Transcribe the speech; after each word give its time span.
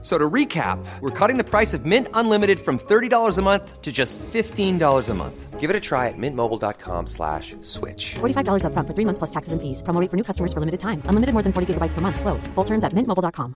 So 0.00 0.16
to 0.16 0.30
recap, 0.30 0.78
we're 1.00 1.10
cutting 1.10 1.38
the 1.38 1.44
price 1.44 1.74
of 1.74 1.84
Mint 1.84 2.06
Unlimited 2.14 2.60
from 2.60 2.78
$30 2.78 3.36
a 3.36 3.42
month 3.42 3.82
to 3.82 3.90
just 3.90 4.16
$15 4.18 5.08
a 5.08 5.14
month. 5.14 5.58
Give 5.58 5.70
it 5.70 5.74
a 5.74 5.80
try 5.80 6.06
at 6.06 6.14
mintmobile.com 6.16 7.08
slash 7.08 7.56
switch. 7.62 8.14
$45 8.20 8.62
upfront 8.62 8.86
for 8.86 8.94
three 8.94 9.04
months 9.04 9.18
plus 9.18 9.30
taxes 9.30 9.52
and 9.52 9.60
fees. 9.60 9.82
Promo 9.82 10.00
rate 10.00 10.08
for 10.08 10.16
new 10.16 10.22
customers 10.22 10.52
for 10.52 10.60
limited 10.60 10.78
time. 10.78 11.02
Unlimited 11.10 11.32
more 11.34 11.42
than 11.42 11.52
40 11.52 11.74
gigabytes 11.74 11.94
per 11.94 12.00
month. 12.00 12.20
Slows. 12.20 12.46
Full 12.54 12.64
terms 12.64 12.84
at 12.84 12.92
mintmobile.com. 12.94 13.54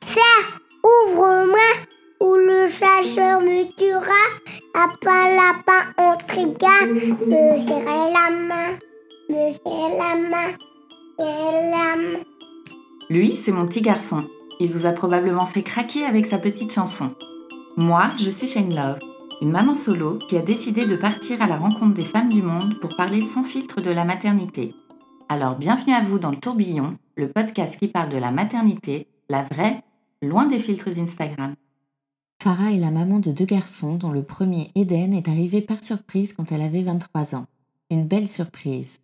Ça, 0.00 0.32
ouvre-moi, 0.82 1.70
ou 2.20 2.36
le 2.36 2.68
chasseur 2.68 3.40
me 3.40 3.68
tuera. 3.76 4.22
À 4.74 4.88
pas 5.04 5.28
lapin, 5.36 5.92
on 5.98 6.16
tricard. 6.16 6.88
Me 7.26 7.58
serrer 7.58 8.12
la 8.16 8.30
main, 8.30 8.78
me 9.28 9.52
serrer 9.52 9.98
la 9.98 10.14
main, 10.16 10.56
serrer 11.18 11.70
la 11.70 11.96
main. 11.96 12.31
Lui, 13.10 13.36
c'est 13.36 13.52
mon 13.52 13.66
petit 13.66 13.82
garçon. 13.82 14.24
Il 14.60 14.72
vous 14.72 14.86
a 14.86 14.92
probablement 14.92 15.46
fait 15.46 15.62
craquer 15.62 16.04
avec 16.04 16.26
sa 16.26 16.38
petite 16.38 16.72
chanson. 16.72 17.14
Moi, 17.76 18.10
je 18.16 18.30
suis 18.30 18.46
Shane 18.46 18.74
Love, 18.74 19.00
une 19.40 19.50
maman 19.50 19.74
solo 19.74 20.18
qui 20.28 20.36
a 20.36 20.42
décidé 20.42 20.86
de 20.86 20.96
partir 20.96 21.42
à 21.42 21.46
la 21.46 21.56
rencontre 21.56 21.94
des 21.94 22.04
femmes 22.04 22.30
du 22.30 22.42
monde 22.42 22.78
pour 22.80 22.96
parler 22.96 23.20
sans 23.20 23.44
filtre 23.44 23.80
de 23.80 23.90
la 23.90 24.04
maternité. 24.04 24.74
Alors 25.28 25.56
bienvenue 25.56 25.94
à 25.94 26.02
vous 26.02 26.18
dans 26.18 26.30
le 26.30 26.36
tourbillon, 26.36 26.96
le 27.16 27.28
podcast 27.28 27.78
qui 27.78 27.88
parle 27.88 28.08
de 28.08 28.18
la 28.18 28.30
maternité, 28.30 29.08
la 29.28 29.42
vraie, 29.42 29.82
loin 30.22 30.46
des 30.46 30.58
filtres 30.58 30.96
Instagram. 30.96 31.54
Farah 32.42 32.72
est 32.72 32.78
la 32.78 32.90
maman 32.90 33.18
de 33.18 33.32
deux 33.32 33.44
garçons 33.44 33.96
dont 33.96 34.12
le 34.12 34.22
premier, 34.22 34.70
Eden, 34.74 35.12
est 35.12 35.28
arrivé 35.28 35.60
par 35.60 35.82
surprise 35.82 36.32
quand 36.32 36.50
elle 36.52 36.62
avait 36.62 36.82
23 36.82 37.34
ans. 37.34 37.46
Une 37.90 38.06
belle 38.06 38.28
surprise. 38.28 39.01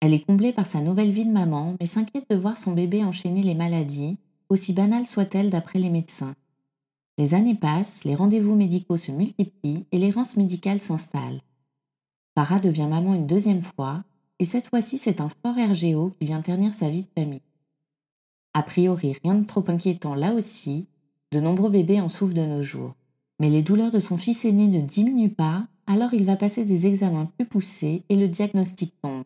Elle 0.00 0.14
est 0.14 0.24
comblée 0.24 0.52
par 0.52 0.66
sa 0.66 0.80
nouvelle 0.80 1.10
vie 1.10 1.24
de 1.24 1.32
maman, 1.32 1.74
mais 1.80 1.86
s'inquiète 1.86 2.28
de 2.28 2.36
voir 2.36 2.58
son 2.58 2.72
bébé 2.72 3.02
enchaîner 3.02 3.42
les 3.42 3.54
maladies, 3.54 4.18
aussi 4.48 4.72
banales 4.72 5.06
soient-elles 5.06 5.50
d'après 5.50 5.78
les 5.78 5.90
médecins. 5.90 6.34
Les 7.18 7.34
années 7.34 7.54
passent, 7.54 8.04
les 8.04 8.14
rendez-vous 8.14 8.54
médicaux 8.54 8.98
se 8.98 9.10
multiplient 9.10 9.86
et 9.90 9.98
l'errance 9.98 10.36
médicale 10.36 10.80
s'installe. 10.80 11.40
Farah 12.34 12.60
devient 12.60 12.88
maman 12.88 13.14
une 13.14 13.26
deuxième 13.26 13.62
fois, 13.62 14.04
et 14.38 14.44
cette 14.44 14.66
fois-ci 14.66 14.98
c'est 14.98 15.22
un 15.22 15.30
fort 15.30 15.56
RGO 15.56 16.10
qui 16.18 16.26
vient 16.26 16.42
ternir 16.42 16.74
sa 16.74 16.90
vie 16.90 17.02
de 17.02 17.20
famille. 17.20 17.40
A 18.52 18.62
priori, 18.62 19.14
rien 19.24 19.34
de 19.34 19.46
trop 19.46 19.64
inquiétant 19.68 20.14
là 20.14 20.34
aussi, 20.34 20.86
de 21.32 21.40
nombreux 21.40 21.70
bébés 21.70 22.00
en 22.02 22.10
souffrent 22.10 22.34
de 22.34 22.44
nos 22.44 22.62
jours. 22.62 22.94
Mais 23.40 23.48
les 23.48 23.62
douleurs 23.62 23.90
de 23.90 23.98
son 23.98 24.18
fils 24.18 24.44
aîné 24.44 24.68
ne 24.68 24.80
diminuent 24.80 25.34
pas, 25.34 25.66
alors 25.86 26.12
il 26.12 26.24
va 26.24 26.36
passer 26.36 26.64
des 26.64 26.86
examens 26.86 27.30
plus 27.36 27.46
poussés 27.46 28.02
et 28.08 28.16
le 28.16 28.28
diagnostic 28.28 28.94
tombe. 29.00 29.24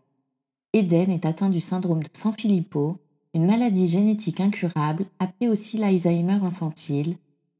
Eden 0.73 1.11
est 1.11 1.27
atteint 1.27 1.51
du 1.51 1.61
syndrome 1.61 2.03
de 2.05 2.09
Sanfilippo, 2.13 2.99
une 3.35 3.45
maladie 3.47 3.89
génétique 3.89 4.41
incurable 4.41 5.07
appelée 5.19 5.49
aussi 5.49 5.79
l'Alzheimer 5.79 6.39
infantile, 6.45 7.17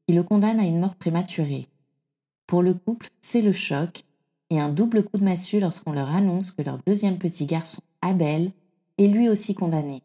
qui 0.07 0.15
le 0.15 0.23
condamne 0.23 0.61
à 0.61 0.65
une 0.65 0.79
mort 0.79 0.95
prématurée. 0.95 1.67
Pour 2.47 2.61
le 2.61 2.73
couple, 2.73 3.09
c'est 3.19 3.41
le 3.41 3.51
choc 3.51 4.05
et 4.49 4.61
un 4.61 4.69
double 4.69 5.03
coup 5.03 5.17
de 5.17 5.25
massue 5.25 5.59
lorsqu'on 5.59 5.91
leur 5.91 6.09
annonce 6.09 6.51
que 6.51 6.61
leur 6.61 6.77
deuxième 6.87 7.17
petit 7.17 7.45
garçon, 7.45 7.81
Abel, 8.01 8.51
est 8.97 9.07
lui 9.07 9.27
aussi 9.27 9.55
condamné. 9.55 10.03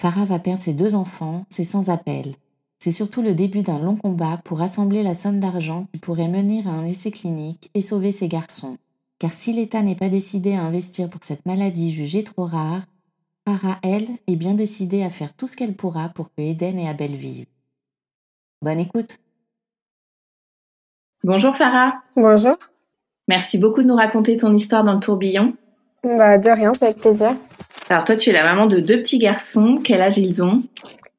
Farah 0.00 0.24
va 0.24 0.38
perdre 0.38 0.62
ses 0.62 0.74
deux 0.74 0.94
enfants, 0.94 1.44
c'est 1.50 1.64
sans 1.64 1.90
appel. 1.90 2.34
C'est 2.78 2.92
surtout 2.92 3.20
le 3.20 3.34
début 3.34 3.62
d'un 3.62 3.78
long 3.78 3.96
combat 3.96 4.38
pour 4.44 4.58
rassembler 4.58 5.02
la 5.02 5.14
somme 5.14 5.38
d'argent 5.38 5.86
qui 5.92 6.00
pourrait 6.00 6.28
mener 6.28 6.66
à 6.66 6.70
un 6.70 6.84
essai 6.84 7.10
clinique 7.10 7.70
et 7.74 7.82
sauver 7.82 8.10
ses 8.10 8.28
garçons 8.28 8.78
car 9.22 9.32
si 9.32 9.52
l'État 9.52 9.82
n'est 9.82 9.94
pas 9.94 10.08
décidé 10.08 10.56
à 10.56 10.62
investir 10.62 11.08
pour 11.08 11.22
cette 11.22 11.46
maladie 11.46 11.92
jugée 11.92 12.24
trop 12.24 12.44
rare, 12.44 12.80
Farah, 13.46 13.78
elle, 13.84 14.08
est 14.26 14.34
bien 14.34 14.52
décidée 14.52 15.04
à 15.04 15.10
faire 15.10 15.32
tout 15.32 15.46
ce 15.46 15.56
qu'elle 15.56 15.74
pourra 15.74 16.08
pour 16.08 16.34
que 16.34 16.42
Eden 16.42 16.76
et 16.76 16.88
Abel 16.88 17.12
vivent. 17.12 17.46
Bonne 18.62 18.80
écoute. 18.80 19.18
Bonjour 21.22 21.56
Farah. 21.56 22.02
Bonjour. 22.16 22.56
Merci 23.28 23.58
beaucoup 23.58 23.84
de 23.84 23.86
nous 23.86 23.94
raconter 23.94 24.36
ton 24.38 24.52
histoire 24.54 24.82
dans 24.82 24.94
le 24.94 25.00
tourbillon. 25.00 25.54
Bah, 26.02 26.38
de 26.38 26.50
rien, 26.50 26.72
c'est 26.74 26.86
avec 26.86 26.98
plaisir. 26.98 27.36
Alors 27.90 28.04
toi, 28.04 28.16
tu 28.16 28.30
es 28.30 28.32
la 28.32 28.42
maman 28.42 28.66
de 28.66 28.80
deux 28.80 28.98
petits 29.02 29.20
garçons. 29.20 29.78
Quel 29.84 30.02
âge 30.02 30.18
ils 30.18 30.42
ont? 30.42 30.64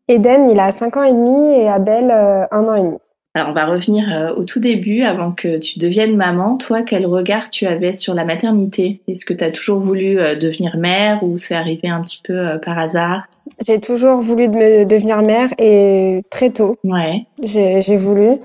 Eden, 0.10 0.50
il 0.50 0.60
a 0.60 0.74
5 0.74 0.98
ans 0.98 1.04
et 1.04 1.14
demi 1.14 1.54
et 1.54 1.70
Abel, 1.70 2.12
euh, 2.12 2.46
1 2.52 2.64
an 2.66 2.76
et 2.76 2.82
demi. 2.82 2.98
Alors 3.36 3.50
on 3.50 3.54
va 3.54 3.66
revenir 3.66 4.06
euh, 4.14 4.34
au 4.36 4.44
tout 4.44 4.60
début, 4.60 5.02
avant 5.02 5.32
que 5.32 5.58
tu 5.58 5.80
deviennes 5.80 6.16
maman. 6.16 6.58
Toi, 6.58 6.84
quel 6.84 7.08
regard 7.08 7.50
tu 7.50 7.66
avais 7.66 7.92
sur 7.94 8.14
la 8.14 8.26
maternité? 8.26 9.02
Est-ce 9.08 9.26
que 9.26 9.34
tu 9.34 9.44
as 9.44 9.50
toujours 9.52 9.80
voulu 9.80 10.20
euh, 10.20 10.36
devenir 10.36 10.78
mère 10.78 11.24
ou 11.24 11.40
c'est 11.40 11.56
arrivé 11.56 11.90
un 11.90 12.02
petit 12.02 12.22
peu 12.24 12.38
euh, 12.38 12.58
par 12.60 12.78
hasard? 12.78 13.24
J'ai 13.66 13.80
toujours 13.80 14.20
voulu 14.22 14.48
de- 14.50 14.84
devenir 14.84 15.22
mère 15.24 15.50
et 15.58 16.22
très 16.30 16.52
tôt, 16.52 16.78
Ouais, 16.84 17.26
j'ai 17.44 17.96
voulu. 17.96 18.38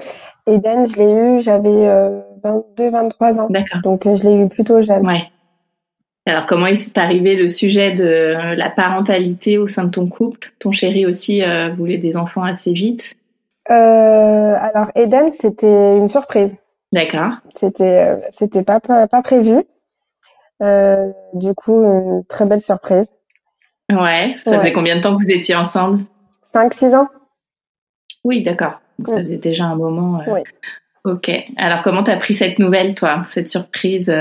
Eden, 0.47 0.87
je 0.87 0.97
l'ai 0.97 1.13
eu, 1.13 1.43
j'avais 1.43 1.87
22-23 2.43 3.41
ans, 3.41 3.47
d'accord. 3.51 3.83
donc 3.83 4.05
je 4.05 4.23
l'ai 4.23 4.35
eu 4.45 4.49
plutôt 4.49 4.81
jeune. 4.81 5.07
Ouais. 5.07 5.25
Alors 6.25 6.47
comment 6.47 6.67
il 6.67 6.77
s'est 6.77 6.99
arrivé 6.99 7.37
le 7.37 7.49
sujet 7.49 7.93
de 7.95 8.55
la 8.57 8.71
parentalité 8.71 9.59
au 9.59 9.67
sein 9.69 9.85
de 9.85 9.91
ton 9.91 10.07
couple? 10.09 10.53
Ton 10.59 10.73
chéri 10.73 11.05
aussi 11.07 11.43
euh, 11.43 11.69
voulait 11.77 11.99
des 11.99 12.17
enfants 12.17 12.43
assez 12.43 12.73
vite. 12.73 13.15
Euh, 13.71 14.55
alors 14.61 14.89
Eden, 14.95 15.33
c'était 15.33 15.97
une 15.97 16.09
surprise. 16.09 16.55
D'accord. 16.93 17.33
C'était 17.55 18.07
euh, 18.07 18.17
c'était 18.31 18.63
pas, 18.63 18.81
pas 18.81 19.07
pas 19.07 19.23
prévu. 19.23 19.63
Euh, 20.63 21.13
du 21.35 21.55
coup, 21.55 21.83
une 21.83 22.25
très 22.29 22.47
belle 22.47 22.61
surprise. 22.61 23.07
Ouais. 23.91 24.35
Ça 24.45 24.51
Ouais. 24.53 24.59
faisait 24.59 24.73
combien 24.73 24.97
de 24.97 25.01
temps 25.03 25.17
que 25.17 25.23
vous 25.23 25.31
étiez 25.31 25.55
ensemble? 25.55 26.01
5-6 26.55 26.95
ans. 26.97 27.09
Oui, 28.25 28.43
d'accord. 28.43 28.81
Donc 28.99 29.09
ça 29.09 29.15
Ouais. 29.17 29.21
faisait 29.23 29.37
déjà 29.37 29.65
un 29.65 29.77
moment. 29.77 30.21
euh, 30.21 30.33
Oui. 30.33 30.41
Ok. 31.05 31.31
Alors 31.57 31.83
comment 31.83 32.03
t'as 32.03 32.17
pris 32.17 32.35
cette 32.35 32.59
nouvelle, 32.59 32.95
toi, 32.95 33.23
cette 33.27 33.49
surprise 33.49 34.13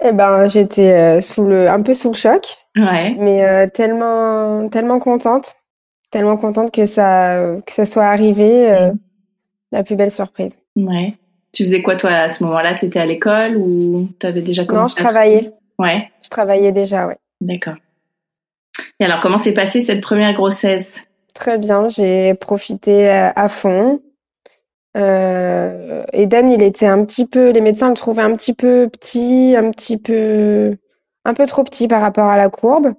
Eh 0.00 0.12
ben, 0.12 0.46
j'étais 0.46 0.90
euh, 0.92 1.20
sous 1.20 1.44
le 1.46 1.68
un 1.68 1.80
peu 1.82 1.94
sous 1.94 2.08
le 2.08 2.14
choc. 2.14 2.56
Ouais. 2.76 3.14
mais 3.18 3.44
euh, 3.44 3.66
tellement 3.72 4.68
tellement 4.68 4.98
contente 4.98 5.54
tellement 6.16 6.38
contente 6.38 6.72
que 6.72 6.86
ça 6.86 7.56
que 7.66 7.72
ça 7.74 7.84
soit 7.84 8.06
arrivé 8.06 8.70
euh, 8.72 8.90
la 9.70 9.84
plus 9.84 9.96
belle 9.96 10.10
surprise. 10.10 10.54
Ouais. 10.74 11.12
Tu 11.52 11.62
faisais 11.62 11.82
quoi 11.82 11.96
toi 11.96 12.10
à 12.10 12.30
ce 12.30 12.42
moment-là? 12.44 12.74
T'étais 12.74 12.98
à 12.98 13.04
l'école 13.04 13.58
ou 13.58 14.08
t'avais 14.18 14.40
déjà 14.40 14.62
non 14.62 14.68
commencé 14.68 14.94
je 14.96 15.00
à- 15.00 15.04
travaillais. 15.04 15.52
Ouais, 15.78 16.08
je 16.22 16.30
travaillais 16.30 16.72
déjà 16.72 17.06
ouais. 17.06 17.18
D'accord. 17.42 17.74
Et 18.98 19.04
alors 19.04 19.20
comment 19.20 19.36
s'est 19.36 19.52
passée 19.52 19.84
cette 19.84 20.00
première 20.00 20.32
grossesse? 20.32 21.06
Très 21.34 21.58
bien 21.58 21.88
j'ai 21.90 22.32
profité 22.32 23.10
euh, 23.10 23.28
à 23.36 23.48
fond. 23.50 24.00
Euh, 24.96 26.02
Eden 26.14 26.48
il 26.48 26.62
était 26.62 26.86
un 26.86 27.04
petit 27.04 27.26
peu 27.26 27.50
les 27.50 27.60
médecins 27.60 27.90
le 27.90 27.94
trouvaient 27.94 28.22
un 28.22 28.34
petit 28.34 28.54
peu 28.54 28.88
petit 28.90 29.54
un 29.54 29.70
petit 29.70 29.98
peu 29.98 30.78
un 31.26 31.34
peu 31.34 31.44
trop 31.46 31.62
petit 31.62 31.88
par 31.88 32.00
rapport 32.00 32.30
à 32.30 32.38
la 32.38 32.48
courbe. 32.48 32.94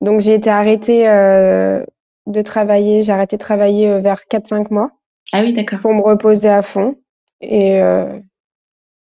Donc 0.00 0.20
j'ai 0.20 0.32
été 0.32 0.48
arrêtée 0.48 1.06
euh, 1.06 1.84
de 2.26 2.42
travailler 2.42 3.02
j'ai 3.02 3.12
arrêté 3.12 3.36
de 3.36 3.40
travailler 3.42 3.88
euh, 3.88 4.00
vers 4.00 4.20
4-5 4.30 4.72
mois 4.72 4.90
Ah 5.32 5.42
oui, 5.42 5.52
d'accord. 5.52 5.80
pour 5.80 5.94
me 5.94 6.02
reposer 6.02 6.48
à 6.48 6.62
fond. 6.62 6.96
Et, 7.40 7.80
euh, 7.82 8.18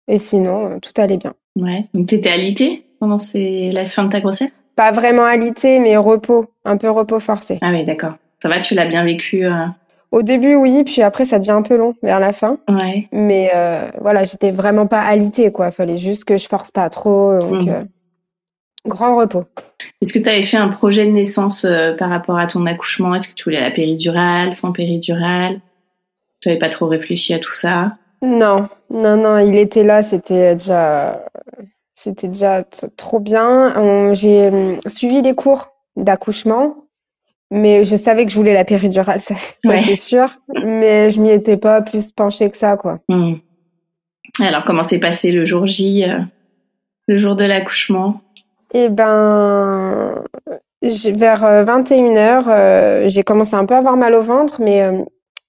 et 0.07 0.17
sinon, 0.17 0.71
euh, 0.71 0.79
tout 0.79 0.93
allait 1.01 1.17
bien. 1.17 1.33
Ouais. 1.57 1.85
Donc 1.93 2.07
t'étais 2.07 2.29
alitée 2.29 2.85
pendant 2.99 3.19
ces... 3.19 3.69
la 3.71 3.85
fin 3.85 4.03
de 4.05 4.09
ta 4.11 4.21
grossesse? 4.21 4.49
Pas 4.75 4.91
vraiment 4.91 5.25
alité, 5.25 5.79
mais 5.79 5.97
repos, 5.97 6.45
un 6.65 6.77
peu 6.77 6.89
repos 6.89 7.19
forcé. 7.19 7.57
Ah 7.61 7.71
oui, 7.71 7.83
d'accord. 7.85 8.13
Ça 8.41 8.47
va, 8.49 8.59
tu 8.59 8.73
l'as 8.73 8.87
bien 8.87 9.03
vécu 9.03 9.45
euh, 9.45 9.65
Au 10.11 10.23
début, 10.23 10.55
oui, 10.55 10.83
puis 10.85 11.01
après, 11.01 11.25
ça 11.25 11.37
devient 11.39 11.51
un 11.51 11.61
peu 11.61 11.75
long 11.75 11.93
vers 12.01 12.19
la 12.19 12.31
fin. 12.33 12.57
Ouais. 12.69 13.07
Mais 13.11 13.51
euh, 13.53 13.89
voilà, 13.99 14.23
j'étais 14.23 14.51
vraiment 14.51 14.87
pas 14.87 15.01
alitée, 15.01 15.51
quoi. 15.51 15.71
Fallait 15.71 15.97
juste 15.97 16.23
que 16.25 16.37
je 16.37 16.47
force 16.47 16.71
pas 16.71 16.89
trop. 16.89 17.37
Donc, 17.39 17.63
Mhm. 17.63 17.87
Euh, 18.85 18.89
grand 18.89 19.17
repos. 19.17 19.45
Est-ce 20.01 20.13
que 20.13 20.19
tu 20.19 20.29
avais 20.29 20.43
fait 20.43 20.57
un 20.57 20.69
projet 20.69 21.05
de 21.05 21.11
naissance 21.11 21.65
euh, 21.65 21.93
par 21.93 22.09
rapport 22.09 22.37
à 22.37 22.47
ton 22.47 22.65
accouchement? 22.65 23.15
Est-ce 23.15 23.29
que 23.29 23.33
tu 23.33 23.43
voulais 23.45 23.61
la 23.61 23.71
péridurale, 23.71 24.53
sans 24.53 24.71
péridurale? 24.71 25.59
Tu 26.41 26.49
n'avais 26.49 26.59
pas 26.59 26.69
trop 26.69 26.87
réfléchi 26.87 27.33
à 27.33 27.39
tout 27.39 27.53
ça? 27.53 27.97
Non, 28.23 28.69
non, 28.89 29.17
non, 29.17 29.37
il 29.39 29.55
était 29.57 29.83
là, 29.83 30.01
c'était 30.03 30.53
déjà, 30.55 31.23
c'était 31.95 32.27
déjà 32.27 32.63
trop 32.95 33.19
bien. 33.19 34.13
J'ai 34.13 34.47
hum, 34.49 34.77
suivi 34.87 35.21
les 35.21 35.33
cours 35.33 35.69
d'accouchement, 35.95 36.75
mais 37.51 37.83
je 37.83 37.95
savais 37.95 38.25
que 38.25 38.31
je 38.31 38.37
voulais 38.37 38.53
la 38.53 38.65
péridurale, 38.65 39.19
ça, 39.21 39.35
ça 39.35 39.69
Ouais. 39.69 39.81
c'est 39.81 39.95
sûr. 39.95 40.29
Mais 40.63 41.09
je 41.09 41.19
m'y 41.19 41.31
étais 41.31 41.57
pas 41.57 41.81
plus 41.81 42.11
penchée 42.11 42.49
que 42.49 42.57
ça, 42.57 42.77
quoi. 42.77 42.99
Hmm. 43.09 43.35
Alors, 44.39 44.63
comment 44.63 44.83
s'est 44.83 44.99
passé 44.99 45.31
le 45.31 45.45
jour 45.45 45.65
J, 45.65 46.05
euh, 46.05 46.19
le 47.07 47.17
jour 47.17 47.35
de 47.35 47.43
l'accouchement? 47.43 48.21
Eh 48.73 48.89
ben, 48.89 50.23
vers 50.81 51.43
21h, 51.65 53.07
j'ai 53.07 53.23
commencé 53.23 53.55
un 53.55 53.65
peu 53.65 53.75
à 53.75 53.79
avoir 53.79 53.97
mal 53.97 54.15
au 54.15 54.21
ventre, 54.21 54.61
mais 54.61 54.89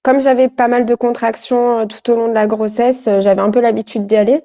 comme 0.03 0.21
j'avais 0.21 0.49
pas 0.49 0.69
mal 0.69 0.85
de 0.87 0.95
contractions 0.95 1.87
tout 1.87 2.11
au 2.11 2.17
long 2.17 2.29
de 2.29 2.35
la 2.35 2.47
grossesse, 2.47 3.09
j'avais 3.21 3.41
un 3.41 3.51
peu 3.51 3.61
l'habitude 3.61 4.07
d'y 4.07 4.17
aller. 4.17 4.43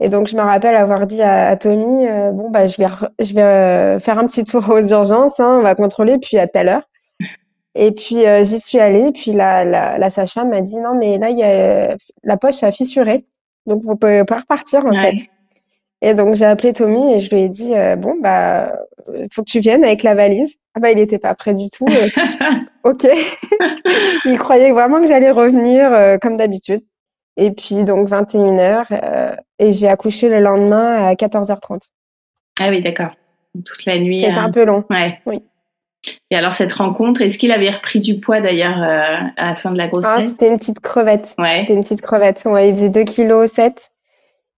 Et 0.00 0.08
donc, 0.08 0.26
je 0.26 0.36
me 0.36 0.42
rappelle 0.42 0.74
avoir 0.76 1.06
dit 1.06 1.22
à, 1.22 1.56
Tommy, 1.56 2.06
bon, 2.32 2.50
bah, 2.50 2.66
je 2.66 2.78
vais, 2.78 2.88
je 3.20 3.34
vais 3.34 4.00
faire 4.00 4.18
un 4.18 4.26
petit 4.26 4.44
tour 4.44 4.68
aux 4.68 4.82
urgences, 4.82 5.38
hein, 5.38 5.58
on 5.60 5.62
va 5.62 5.74
contrôler, 5.74 6.18
puis 6.18 6.38
à 6.38 6.46
telle 6.46 6.68
heure. 6.68 6.88
Et 7.74 7.92
puis, 7.92 8.24
j'y 8.44 8.60
suis 8.60 8.78
allée, 8.78 9.12
puis 9.12 9.32
la, 9.32 9.64
la, 9.64 9.98
la 9.98 10.10
sage-femme 10.10 10.50
m'a 10.50 10.60
dit, 10.62 10.78
non, 10.78 10.94
mais 10.94 11.18
là, 11.18 11.30
y 11.30 11.42
a, 11.42 11.96
la 12.22 12.36
poche 12.36 12.62
a 12.62 12.72
fissuré, 12.72 13.26
donc 13.66 13.82
vous 13.84 13.96
pouvez 13.96 14.24
pas 14.24 14.38
repartir, 14.38 14.86
en 14.86 14.94
fait. 14.94 15.16
Et 16.04 16.12
donc, 16.12 16.34
j'ai 16.34 16.44
appelé 16.44 16.74
Tommy 16.74 17.14
et 17.14 17.18
je 17.18 17.30
lui 17.30 17.44
ai 17.44 17.48
dit, 17.48 17.74
euh, 17.74 17.96
bon, 17.96 18.16
bah, 18.20 18.74
il 19.08 19.26
faut 19.32 19.42
que 19.42 19.50
tu 19.50 19.60
viennes 19.60 19.82
avec 19.82 20.02
la 20.02 20.14
valise. 20.14 20.56
Ah 20.74 20.80
bah, 20.80 20.90
il 20.90 20.96
n'était 20.96 21.18
pas 21.18 21.34
prêt 21.34 21.54
du 21.54 21.70
tout. 21.70 21.86
ok. 22.84 23.06
il 24.26 24.38
croyait 24.38 24.72
vraiment 24.72 25.00
que 25.00 25.06
j'allais 25.06 25.30
revenir 25.30 25.90
euh, 25.90 26.18
comme 26.18 26.36
d'habitude. 26.36 26.82
Et 27.38 27.52
puis, 27.52 27.84
donc, 27.84 28.06
21h. 28.10 28.84
Euh, 28.92 29.34
et 29.58 29.72
j'ai 29.72 29.88
accouché 29.88 30.28
le 30.28 30.40
lendemain 30.40 31.06
à 31.08 31.14
14h30. 31.14 31.88
Ah 32.60 32.68
oui, 32.68 32.82
d'accord. 32.82 33.12
Toute 33.64 33.86
la 33.86 33.98
nuit. 33.98 34.18
C'était 34.18 34.36
un 34.36 34.50
peu 34.50 34.66
long. 34.66 34.84
Ouais. 34.90 35.20
Oui. 35.24 35.38
Et 36.30 36.36
alors, 36.36 36.52
cette 36.52 36.74
rencontre, 36.74 37.22
est-ce 37.22 37.38
qu'il 37.38 37.50
avait 37.50 37.70
repris 37.70 38.00
du 38.00 38.20
poids 38.20 38.42
d'ailleurs 38.42 38.76
à 38.76 39.32
la 39.38 39.56
fin 39.56 39.70
de 39.70 39.78
la 39.78 39.88
grossesse? 39.88 40.12
ah, 40.14 40.20
C'était 40.20 40.48
une 40.48 40.58
petite 40.58 40.80
crevette. 40.80 41.34
Ouais. 41.38 41.60
C'était 41.60 41.72
une 41.72 41.82
petite 41.82 42.02
crevette. 42.02 42.42
Ouais, 42.44 42.68
il 42.68 42.74
faisait 42.74 42.90
2 42.90 43.04
kg 43.04 43.46
7. 43.46 43.90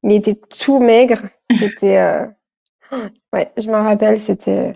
Il 0.03 0.13
était 0.13 0.35
tout 0.35 0.79
maigre. 0.79 1.23
C'était. 1.59 1.99
Euh, 1.99 2.27
ouais, 3.33 3.51
je 3.57 3.69
me 3.69 3.77
rappelle, 3.77 4.19
c'était. 4.19 4.75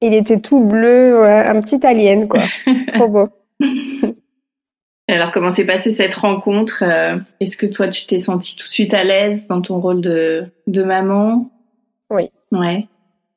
Il 0.00 0.14
était 0.14 0.40
tout 0.40 0.60
bleu, 0.60 1.24
un 1.24 1.60
petit 1.60 1.84
alien, 1.86 2.26
quoi. 2.28 2.42
Trop 2.88 3.08
beau. 3.08 3.28
Alors, 5.08 5.30
comment 5.30 5.50
s'est 5.50 5.66
passée 5.66 5.92
cette 5.92 6.14
rencontre 6.14 6.82
euh, 6.86 7.18
Est-ce 7.40 7.56
que 7.56 7.66
toi, 7.66 7.88
tu 7.88 8.06
t'es 8.06 8.18
sentie 8.18 8.56
tout 8.56 8.66
de 8.66 8.72
suite 8.72 8.94
à 8.94 9.04
l'aise 9.04 9.46
dans 9.46 9.60
ton 9.60 9.78
rôle 9.78 10.00
de, 10.00 10.46
de 10.66 10.82
maman? 10.82 11.50
Oui. 12.10 12.30
Ouais. 12.50 12.88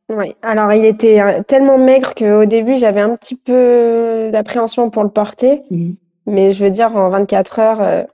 Oui. 0.09 0.35
Alors, 0.41 0.71
il 0.73 0.85
était 0.85 1.19
euh, 1.19 1.43
tellement 1.43 1.77
maigre 1.77 2.15
qu'au 2.15 2.45
début, 2.45 2.77
j'avais 2.77 3.01
un 3.01 3.15
petit 3.15 3.35
peu 3.35 4.29
d'appréhension 4.31 4.89
pour 4.89 5.03
le 5.03 5.09
porter. 5.09 5.63
Mmh. 5.69 5.93
Mais 6.27 6.53
je 6.53 6.63
veux 6.63 6.71
dire, 6.71 6.95
en 6.95 7.09
24 7.09 7.59
heures, 7.59 8.05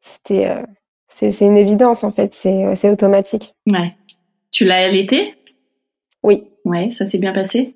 c'était 0.00 0.48
c'est 1.12 1.44
une 1.44 1.56
évidence 1.56 2.04
en 2.04 2.10
fait, 2.10 2.34
c'est 2.34 2.90
automatique. 2.90 3.54
Ouais. 3.66 3.94
Tu 4.50 4.64
l'as 4.64 4.86
allaité? 4.86 5.34
Oui. 6.22 6.44
Ouais, 6.64 6.90
ça 6.90 7.06
s'est 7.06 7.18
bien 7.18 7.32
passé? 7.32 7.74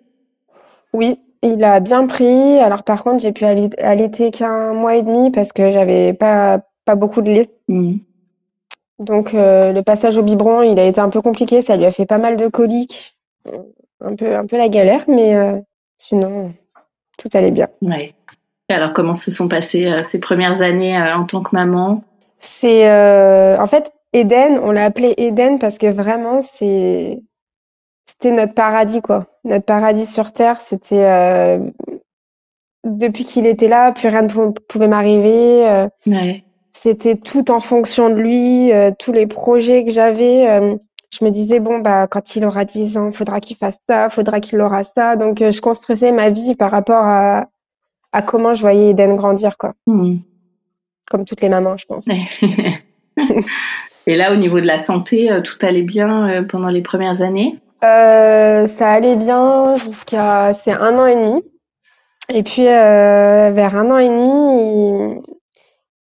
Oui, 0.93 1.19
il 1.43 1.63
a 1.65 1.81
bien 1.81 2.07
pris. 2.07 2.59
Alors 2.59 2.83
par 2.83 3.05
contre, 3.05 3.21
j'ai 3.21 3.33
pu 3.33 3.45
allaiter 3.45 4.31
qu'un 4.31 4.73
mois 4.73 4.97
et 4.97 5.03
demi 5.03 5.31
parce 5.31 5.53
que 5.53 5.71
j'avais 5.71 6.13
pas, 6.15 6.61
pas 6.85 6.95
beaucoup 6.95 7.23
de 7.23 7.31
lait. 7.31 7.51
Mmh. 7.69 7.97
Donc 8.99 9.35
euh, 9.35 9.73
le 9.73 9.83
passage 9.83 10.17
au 10.17 10.23
biberon, 10.23 10.63
il 10.63 10.79
a 10.81 10.87
été 10.87 11.01
un 11.01 11.11
peu 11.11 11.21
compliqué, 11.21 11.61
ça 11.61 11.77
lui 11.77 11.85
a 11.85 11.91
fait 11.91 12.07
pas 12.07 12.19
mal 12.19 12.37
de 12.37 12.49
coliques, 12.49 13.17
un 14.01 14.17
peu, 14.17 14.35
un 14.35 14.47
peu 14.47 14.57
la 14.57 14.69
galère, 14.69 15.05
mais 15.09 15.35
euh, 15.35 15.59
sinon, 15.99 16.55
tout 17.19 17.29
allait 17.35 17.51
bien. 17.51 17.69
Ouais. 17.83 18.15
Alors 18.69 18.93
comment 18.95 19.15
se 19.15 19.31
sont 19.31 19.49
passées 19.49 19.87
euh, 19.87 20.03
ces 20.03 20.19
premières 20.19 20.63
années 20.63 20.99
en 20.99 21.25
tant 21.25 21.43
que 21.43 21.55
maman? 21.55 22.03
C'est 22.41 22.89
euh, 22.89 23.59
en 23.59 23.67
fait 23.67 23.93
Eden, 24.13 24.61
on 24.63 24.71
l'a 24.71 24.85
appelé 24.85 25.15
Eden 25.17 25.59
parce 25.59 25.79
que 25.79 25.87
vraiment 25.87 26.41
c'est 26.41 27.23
c'était 28.07 28.33
notre 28.33 28.55
paradis 28.55 29.03
quoi. 29.03 29.27
Notre 29.45 29.65
paradis 29.65 30.07
sur 30.07 30.33
terre, 30.33 30.61
c'était 30.61 31.05
euh, 31.05 31.59
depuis 32.85 33.25
qu'il 33.25 33.47
était 33.47 33.69
là, 33.69 33.93
plus 33.93 34.09
rien 34.09 34.23
ne 34.23 34.51
pouvait 34.69 34.89
m'arriver. 34.89 35.69
Euh, 35.69 35.89
c'était 36.73 37.17
tout 37.17 37.51
en 37.51 37.59
fonction 37.59 38.11
de 38.11 38.15
lui, 38.15 38.71
tous 38.99 39.13
les 39.13 39.27
projets 39.27 39.85
que 39.85 39.91
j'avais. 39.91 40.47
je 41.11 41.25
me 41.25 41.31
disais 41.31 41.59
bon 41.59 41.79
bah 41.79 42.07
quand 42.07 42.37
il 42.37 42.45
aura 42.45 42.65
10 42.65 42.97
ans, 42.99 43.13
faudra 43.13 43.41
qu'il 43.41 43.57
fasse 43.57 43.79
ça, 43.87 44.09
faudra 44.09 44.41
qu'il 44.41 44.61
aura 44.61 44.83
ça. 44.83 45.17
Donc 45.17 45.39
je 45.39 45.61
construisais 45.61 46.13
ma 46.13 46.31
vie 46.31 46.55
par 46.55 46.71
rapport 46.71 47.05
à, 47.05 47.49
à 48.13 48.23
comment 48.23 48.55
je 48.55 48.61
voyais 48.61 48.91
Eden 48.91 49.17
grandir 49.17 49.59
quoi. 49.59 49.73
Mmh 49.87 50.17
comme 51.11 51.25
toutes 51.25 51.41
les 51.41 51.49
mamans, 51.49 51.77
je 51.77 51.87
pense. 51.87 52.07
Et 54.07 54.17
là, 54.17 54.33
au 54.33 54.37
niveau 54.37 54.61
de 54.61 54.67
la 54.67 54.83
santé, 54.83 55.31
euh, 55.31 55.41
tout 55.41 55.59
allait 55.63 55.83
bien 55.83 56.29
euh, 56.29 56.43
pendant 56.43 56.69
les 56.69 56.83
premières 56.83 57.23
années? 57.23 57.59
Euh, 57.85 58.67
Ça 58.67 58.91
allait 58.91 59.17
bien 59.17 59.77
jusqu'à 59.77 60.53
c'est 60.55 60.73
un 60.73 60.99
an 60.99 61.07
et 61.07 61.17
demi. 61.17 61.43
Et 62.29 62.43
puis 62.43 62.63
vers 62.63 63.77
un 63.77 63.91
an 63.91 63.99
et 63.99 64.09
demi, 64.09 65.23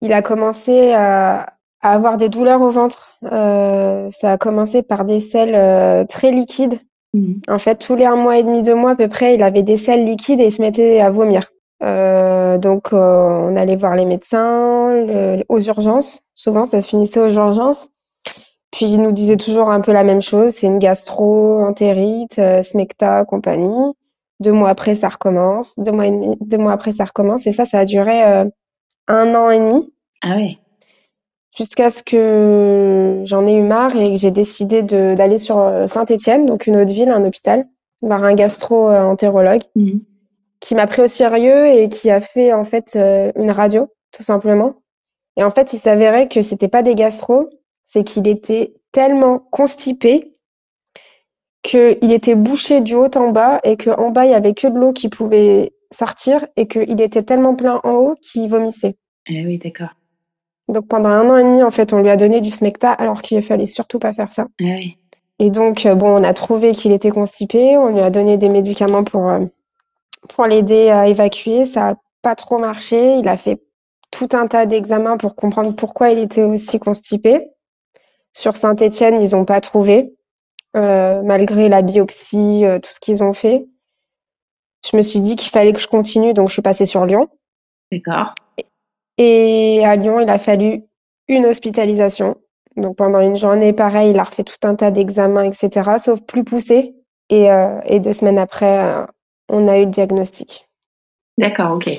il, 0.01 0.13
a 0.13 0.23
commencé 0.23 0.93
à, 0.93 1.53
avoir 1.83 2.17
des 2.17 2.31
douleurs 2.31 2.63
au 2.63 2.71
ventre. 2.71 3.19
ça 3.23 4.33
a 4.33 4.39
commencé 4.39 4.83
par 4.83 5.05
des 5.05 5.21
selles 5.21 6.07
très 6.07 6.31
liquides. 6.31 6.79
Mmh. 7.13 7.35
En 7.47 7.59
fait, 7.59 7.77
tous 7.77 7.95
les 7.95 8.07
un 8.07 8.17
mois 8.17 8.39
et 8.39 8.43
demi, 8.43 8.63
deux 8.63 8.75
mois 8.75 8.93
à 8.93 8.97
peu 8.97 9.09
près, 9.09 9.35
il 9.35 9.43
avait 9.43 9.63
des 9.63 9.77
selles 9.77 10.05
liquides 10.05 10.41
et 10.41 10.47
il 10.47 10.53
se 10.53 10.63
mettait 10.63 11.01
à 11.01 11.11
vomir. 11.11 11.51
Euh, 11.83 12.34
donc, 12.59 12.93
euh, 12.93 12.97
on 12.99 13.57
allait 13.57 13.77
voir 13.77 13.95
les 13.95 14.05
médecins 14.05 15.43
aux 15.49 15.61
urgences. 15.61 16.23
Souvent, 16.35 16.65
ça 16.65 16.83
finissait 16.83 17.21
aux 17.21 17.31
urgences. 17.31 17.89
Puis, 18.71 18.87
ils 18.87 19.01
nous 19.01 19.13
disaient 19.13 19.37
toujours 19.37 19.71
un 19.71 19.81
peu 19.81 19.93
la 19.93 20.05
même 20.05 20.23
chose. 20.23 20.53
C'est 20.53 20.67
une 20.67 20.79
gastro-entérite, 20.79 22.39
euh, 22.39 22.63
smecta, 22.63 23.25
compagnie. 23.25 23.93
Deux 24.41 24.53
mois 24.53 24.71
après, 24.71 24.95
ça 24.95 25.09
recommence. 25.09 25.75
Deux 25.79 25.93
mois, 25.93 26.07
et 26.07 26.11
demi, 26.11 26.37
deux 26.41 26.59
mois 26.59 26.73
après, 26.73 26.93
ça 26.93 27.05
recommence. 27.05 27.47
Et 27.47 27.53
ça, 27.53 27.65
ça 27.65 27.79
a 27.79 27.85
duré 27.85 28.23
un 29.07 29.35
an 29.35 29.51
et 29.51 29.59
demi. 29.59 29.93
Ah 30.23 30.35
oui. 30.37 30.59
Jusqu'à 31.57 31.89
ce 31.89 32.03
que 32.03 33.23
j'en 33.25 33.47
ai 33.47 33.55
eu 33.55 33.63
marre 33.63 33.95
et 33.95 34.15
que 34.15 34.19
j'ai 34.19 34.33
décidé 34.33 34.83
d'aller 34.83 35.39
sur 35.39 35.85
Saint-Étienne, 35.87 36.47
donc 36.47 36.67
une 36.67 36.77
autre 36.77 36.93
ville, 36.93 37.11
un 37.11 37.25
hôpital, 37.25 37.67
voir 38.03 38.25
un 38.25 38.35
gastro-entérologue. 38.35 39.63
Mmh 39.77 39.99
qui 40.65 40.75
m'a 40.75 40.87
pris 40.87 41.03
au 41.03 41.09
sérieux 41.09 41.67
et 41.67 41.91
qui 41.91 42.11
a 42.11 42.23
fait 42.23 42.55
en 42.55 42.65
fait 42.65 42.97
euh, 42.97 43.31
une 43.37 43.51
radio, 43.51 43.93
tout 44.13 44.23
simplement. 44.23 44.77
Et 45.37 45.45
en 45.45 45.51
fait, 45.51 45.75
il 45.75 45.79
s'avérait 45.79 46.27
que 46.27 46.41
c'était 46.41 46.69
pas 46.69 46.83
des 46.83 46.95
gastro, 46.95 47.51
c'est 47.85 48.03
qu'il 48.03 48.27
était 48.27 48.73
tellement 48.91 49.39
constipé 49.39 50.33
qu'il 51.63 52.11
était 52.13 52.35
bouché 52.35 52.81
du 52.81 52.95
haut 52.95 53.15
en 53.15 53.31
bas 53.31 53.61
et 53.63 53.77
qu'en 53.77 54.11
bas, 54.11 54.25
il 54.25 54.31
y 54.31 54.35
avait 54.35 54.55
que 54.55 54.67
de 54.67 54.79
l'eau 54.79 54.95
qui 54.95 55.11
pouvait 55.11 55.75
sortir 55.91 56.47
et 56.57 56.67
qu'il 56.67 56.99
était 56.99 57.23
tellement 57.23 57.55
plein 57.55 57.81
en 57.85 57.93
haut 57.93 58.15
qu'il 58.23 58.49
vomissait. 58.49 58.97
Eh 59.27 59.45
oui, 59.45 59.59
d'accord. 59.59 59.95
Donc 60.69 60.89
pendant 60.89 61.11
un 61.11 61.29
an 61.29 61.37
et 61.37 61.45
demi, 61.45 61.63
en 61.63 61.71
fait, 61.71 61.93
on 61.93 62.01
lui 62.01 62.09
a 62.09 62.17
donné 62.17 62.41
du 62.41 62.51
smecta 62.51 62.91
alors 62.91 63.21
qu'il 63.21 63.43
fallait 63.43 63.67
surtout 63.67 63.99
pas 63.99 64.15
faire 64.15 64.33
ça. 64.33 64.47
Eh 64.61 64.73
oui. 64.73 64.97
Et 65.41 65.51
donc, 65.51 65.85
euh, 65.85 65.95
bon, 65.95 66.19
on 66.19 66.25
a 66.25 66.33
trouvé 66.33 66.73
qu'il 66.73 66.93
était 66.93 67.11
constipé, 67.11 67.77
on 67.77 67.93
lui 67.93 68.01
a 68.01 68.09
donné 68.09 68.39
des 68.39 68.49
médicaments 68.49 69.05
pour, 69.05 69.29
euh, 69.29 69.41
pour 70.29 70.47
l'aider 70.47 70.91
à 70.91 71.09
évacuer. 71.09 71.65
Ça 71.65 71.81
n'a 71.81 71.97
pas 72.23 72.35
trop 72.35 72.59
marché. 72.59 73.19
Il 73.19 73.29
a 73.29 73.37
fait 73.37 73.61
tout 74.11 74.29
un 74.33 74.47
tas 74.47 74.67
d'examens 74.67 75.17
pour 75.17 75.35
comprendre 75.35 75.75
pourquoi 75.75 76.11
il 76.11 76.19
était 76.19 76.45
aussi 76.45 76.79
constipé. 76.79 77.49
Sur 78.33 78.57
Saint-Étienne, 78.57 79.21
ils 79.21 79.33
n'ont 79.33 79.45
pas 79.45 79.61
trouvé, 79.61 80.15
euh, 80.77 81.23
malgré 81.23 81.69
la 81.69 81.83
biopsie, 81.83 82.65
euh, 82.65 82.79
tout 82.79 82.91
ce 82.91 83.01
qu'ils 83.01 83.23
ont 83.23 83.33
fait. 83.33 83.67
Je 84.91 84.97
me 84.97 85.03
suis 85.03 85.21
dit 85.21 85.37
qu'il 85.37 85.51
fallait 85.51 85.73
que 85.73 85.81
je 85.81 85.87
continue, 85.87 86.35
donc 86.35 86.49
je 86.49 86.55
suis 86.55 86.63
passée 86.63 86.85
sur 86.85 87.07
Lyon. 87.07 87.29
D'accord. 87.91 88.35
Et 89.19 89.83
à 89.85 89.97
Lyon, 89.97 90.21
il 90.21 90.29
a 90.29 90.39
fallu 90.39 90.83
une 91.29 91.47
hospitalisation. 91.47 92.37
Donc 92.77 92.97
pendant 92.97 93.21
une 93.21 93.37
journée, 93.37 93.73
pareil, 93.73 94.11
il 94.11 94.19
a 94.19 94.25
refait 94.25 94.43
tout 94.43 94.57
un 94.65 94.75
tas 94.75 94.91
d'examens, 94.91 95.45
etc., 95.45 95.93
sauf 95.99 96.21
plus 96.23 96.45
poussé. 96.45 96.95
Et, 97.31 97.51
euh, 97.51 97.81
et 97.85 98.01
deux 98.01 98.13
semaines 98.13 98.39
après, 98.39 99.07
on 99.49 99.69
a 99.69 99.79
eu 99.79 99.85
le 99.85 99.91
diagnostic. 99.91 100.69
D'accord, 101.39 101.73
ok. 101.73 101.91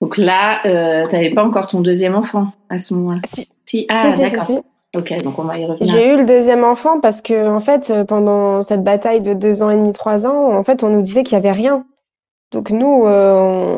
Donc 0.00 0.16
là, 0.16 0.60
euh, 0.66 1.06
tu 1.08 1.14
n'avais 1.14 1.30
pas 1.32 1.44
encore 1.44 1.66
ton 1.66 1.80
deuxième 1.80 2.14
enfant 2.14 2.48
à 2.68 2.78
ce 2.78 2.94
moment-là 2.94 3.20
Si. 3.24 3.48
Si, 3.64 3.86
ah, 3.90 4.10
d'accord. 4.16 4.62
Ok, 4.96 5.12
donc 5.22 5.38
on 5.38 5.42
va 5.42 5.58
y 5.58 5.66
revenir. 5.66 5.92
J'ai 5.92 6.08
eu 6.08 6.16
le 6.16 6.24
deuxième 6.24 6.64
enfant 6.64 7.00
parce 7.00 7.20
que, 7.20 7.48
en 7.48 7.60
fait, 7.60 7.90
euh, 7.90 8.04
pendant 8.04 8.62
cette 8.62 8.82
bataille 8.82 9.20
de 9.20 9.34
deux 9.34 9.62
ans 9.62 9.68
et 9.70 9.76
demi, 9.76 9.92
trois 9.92 10.26
ans, 10.26 10.56
en 10.56 10.64
fait, 10.64 10.82
on 10.82 10.88
nous 10.88 11.02
disait 11.02 11.24
qu'il 11.24 11.36
n'y 11.38 11.46
avait 11.46 11.56
rien. 11.56 11.84
Donc 12.52 12.70
nous, 12.70 13.04
euh, 13.04 13.76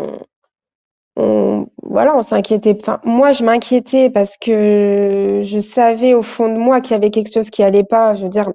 on, 1.16 1.66
voilà, 1.82 2.16
on 2.16 2.22
s'inquiétait. 2.22 2.76
Enfin, 2.80 3.00
moi, 3.04 3.32
je 3.32 3.42
m'inquiétais 3.42 4.10
parce 4.10 4.36
que 4.36 5.40
je 5.42 5.58
savais 5.58 6.14
au 6.14 6.22
fond 6.22 6.52
de 6.52 6.58
moi 6.58 6.80
qu'il 6.80 6.92
y 6.92 6.94
avait 6.94 7.10
quelque 7.10 7.32
chose 7.32 7.50
qui 7.50 7.64
allait 7.64 7.82
pas. 7.82 8.14
Je 8.14 8.22
veux 8.24 8.30
dire, 8.30 8.52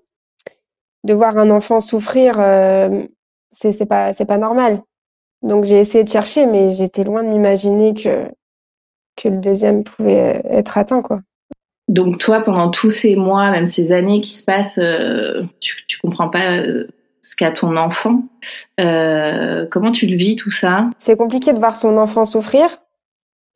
de 1.04 1.14
voir 1.14 1.38
un 1.38 1.50
enfant 1.50 1.82
souffrir, 1.82 2.36
c'est 3.56 3.72
c'est 3.72 3.86
pas 3.86 4.14
c'est 4.14 4.26
pas 4.26 4.38
normal. 4.38 4.84
Donc 5.42 5.64
j'ai 5.66 5.80
essayé 5.80 6.04
de 6.04 6.10
chercher, 6.10 6.46
mais 6.46 6.72
j'étais 6.72 7.04
loin 7.04 7.24
de 7.24 7.30
m'imaginer 7.30 7.94
que 7.94 8.28
que 9.16 9.30
le 9.30 9.38
deuxième 9.38 9.84
pouvait 9.84 10.42
être 10.46 10.78
atteint 10.78 11.02
quoi. 11.02 11.22
Donc 11.88 12.18
toi, 12.18 12.42
pendant 12.42 12.72
tous 12.72 12.90
ces 12.90 13.16
mois, 13.16 13.52
même 13.52 13.68
ces 13.68 13.92
années 13.92 14.20
qui 14.20 14.32
se 14.32 14.44
passent, 14.44 14.80
euh, 14.80 15.44
tu, 15.60 15.86
tu 15.88 16.00
comprends 16.00 16.30
pas 16.30 16.58
euh, 16.58 16.88
ce 17.22 17.36
qu'a 17.36 17.52
ton 17.52 17.78
enfant. 17.78 18.24
Euh, 18.80 19.68
comment 19.70 19.92
tu 19.92 20.08
le 20.08 20.16
vis 20.16 20.36
tout 20.36 20.52
ça? 20.52 20.90
C'est 20.98 21.16
compliqué 21.16 21.54
de 21.54 21.60
voir 21.60 21.76
son 21.76 21.98
enfant 21.98 22.26
souffrir 22.26 22.82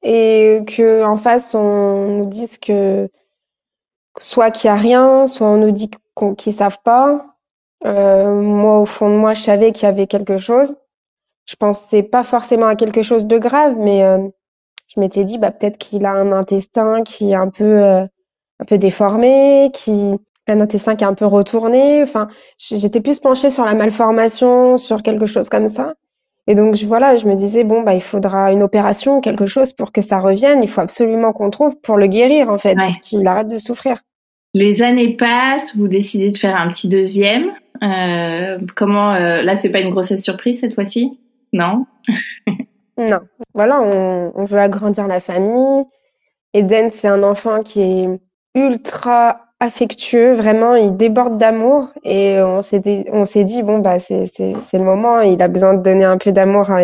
et 0.04 0.62
que 0.68 1.04
en 1.04 1.18
face 1.18 1.56
on 1.56 2.20
nous 2.20 2.26
dise 2.26 2.58
que 2.58 3.10
soit 4.18 4.52
qu'il 4.52 4.68
y 4.68 4.72
a 4.72 4.76
rien, 4.76 5.26
soit 5.26 5.48
on 5.48 5.58
nous 5.58 5.72
dit 5.72 5.90
qu'ils 6.38 6.54
savent 6.54 6.80
pas. 6.84 7.38
Euh, 7.86 8.34
moi, 8.42 8.80
au 8.80 8.86
fond 8.86 9.10
de 9.10 9.16
moi, 9.16 9.34
je 9.34 9.42
savais 9.42 9.72
qu'il 9.72 9.84
y 9.84 9.90
avait 9.90 10.08
quelque 10.08 10.38
chose. 10.38 10.76
Je 11.46 11.56
pensais 11.56 12.04
pas 12.04 12.24
forcément 12.24 12.68
à 12.68 12.76
quelque 12.76 13.02
chose 13.02 13.26
de 13.26 13.38
grave, 13.38 13.76
mais 13.78 14.04
euh, 14.04 14.20
je 14.88 15.00
m'étais 15.00 15.24
dit 15.24 15.38
bah 15.38 15.52
peut-être 15.52 15.78
qu'il 15.78 16.06
a 16.06 16.12
un 16.12 16.32
intestin 16.32 17.02
qui 17.04 17.32
est 17.32 17.36
un 17.36 17.50
peu 17.50 17.84
euh, 17.84 18.04
un 18.60 18.66
peu 18.66 18.78
déformé, 18.78 19.72
qui 19.74 20.14
un 20.48 20.62
intestin 20.62 20.96
qui 20.96 21.04
est 21.04 21.08
un 21.08 21.14
peu 21.14 21.26
retourné. 21.26 22.02
Enfin, 22.04 22.28
j'étais 22.58 23.02
plus 23.02 23.20
penchée 23.20 23.50
sur 23.50 23.66
la 23.66 23.76
malformation, 23.76 24.78
sur 24.78 25.02
quelque 25.04 25.26
chose 25.28 25.48
comme 25.50 25.70
ça. 25.70 25.94
Et 26.48 26.56
donc 26.56 26.76
je, 26.76 26.86
voilà, 26.88 27.16
je 27.18 27.28
me 27.28 27.36
disais 27.36 27.64
bon 27.64 27.82
bah 27.82 27.94
il 27.94 28.02
faudra 28.02 28.52
une 28.52 28.64
opération, 28.64 29.22
quelque 29.22 29.46
chose 29.46 29.74
pour 29.74 29.92
que 29.92 30.02
ça 30.02 30.18
revienne. 30.20 30.62
Il 30.64 30.70
faut 30.70 30.82
absolument 30.82 31.34
qu'on 31.34 31.50
trouve 31.52 31.80
pour 31.82 31.98
le 31.98 32.08
guérir 32.08 32.50
en 32.50 32.58
fait, 32.58 32.76
Ouais. 32.76 32.88
pour 32.88 33.00
qu'il 33.00 33.26
arrête 33.28 33.48
de 33.48 33.58
souffrir. 33.60 34.02
Les 34.56 34.82
années 34.82 35.16
passent, 35.16 35.76
vous 35.78 35.88
décidez 35.88 36.32
de 36.32 36.38
faire 36.38 36.56
un 36.60 36.68
petit 36.70 36.88
deuxième. 36.88 37.52
Euh, 37.84 38.60
comment 38.76 39.14
euh, 39.14 39.42
là, 39.42 39.58
c'est 39.58 39.70
pas 39.70 39.80
une 39.80 39.92
grossesse 39.92 40.24
surprise 40.24 40.60
cette 40.60 40.76
fois-ci? 40.76 41.20
Non? 41.54 41.86
Non, 42.98 43.22
voilà, 43.54 43.82
on, 43.82 44.44
veut 44.44 44.60
agrandir 44.60 45.08
la 45.08 45.22
famille. 45.22 45.86
Eden, 46.54 46.90
c'est 46.92 47.08
un 47.08 47.24
enfant 47.24 47.64
qui 47.64 47.82
est 47.82 48.10
ultra 48.56 49.46
affectueux, 49.62 50.34
vraiment, 50.34 50.76
il 50.76 50.98
déborde 50.98 51.38
d'amour. 51.38 51.94
Et 52.04 52.42
on 52.42 52.62
s'est 52.62 52.82
dit, 52.82 53.06
on 53.14 53.24
s'est 53.24 53.46
dit, 53.46 53.64
bon, 53.64 53.80
bah, 53.80 54.00
c'est, 54.00 54.26
c'est, 54.26 54.78
le 54.78 54.84
moment, 54.84 55.22
il 55.22 55.42
a 55.42 55.48
besoin 55.48 55.76
de 55.76 55.82
donner 55.82 56.04
un 56.04 56.18
peu 56.18 56.34
d'amour 56.34 56.72
à 56.72 56.82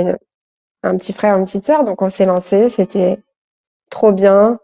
un 0.83 0.97
petit 0.97 1.11
frère, 1.11 1.35
une 1.35 1.43
petite 1.43 1.65
sœur. 1.65 1.83
Donc, 1.83 2.01
on 2.01 2.07
s'est 2.07 2.25
lancé, 2.25 2.69
c'était 2.69 3.19
trop 3.89 4.13
bien. 4.13 4.59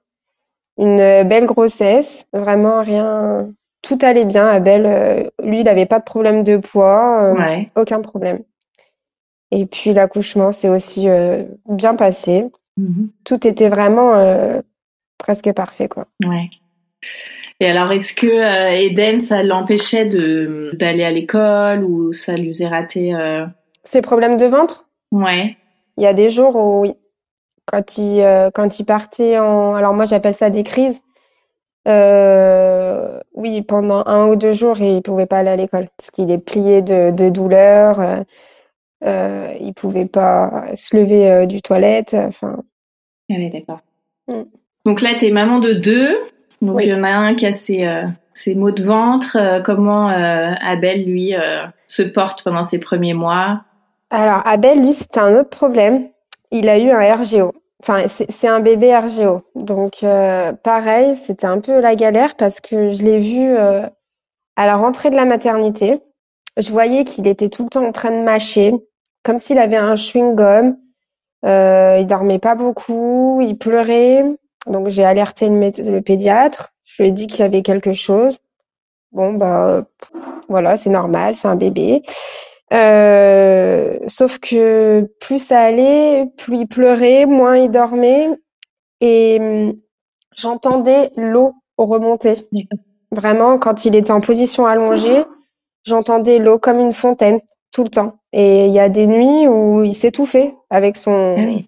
Une 0.78 1.28
belle 1.28 1.48
grossesse, 1.48 2.26
vraiment 2.32 2.82
rien. 2.82 3.50
Tout 3.82 3.98
allait 4.02 4.26
bien. 4.26 4.48
Abel, 4.48 4.86
euh, 4.86 5.24
lui, 5.44 5.60
il 5.60 5.64
n'avait 5.64 5.86
pas 5.86 6.00
de 6.00 6.04
problème 6.04 6.44
de 6.44 6.58
poids, 6.58 7.24
euh, 7.24 7.34
Ouais. 7.36 7.70
aucun 7.76 8.02
problème. 8.02 8.40
Et 9.52 9.66
puis 9.66 9.92
l'accouchement 9.94 10.52
s'est 10.52 10.70
aussi 10.70 11.10
euh, 11.10 11.44
bien 11.68 11.96
passé. 11.96 12.46
Mhm. 12.78 13.10
Tout 13.26 13.48
était 13.48 13.70
vraiment 13.70 14.14
presque 15.18 15.52
parfait, 15.54 15.88
quoi. 15.90 16.08
Ouais. 16.26 16.50
Et 17.60 17.68
alors, 17.68 17.92
est-ce 17.92 18.14
que 18.14 18.26
euh, 18.28 18.72
Eden, 18.76 19.22
ça 19.22 19.44
l'empêchait 19.44 20.06
de 20.06 20.72
d'aller 20.74 21.04
à 21.04 21.12
l'école 21.12 21.84
ou 21.84 22.14
ça 22.14 22.36
lui 22.38 22.48
faisait 22.50 22.68
rater 22.68 23.14
euh, 23.14 23.46
Ses 23.84 24.02
problèmes 24.02 24.38
de 24.38 24.46
ventre, 24.46 24.88
Ouais. 25.12 25.58
il 25.98 26.04
y 26.04 26.08
a 26.08 26.14
des 26.14 26.30
jours 26.30 26.56
où 26.56 26.86
quand 27.68 27.98
il, 27.98 28.22
euh, 28.22 28.50
quand 28.52 28.80
il 28.80 28.86
partait 28.86 29.38
en... 29.38 29.76
Alors 29.76 29.94
moi 29.94 30.06
j'appelle 30.06 30.34
ça 30.34 30.50
des 30.50 30.64
crises. 30.64 31.02
Euh, 31.88 33.20
oui, 33.34 33.62
pendant 33.62 34.04
un 34.06 34.28
ou 34.28 34.36
deux 34.36 34.54
jours, 34.54 34.80
il 34.80 35.02
pouvait 35.02 35.26
pas 35.26 35.40
aller 35.40 35.50
à 35.50 35.56
l'école 35.56 35.88
parce 35.98 36.12
qu'il 36.12 36.30
est 36.32 36.38
plié 36.38 36.82
de, 36.82 37.12
de 37.12 37.30
douleur. 37.30 38.00
Euh, 38.00 38.24
euh, 39.04 39.54
il 39.60 39.74
pouvait 39.74 40.06
pas 40.06 40.66
se 40.76 40.96
lever 40.96 41.48
du 41.48 41.62
toilette. 41.62 42.14
Enfin, 42.14 42.58
Ah 43.30 43.34
ouais, 43.36 43.50
d'accord. 43.50 43.80
Mm. 44.28 44.44
Donc 44.86 45.02
là, 45.02 45.12
t'es 45.20 45.32
maman 45.32 45.60
de 45.60 45.74
deux. 45.74 46.18
Donc 46.62 46.78
Oui. 46.78 46.84
il 46.86 46.90
y 46.90 46.94
en 46.94 47.04
a 47.04 47.10
un 47.12 47.34
qui 47.36 47.46
a 47.48 47.54
ses, 47.54 47.88
ses 48.34 48.54
maux 48.54 48.72
de 48.72 48.84
ventre. 48.84 49.62
Comment 49.64 50.08
Abel, 50.08 51.06
lui, 51.06 51.34
se 51.88 52.04
porte 52.04 52.44
pendant 52.44 52.64
ses 52.64 52.78
premiers 52.78 53.16
mois? 53.16 53.62
Alors, 54.12 54.42
Abel, 54.46 54.80
lui, 54.82 54.94
c'était 54.94 55.20
un 55.20 55.36
autre 55.40 55.50
problème. 55.50 56.10
Il 56.52 56.70
a 56.70 56.78
eu 56.78 56.90
un 56.92 57.16
RGO. 57.16 57.54
Enfin, 57.82 58.06
c'est 58.08 58.48
un 58.48 58.60
bébé 58.60 58.96
RGO. 58.96 59.42
Donc, 59.56 60.04
euh, 60.04 60.54
pareil, 60.54 61.16
c'était 61.16 61.48
un 61.48 61.60
peu 61.60 61.80
la 61.80 61.96
galère 61.96 62.36
parce 62.36 62.62
que 62.62 62.92
je 62.92 63.04
l'ai 63.04 63.20
vu 63.20 63.56
euh, 63.56 63.88
à 64.56 64.66
la 64.68 64.76
rentrée 64.78 65.10
de 65.10 65.16
la 65.16 65.26
maternité. 65.26 66.00
Je 66.58 66.72
voyais 66.72 67.04
qu'il 67.06 67.28
était 67.28 67.50
tout 67.50 67.64
le 67.64 67.70
temps 67.70 67.86
en 67.86 67.92
train 67.92 68.12
de 68.12 68.24
mâcher, 68.24 68.74
comme 69.24 69.40
s'il 69.40 69.58
avait 69.58 69.78
un 69.78 69.96
chewing-gum. 69.96 70.76
Euh, 71.44 71.98
il 72.00 72.06
dormait 72.06 72.38
pas 72.38 72.54
beaucoup, 72.54 73.42
il 73.42 73.58
pleurait. 73.58 74.26
Donc, 74.68 74.90
j'ai 74.90 75.04
alerté 75.04 75.50
le 75.50 76.00
pédiatre. 76.02 76.74
Je 76.84 77.02
lui 77.02 77.10
ai 77.10 77.12
dit 77.12 77.26
qu'il 77.26 77.40
y 77.40 77.44
avait 77.44 77.64
quelque 77.64 77.94
chose. 77.94 78.40
Bon, 79.12 79.34
bah, 79.34 79.68
euh, 79.68 79.82
voilà, 80.50 80.78
c'est 80.78 80.92
normal, 80.92 81.34
c'est 81.34 81.48
un 81.48 81.56
bébé. 81.56 82.04
Euh, 82.74 84.00
sauf 84.08 84.40
que 84.40 85.10
plus 85.20 85.40
ça 85.40 85.60
allait, 85.60 86.26
plus 86.38 86.60
il 86.60 86.68
pleurait, 86.68 87.26
moins 87.26 87.58
il 87.58 87.70
dormait, 87.70 88.30
et 89.02 89.38
hum, 89.40 89.74
j'entendais 90.38 91.12
l'eau 91.18 91.54
remonter. 91.78 92.48
Vraiment, 93.12 93.58
quand 93.58 93.86
il 93.86 93.96
était 93.96 94.12
en 94.12 94.22
position 94.22 94.66
allongée, 94.66 95.26
j'entendais 95.86 96.40
l'eau 96.40 96.60
comme 96.60 96.80
une 96.80 96.94
fontaine 96.94 97.42
tout 97.74 97.84
le 97.84 97.90
temps. 97.90 98.16
Et 98.32 98.68
il 98.68 98.72
y 98.72 98.80
a 98.80 98.90
des 98.90 99.08
nuits 99.08 99.48
où 99.48 99.84
il 99.84 99.94
s'étouffait 99.94 100.56
avec 100.70 100.96
son. 100.96 101.36
Ah 101.38 101.42
oui. 101.42 101.68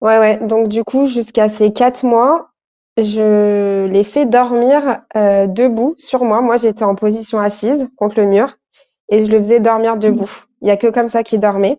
Ouais, 0.00 0.18
ouais. 0.18 0.38
Donc 0.38 0.68
du 0.68 0.82
coup, 0.84 1.06
jusqu'à 1.06 1.48
ces 1.48 1.72
quatre 1.72 2.04
mois, 2.04 2.50
je 2.96 3.86
l'ai 3.86 4.04
fait 4.04 4.26
dormir 4.26 5.02
euh, 5.16 5.46
debout 5.46 5.94
sur 5.98 6.24
moi. 6.24 6.40
Moi, 6.40 6.56
j'étais 6.56 6.84
en 6.84 6.94
position 6.94 7.38
assise 7.38 7.88
contre 7.96 8.20
le 8.20 8.26
mur 8.26 8.56
et 9.08 9.24
je 9.24 9.30
le 9.30 9.38
faisais 9.38 9.60
dormir 9.60 9.96
debout. 9.96 10.30
Il 10.62 10.68
y 10.68 10.70
a 10.70 10.76
que 10.76 10.86
comme 10.88 11.08
ça 11.08 11.22
qu'il 11.22 11.40
dormait. 11.40 11.78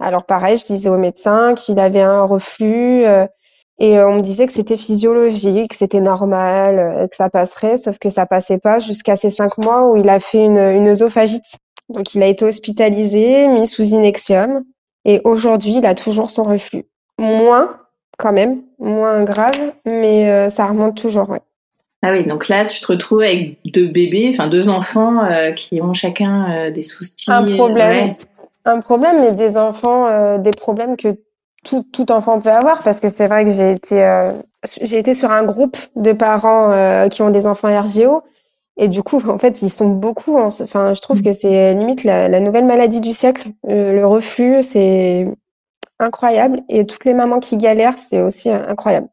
Alors 0.00 0.24
pareil, 0.24 0.56
je 0.56 0.66
disais 0.66 0.90
au 0.90 0.98
médecin 0.98 1.54
qu'il 1.54 1.80
avait 1.80 2.02
un 2.02 2.22
reflux 2.22 3.04
euh, 3.04 3.26
et 3.78 3.98
euh, 3.98 4.08
on 4.08 4.16
me 4.16 4.20
disait 4.20 4.46
que 4.46 4.52
c'était 4.52 4.76
physiologique, 4.76 5.70
que 5.70 5.76
c'était 5.76 6.00
normal, 6.00 6.78
euh, 6.78 7.06
que 7.08 7.16
ça 7.16 7.30
passerait, 7.30 7.76
sauf 7.76 7.98
que 7.98 8.10
ça 8.10 8.26
passait 8.26 8.58
pas 8.58 8.78
jusqu'à 8.78 9.16
ces 9.16 9.30
cinq 9.30 9.58
mois 9.58 9.88
où 9.88 9.96
il 9.96 10.08
a 10.08 10.20
fait 10.20 10.44
une, 10.44 10.58
une 10.58 10.88
œsophagite. 10.88 11.56
Donc 11.88 12.14
il 12.14 12.22
a 12.22 12.26
été 12.26 12.44
hospitalisé, 12.44 13.48
mis 13.48 13.66
sous 13.66 13.82
Inexium 13.82 14.64
et 15.04 15.20
aujourd'hui, 15.24 15.76
il 15.76 15.86
a 15.86 15.94
toujours 15.94 16.30
son 16.30 16.42
reflux. 16.42 16.84
Moins 17.18 17.80
quand 18.18 18.32
même, 18.32 18.62
moins 18.78 19.24
grave, 19.24 19.72
mais 19.86 20.30
euh, 20.30 20.48
ça 20.48 20.66
remonte 20.66 20.96
toujours, 20.96 21.30
ouais. 21.30 21.40
Ah 22.02 22.12
oui, 22.12 22.24
donc 22.26 22.48
là, 22.48 22.64
tu 22.64 22.80
te 22.80 22.86
retrouves 22.86 23.22
avec 23.22 23.58
deux 23.64 23.88
bébés, 23.88 24.30
enfin 24.32 24.46
deux 24.48 24.68
enfants 24.68 25.24
euh, 25.24 25.52
qui 25.52 25.82
ont 25.82 25.94
chacun 25.94 26.50
euh, 26.50 26.70
des 26.70 26.84
soucis. 26.84 27.12
Un 27.26 27.44
problème. 27.56 28.08
Ouais. 28.10 28.16
Un 28.64 28.80
problème, 28.80 29.20
mais 29.20 29.32
des 29.32 29.56
enfants, 29.56 30.06
euh, 30.06 30.38
des 30.38 30.50
problèmes 30.52 30.96
que 30.96 31.16
tout, 31.64 31.84
tout 31.92 32.12
enfant 32.12 32.40
peut 32.40 32.50
avoir, 32.50 32.82
parce 32.82 33.00
que 33.00 33.08
c'est 33.08 33.26
vrai 33.26 33.44
que 33.44 33.50
j'ai 33.50 33.72
été, 33.72 34.02
euh, 34.02 34.32
j'ai 34.82 34.98
été 34.98 35.14
sur 35.14 35.32
un 35.32 35.44
groupe 35.44 35.76
de 35.96 36.12
parents 36.12 36.70
euh, 36.70 37.08
qui 37.08 37.22
ont 37.22 37.30
des 37.30 37.46
enfants 37.46 37.68
RGO, 37.68 38.22
et 38.76 38.86
du 38.86 39.02
coup, 39.02 39.20
en 39.28 39.38
fait, 39.38 39.60
ils 39.62 39.70
sont 39.70 39.88
beaucoup. 39.88 40.38
Enfin, 40.38 40.94
je 40.94 41.00
trouve 41.00 41.20
que 41.20 41.32
c'est 41.32 41.74
limite 41.74 42.04
la, 42.04 42.28
la 42.28 42.38
nouvelle 42.38 42.64
maladie 42.64 43.00
du 43.00 43.12
siècle. 43.12 43.48
Euh, 43.68 43.92
le 43.92 44.06
reflux, 44.06 44.62
c'est 44.62 45.26
incroyable, 45.98 46.62
et 46.68 46.86
toutes 46.86 47.04
les 47.04 47.14
mamans 47.14 47.40
qui 47.40 47.56
galèrent, 47.56 47.98
c'est 47.98 48.22
aussi 48.22 48.50
euh, 48.50 48.68
incroyable. 48.68 49.08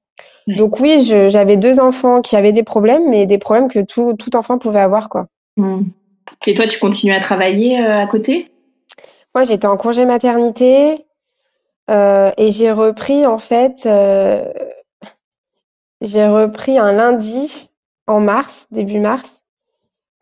Donc 0.47 0.79
oui, 0.79 1.01
j'avais 1.01 1.57
deux 1.57 1.79
enfants 1.79 2.21
qui 2.21 2.35
avaient 2.35 2.51
des 2.51 2.63
problèmes, 2.63 3.09
mais 3.09 3.25
des 3.25 3.37
problèmes 3.37 3.67
que 3.67 3.79
tout, 3.79 4.13
tout 4.13 4.35
enfant 4.35 4.57
pouvait 4.57 4.79
avoir, 4.79 5.09
quoi. 5.09 5.27
Hmm. 5.57 5.83
Et 6.45 6.53
toi, 6.53 6.67
tu 6.67 6.79
continues 6.79 7.13
à 7.13 7.19
travailler 7.19 7.79
euh, 7.79 8.01
à 8.01 8.07
côté? 8.07 8.51
Moi, 9.33 9.43
j'étais 9.43 9.67
en 9.67 9.77
congé 9.77 10.05
maternité 10.05 11.05
euh, 11.89 12.31
et 12.37 12.51
j'ai 12.51 12.71
repris 12.71 13.25
en 13.25 13.37
fait, 13.37 13.85
euh, 13.85 14.45
j'ai 16.01 16.27
repris 16.27 16.77
un 16.77 16.91
lundi 16.91 17.69
en 18.07 18.19
mars, 18.19 18.67
début 18.71 18.99
mars. 18.99 19.41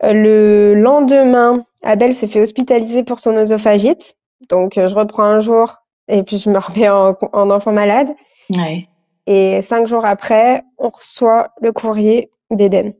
Le 0.02 0.74
lendemain, 0.74 1.64
Abel 1.82 2.16
se 2.16 2.26
fait 2.26 2.40
hospitaliser 2.40 3.02
pour 3.02 3.20
son 3.20 3.36
œsophagite. 3.36 4.16
Donc, 4.50 4.74
je 4.76 4.94
reprends 4.94 5.24
un 5.24 5.40
jour 5.40 5.76
et 6.08 6.22
puis 6.22 6.38
je 6.38 6.50
me 6.50 6.58
remets 6.58 6.88
en, 6.88 7.16
en 7.32 7.50
enfant 7.50 7.72
malade. 7.72 8.08
Ouais, 8.50 8.88
Et 9.26 9.62
cinq 9.62 9.86
jours 9.86 10.04
après, 10.04 10.62
on 10.78 10.90
reçoit 10.90 11.52
le 11.60 11.72
courrier 11.72 12.30
d'Eden. 12.50 12.92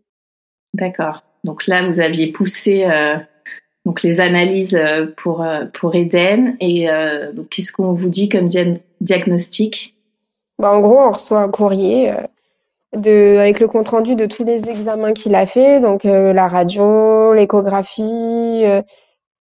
d'accord. 0.73 1.23
Donc 1.45 1.67
là, 1.67 1.87
vous 1.87 2.01
aviez 2.01 2.33
poussé 2.33 2.85
euh, 2.85 3.17
donc 3.85 4.03
les 4.03 4.19
analyses 4.19 4.75
euh, 4.75 5.07
pour 5.17 5.43
euh, 5.43 5.67
pour 5.75 5.95
Eden 5.95 6.57
et 6.59 6.89
euh, 6.89 7.33
donc 7.33 7.51
qu'est-ce 7.51 7.71
qu'on 7.71 7.93
vous 7.93 8.09
dit 8.09 8.31
comme 8.31 8.49
dia- 8.49 8.81
diagnostic? 9.03 9.95
Bah, 10.59 10.73
en 10.73 10.81
gros, 10.81 10.99
on 10.99 11.11
reçoit 11.11 11.43
un 11.43 11.51
courrier 11.51 12.11
euh, 12.11 12.17
de, 12.97 13.37
avec 13.39 13.61
le 13.61 13.69
compte-rendu 13.69 14.17
de 14.17 14.25
tous 14.25 14.45
les 14.45 14.71
examens 14.71 15.13
qu'il 15.13 15.35
a 15.35 15.45
fait, 15.45 15.81
donc 15.81 16.05
la 16.05 16.49
radio, 16.49 17.35
l'échographie, 17.35 18.63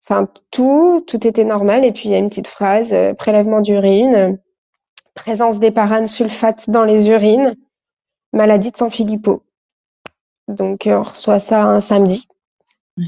enfin 0.06 0.30
tout, 0.52 1.04
tout 1.06 1.28
était 1.28 1.44
normal. 1.44 1.84
Et 1.84 1.92
puis 1.92 2.04
il 2.06 2.12
y 2.12 2.16
a 2.16 2.20
une 2.20 2.30
petite 2.30 2.48
phrase, 2.48 2.96
prélèvement 3.18 3.60
d'urine, 3.60 4.40
présence 5.20 5.60
des 5.60 5.74
sulfate 6.08 6.70
dans 6.70 6.84
les 6.84 7.10
urines, 7.10 7.56
maladie 8.34 8.72
de 8.72 8.78
Sanfilippo. 8.78 9.44
Donc 10.48 10.88
euh, 10.88 10.98
on 10.98 11.04
reçoit 11.04 11.40
ça 11.40 11.64
un 11.64 11.82
samedi. 11.82 12.28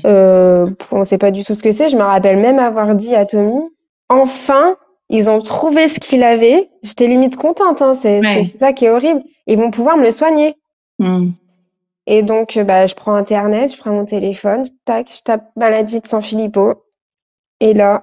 Euh, 0.06 0.70
on 0.92 1.00
ne 1.00 1.04
sait 1.04 1.18
pas 1.18 1.32
du 1.32 1.44
tout 1.44 1.56
ce 1.56 1.64
que 1.64 1.72
c'est. 1.72 1.90
Je 1.90 1.98
me 1.98 2.04
rappelle 2.04 2.38
même 2.38 2.60
avoir 2.60 2.96
dit 2.96 3.16
à 3.16 3.26
Tommy, 3.26 3.62
enfin, 4.10 4.78
ils 5.10 5.30
ont 5.30 5.42
trouvé 5.42 5.90
ce 5.90 6.00
qu'il 6.00 6.24
avait. 6.24 6.70
J'étais 6.84 7.08
limite 7.08 7.36
contente. 7.36 7.82
Hein. 7.82 7.94
C'est 7.94 8.44
ça 8.44 8.74
qui 8.74 8.86
est 8.86 8.90
horrible. 8.90 9.22
Ils 9.48 9.58
vont 9.58 9.72
pouvoir 9.72 9.98
me 9.98 10.06
le 10.06 10.12
soigner. 10.12 10.56
Hmm. 11.00 11.32
Et 12.08 12.24
donc, 12.24 12.58
euh, 12.58 12.64
bah, 12.64 12.88
je 12.88 12.96
prends 12.96 13.14
Internet, 13.14 13.74
je 13.74 13.78
prends 13.78 13.92
mon 13.92 14.06
téléphone, 14.06 14.64
tac, 14.86 15.12
je 15.12 15.22
tape 15.22 15.52
maladie 15.56 16.00
de 16.00 16.08
San 16.08 16.22
Filippo. 16.22 16.84
Et 17.60 17.74
là, 17.74 18.02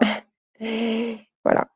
voilà. 1.44 1.68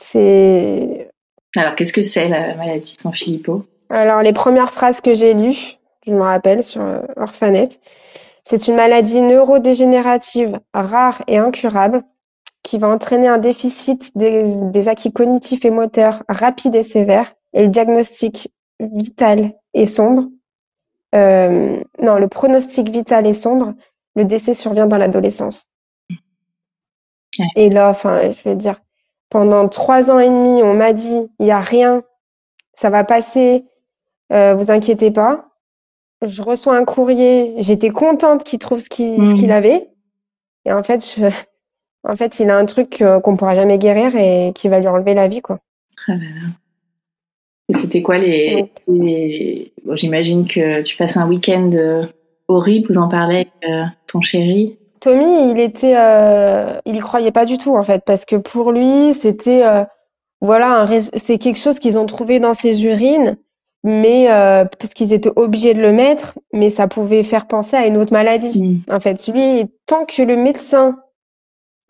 C'est. 0.00 1.07
Alors, 1.56 1.74
qu'est-ce 1.74 1.92
que 1.92 2.02
c'est 2.02 2.28
la 2.28 2.54
maladie 2.54 2.96
de 2.96 3.00
San 3.00 3.12
Filippo 3.12 3.64
Alors, 3.90 4.22
les 4.22 4.32
premières 4.32 4.72
phrases 4.72 5.00
que 5.00 5.14
j'ai 5.14 5.34
lues, 5.34 5.78
je 6.06 6.12
me 6.12 6.22
rappelle 6.22 6.62
sur 6.62 6.82
euh, 6.82 7.00
Orphanet, 7.16 7.68
c'est 8.44 8.68
une 8.68 8.76
maladie 8.76 9.20
neurodégénérative 9.20 10.58
rare 10.72 11.22
et 11.26 11.38
incurable 11.38 12.02
qui 12.62 12.78
va 12.78 12.88
entraîner 12.88 13.28
un 13.28 13.38
déficit 13.38 14.16
des, 14.16 14.42
des 14.44 14.88
acquis 14.88 15.12
cognitifs 15.12 15.64
et 15.64 15.70
moteurs 15.70 16.22
rapide 16.28 16.74
et 16.74 16.82
sévère, 16.82 17.32
et 17.54 17.62
le 17.62 17.68
diagnostic 17.68 18.52
vital 18.80 19.54
est 19.74 19.86
sombre. 19.86 20.28
Euh, 21.14 21.82
non, 22.02 22.18
le 22.18 22.28
pronostic 22.28 22.88
vital 22.90 23.26
est 23.26 23.32
sombre, 23.32 23.74
le 24.14 24.24
décès 24.24 24.54
survient 24.54 24.86
dans 24.86 24.98
l'adolescence. 24.98 25.68
Ouais. 27.38 27.46
Et 27.56 27.70
là, 27.70 27.90
enfin, 27.90 28.30
je 28.32 28.48
veux 28.48 28.56
dire, 28.56 28.80
pendant 29.30 29.68
trois 29.68 30.10
ans 30.10 30.18
et 30.18 30.28
demi, 30.28 30.62
on 30.62 30.74
m'a 30.74 30.92
dit, 30.92 31.28
il 31.38 31.44
n'y 31.44 31.50
a 31.50 31.60
rien, 31.60 32.02
ça 32.74 32.90
va 32.90 33.04
passer, 33.04 33.64
euh, 34.32 34.54
vous 34.54 34.70
inquiétez 34.70 35.10
pas. 35.10 35.46
Je 36.22 36.42
reçois 36.42 36.76
un 36.76 36.84
courrier, 36.84 37.54
j'étais 37.58 37.90
contente 37.90 38.42
qu'il 38.44 38.58
trouve 38.58 38.80
ce 38.80 38.88
qu'il 38.88 39.20
Mhm. 39.20 39.50
avait. 39.50 39.88
Et 40.64 40.72
en 40.72 40.82
fait, 40.82 41.04
je, 41.16 41.26
en 42.04 42.16
fait, 42.16 42.40
il 42.40 42.50
a 42.50 42.56
un 42.56 42.66
truc 42.66 43.00
euh, 43.02 43.20
qu'on 43.20 43.36
pourra 43.36 43.54
jamais 43.54 43.78
guérir 43.78 44.14
et 44.16 44.52
qui 44.54 44.68
va 44.68 44.80
lui 44.80 44.88
enlever 44.88 45.14
la 45.14 45.28
vie, 45.28 45.40
quoi. 45.42 45.60
Ah 46.08 46.12
là 46.12 46.18
là. 46.18 46.48
Et 47.70 47.74
c'était 47.76 48.00
quoi 48.02 48.16
les. 48.18 48.72
les- 48.86 49.72
Bon, 49.84 49.94
J'imagine 49.94 50.46
que 50.48 50.82
tu 50.82 50.96
passes 50.96 51.16
un 51.18 51.28
week-end 51.28 51.70
euh, 51.74 52.06
horrible, 52.48 52.86
vous 52.90 52.98
en 52.98 53.08
parlez 53.08 53.46
avec 53.62 53.92
ton 54.06 54.20
chéri. 54.22 54.78
Tommy, 55.00 55.50
il 55.50 55.60
était, 55.60 55.96
euh, 55.96 56.80
il 56.84 56.96
y 56.96 56.98
croyait 56.98 57.32
pas 57.32 57.44
du 57.44 57.58
tout 57.58 57.76
en 57.76 57.82
fait, 57.82 58.02
parce 58.04 58.24
que 58.24 58.36
pour 58.36 58.72
lui, 58.72 59.14
c'était, 59.14 59.64
euh, 59.64 59.84
voilà, 60.40 60.86
c'est 61.16 61.38
quelque 61.38 61.58
chose 61.58 61.78
qu'ils 61.78 61.98
ont 61.98 62.06
trouvé 62.06 62.40
dans 62.40 62.54
ses 62.54 62.84
urines, 62.84 63.36
mais 63.84 64.30
euh, 64.30 64.64
parce 64.64 64.94
qu'ils 64.94 65.12
étaient 65.12 65.32
obligés 65.36 65.74
de 65.74 65.80
le 65.80 65.92
mettre, 65.92 66.38
mais 66.52 66.70
ça 66.70 66.88
pouvait 66.88 67.22
faire 67.22 67.46
penser 67.46 67.76
à 67.76 67.86
une 67.86 67.96
autre 67.96 68.12
maladie. 68.12 68.62
Hmm. 68.62 68.92
En 68.92 69.00
fait, 69.00 69.26
lui, 69.28 69.66
tant 69.86 70.04
que 70.04 70.22
le 70.22 70.36
médecin 70.36 70.98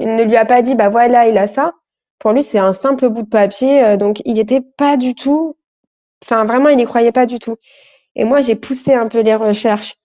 il 0.00 0.14
ne 0.14 0.22
lui 0.22 0.36
a 0.36 0.44
pas 0.44 0.62
dit, 0.62 0.76
bah 0.76 0.90
voilà, 0.90 1.26
il 1.26 1.36
a 1.38 1.48
ça, 1.48 1.72
pour 2.20 2.30
lui, 2.30 2.44
c'est 2.44 2.60
un 2.60 2.72
simple 2.72 3.08
bout 3.08 3.22
de 3.22 3.28
papier, 3.28 3.96
donc 3.96 4.22
il 4.24 4.38
était 4.38 4.60
pas 4.60 4.96
du 4.96 5.16
tout, 5.16 5.56
enfin 6.24 6.44
vraiment, 6.44 6.68
il 6.68 6.76
n'y 6.76 6.84
croyait 6.84 7.10
pas 7.10 7.26
du 7.26 7.40
tout. 7.40 7.56
Et 8.14 8.24
moi, 8.24 8.40
j'ai 8.40 8.54
poussé 8.54 8.94
un 8.94 9.08
peu 9.08 9.22
les 9.22 9.34
recherches 9.34 9.96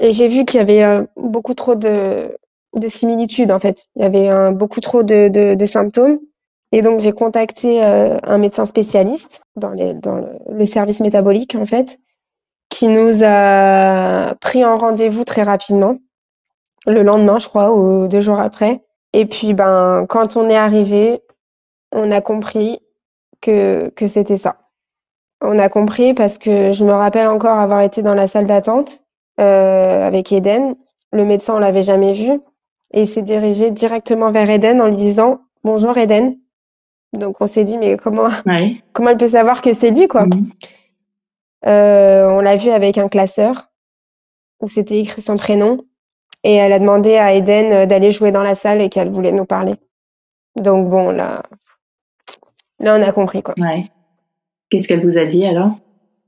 et 0.00 0.12
j'ai 0.12 0.28
vu 0.28 0.46
qu'il 0.46 0.60
y 0.60 0.62
avait 0.62 1.06
beaucoup 1.14 1.52
trop 1.52 1.74
de, 1.74 2.34
de 2.74 2.88
similitudes, 2.88 3.50
en 3.50 3.58
fait. 3.58 3.86
Il 3.96 4.02
y 4.02 4.04
avait 4.04 4.52
beaucoup 4.52 4.80
trop 4.80 5.02
de, 5.02 5.66
symptômes. 5.66 6.18
Et 6.72 6.82
donc, 6.82 7.00
j'ai 7.00 7.12
contacté 7.12 7.84
euh, 7.84 8.18
un 8.24 8.38
médecin 8.38 8.66
spécialiste 8.66 9.40
dans, 9.56 9.70
le, 9.70 10.64
service 10.64 11.00
métabolique, 11.00 11.54
en 11.54 11.66
fait, 11.66 12.00
qui 12.68 12.88
nous 12.88 13.22
a 13.22 14.34
pris 14.40 14.64
en 14.64 14.76
rendez-vous 14.76 15.24
très 15.24 15.42
rapidement, 15.42 15.98
le 16.86 17.02
lendemain, 17.02 17.38
je 17.38 17.48
crois, 17.48 17.72
ou 17.72 18.08
deux 18.08 18.20
jours 18.20 18.40
après. 18.40 18.82
Et 19.12 19.26
puis, 19.26 19.54
ben, 19.54 20.06
quand 20.08 20.36
on 20.36 20.48
est 20.50 20.56
arrivé, 20.56 21.20
on 21.92 22.10
a 22.10 22.20
compris 22.20 22.80
que, 23.40 23.90
que 23.90 24.08
c'était 24.08 24.36
ça. 24.36 24.56
On 25.40 25.58
a 25.58 25.68
compris 25.68 26.14
parce 26.14 26.38
que 26.38 26.72
je 26.72 26.84
me 26.84 26.92
rappelle 26.92 27.28
encore 27.28 27.58
avoir 27.58 27.82
été 27.82 28.02
dans 28.02 28.14
la 28.14 28.26
salle 28.26 28.46
d'attente 28.46 29.02
euh, 29.40 30.06
avec 30.06 30.32
Eden. 30.32 30.74
Le 31.12 31.24
médecin, 31.24 31.54
on 31.54 31.58
l'avait 31.58 31.82
jamais 31.82 32.12
vu. 32.12 32.40
Et 32.96 33.02
il 33.02 33.08
s'est 33.08 33.22
dirigé 33.22 33.70
directement 33.72 34.30
vers 34.30 34.48
Eden 34.48 34.80
en 34.80 34.86
lui 34.86 34.96
disant 34.96 35.40
Bonjour 35.64 35.98
Eden. 35.98 36.38
Donc 37.12 37.40
on 37.40 37.46
s'est 37.48 37.64
dit 37.64 37.76
Mais 37.76 37.96
comment, 37.96 38.28
Ouais. 38.46 38.80
comment 38.92 39.10
elle 39.10 39.16
peut 39.16 39.28
savoir 39.28 39.62
que 39.62 39.72
c'est 39.72 39.90
lui, 39.90 40.06
quoi? 40.08 40.26
Mhm. 40.26 40.50
Euh, 41.66 42.28
on 42.28 42.40
l'a 42.40 42.56
vu 42.56 42.70
avec 42.70 42.96
un 42.98 43.08
classeur 43.08 43.68
où 44.60 44.68
c'était 44.68 45.00
écrit 45.00 45.22
son 45.22 45.36
prénom. 45.36 45.78
Et 46.44 46.54
elle 46.54 46.72
a 46.72 46.78
demandé 46.78 47.16
à 47.16 47.34
Eden 47.34 47.72
euh, 47.72 47.86
d'aller 47.86 48.10
jouer 48.12 48.30
dans 48.30 48.42
la 48.42 48.54
salle 48.54 48.80
et 48.80 48.88
qu'elle 48.90 49.10
voulait 49.10 49.32
nous 49.32 49.46
parler. 49.46 49.74
Donc 50.56 50.88
bon, 50.88 51.10
là, 51.10 51.42
là 52.78 52.96
on 52.96 53.02
a 53.02 53.12
compris, 53.12 53.42
quoi. 53.42 53.54
Ouais. 53.58 53.86
Qu'est-ce 54.70 54.86
qu'elle 54.86 55.04
vous 55.04 55.18
a 55.18 55.24
dit 55.24 55.44
alors? 55.46 55.72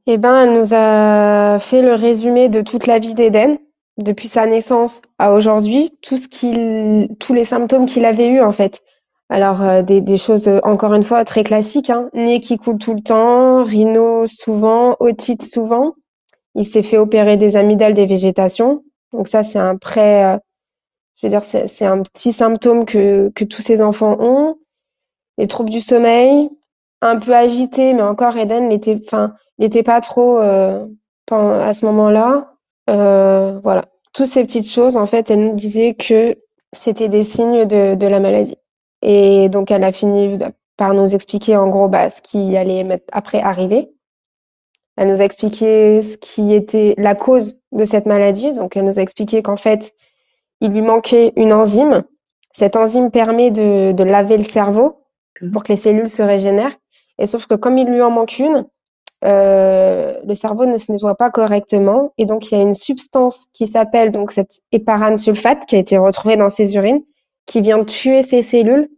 Eh 0.07 0.19
ben, 0.19 0.43
elle 0.45 0.53
nous 0.55 0.73
a 0.73 1.59
fait 1.61 1.83
le 1.83 1.95
résumé 1.95 2.49
de 2.49 2.63
toute 2.63 2.87
la 2.87 2.99
vie 2.99 3.15
d'Eden, 3.15 3.59
depuis 3.99 4.29
sa 4.29 4.47
naissance 4.47 5.03
à 5.19 5.33
aujourd'hui, 5.33 5.91
tout 6.03 6.17
ce 6.17 6.29
qu'il, 6.29 7.09
tous 7.19 7.33
les 7.33 7.45
symptômes 7.45 7.87
qu'il 7.87 8.05
avait 8.05 8.29
eus 8.29 8.43
en 8.43 8.53
fait. 8.53 8.83
Alors 9.29 9.63
euh, 9.63 9.83
des, 9.83 10.01
des 10.01 10.19
choses 10.19 10.47
euh, 10.49 10.61
encore 10.63 10.95
une 10.95 11.03
fois 11.03 11.25
très 11.25 11.43
classiques, 11.43 11.91
hein. 11.91 12.11
Nez 12.15 12.41
qui 12.41 12.59
coule 12.59 12.79
tout 12.79 12.95
le 12.95 13.01
temps, 13.01 13.65
rhino 13.65 14.27
souvent, 14.27 14.97
otite 15.01 15.45
souvent. 15.45 15.95
Il 16.55 16.65
s'est 16.65 16.83
fait 16.83 16.99
opérer 16.99 17.37
des 17.37 17.57
amygdales, 17.57 17.95
des 17.95 18.07
végétations. 18.07 18.85
Donc 19.13 19.29
ça 19.29 19.43
c'est 19.43 19.59
un 19.59 19.77
pré, 19.77 20.25
euh, 20.25 20.39
je 21.17 21.27
veux 21.27 21.31
dire 21.31 21.45
c'est 21.45 21.67
c'est 21.67 21.87
un 21.87 22.03
petit 22.03 22.33
symptôme 22.33 22.85
que 22.85 23.31
que 23.35 23.45
tous 23.45 23.63
ces 23.63 23.83
enfants 23.83 24.17
ont. 24.21 24.57
Les 25.39 25.47
troubles 25.47 25.71
du 25.71 25.81
sommeil, 25.81 26.49
un 27.03 27.19
peu 27.19 27.35
agité, 27.35 27.95
mais 27.95 28.03
encore 28.03 28.37
Eden 28.37 28.69
n'était, 28.69 28.99
enfin 29.05 29.35
n'était 29.59 29.83
pas 29.83 30.01
trop 30.01 30.39
euh, 30.39 30.87
à 31.31 31.73
ce 31.75 31.85
moment-là. 31.87 32.56
Euh, 32.89 33.59
voilà, 33.63 33.87
toutes 34.13 34.27
ces 34.27 34.45
petites 34.45 34.69
choses, 34.69 34.97
en 34.97 35.07
fait, 35.07 35.31
elle 35.31 35.41
nous 35.41 35.55
disait 35.55 35.95
que 35.95 36.37
c'était 36.73 37.09
des 37.09 37.25
signes 37.25 37.65
de, 37.65 37.95
de 37.95 38.07
la 38.07 38.21
maladie. 38.21 38.57
Et 39.03 39.49
donc, 39.49 39.71
elle 39.71 39.85
a 39.85 39.93
fini 39.93 40.39
par 40.77 40.95
nous 40.95 41.15
expliquer 41.15 41.57
en 41.57 41.69
gros 41.69 41.89
bah, 41.89 42.11
ce 42.11 42.21
qui 42.23 42.57
allait 42.57 42.85
mettre- 42.85 43.05
après 43.13 43.41
arriver. 43.41 43.91
Elle 44.97 45.09
nous 45.09 45.21
a 45.21 45.25
expliqué 45.25 46.01
ce 46.01 46.17
qui 46.17 46.55
était 46.55 46.95
la 46.97 47.15
cause 47.15 47.59
de 47.73 47.85
cette 47.85 48.07
maladie. 48.07 48.53
Donc, 48.53 48.77
elle 48.77 48.85
nous 48.85 48.99
a 48.99 49.03
expliqué 49.03 49.43
qu'en 49.43 49.57
fait, 49.57 49.93
il 50.61 50.71
lui 50.73 50.83
manquait 50.83 51.33
une 51.37 51.53
enzyme. 51.53 52.05
Cette 52.53 52.77
enzyme 52.77 53.11
permet 53.11 53.51
de, 53.51 53.93
de 53.93 54.05
laver 54.05 54.39
le 54.39 54.45
cerveau 54.45 55.03
pour 55.53 55.65
que 55.65 55.73
les 55.73 55.77
cellules 55.77 56.09
se 56.09 56.23
régénèrent. 56.23 56.77
Et 57.19 57.27
sauf 57.27 57.47
que 57.47 57.55
comme 57.55 57.77
il 57.79 57.87
lui 57.89 58.01
en 58.01 58.11
manque 58.11 58.39
une, 58.39 58.67
euh, 59.25 60.15
le 60.27 60.35
cerveau 60.35 60.67
ne 60.67 60.77
se 60.77 60.93
nettoie 60.93 61.15
pas 61.15 61.31
correctement. 61.31 62.13
Et 62.19 62.27
donc, 62.27 62.51
il 62.51 62.59
y 62.59 62.61
a 62.61 62.63
une 62.63 62.75
substance 62.75 63.47
qui 63.53 63.67
s'appelle 63.67 64.11
donc 64.11 64.31
cette 64.31 64.61
éparane 64.73 65.17
sulfate 65.17 65.67
qui 65.67 65.77
a 65.77 65.79
été 65.79 65.99
retrouvée 65.99 66.37
dans 66.37 66.49
ses 66.49 66.75
urines, 66.77 67.03
qui 67.47 67.61
vient 67.61 67.85
tuer 67.85 68.23
ces 68.23 68.43
cellules. 68.43 68.89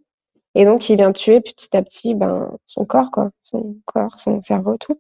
Et 0.54 0.64
donc, 0.64 0.81
qui 0.81 0.96
vient 0.96 1.12
tuer 1.12 1.40
petit 1.40 1.76
à 1.76 1.83
petit 1.83 2.14
ben, 2.14 2.50
son 2.66 2.85
corps, 2.85 3.11
quoi, 3.12 3.31
son 3.42 3.76
corps, 3.85 4.18
son 4.18 4.40
cerveau, 4.40 4.76
tout. 4.76 4.98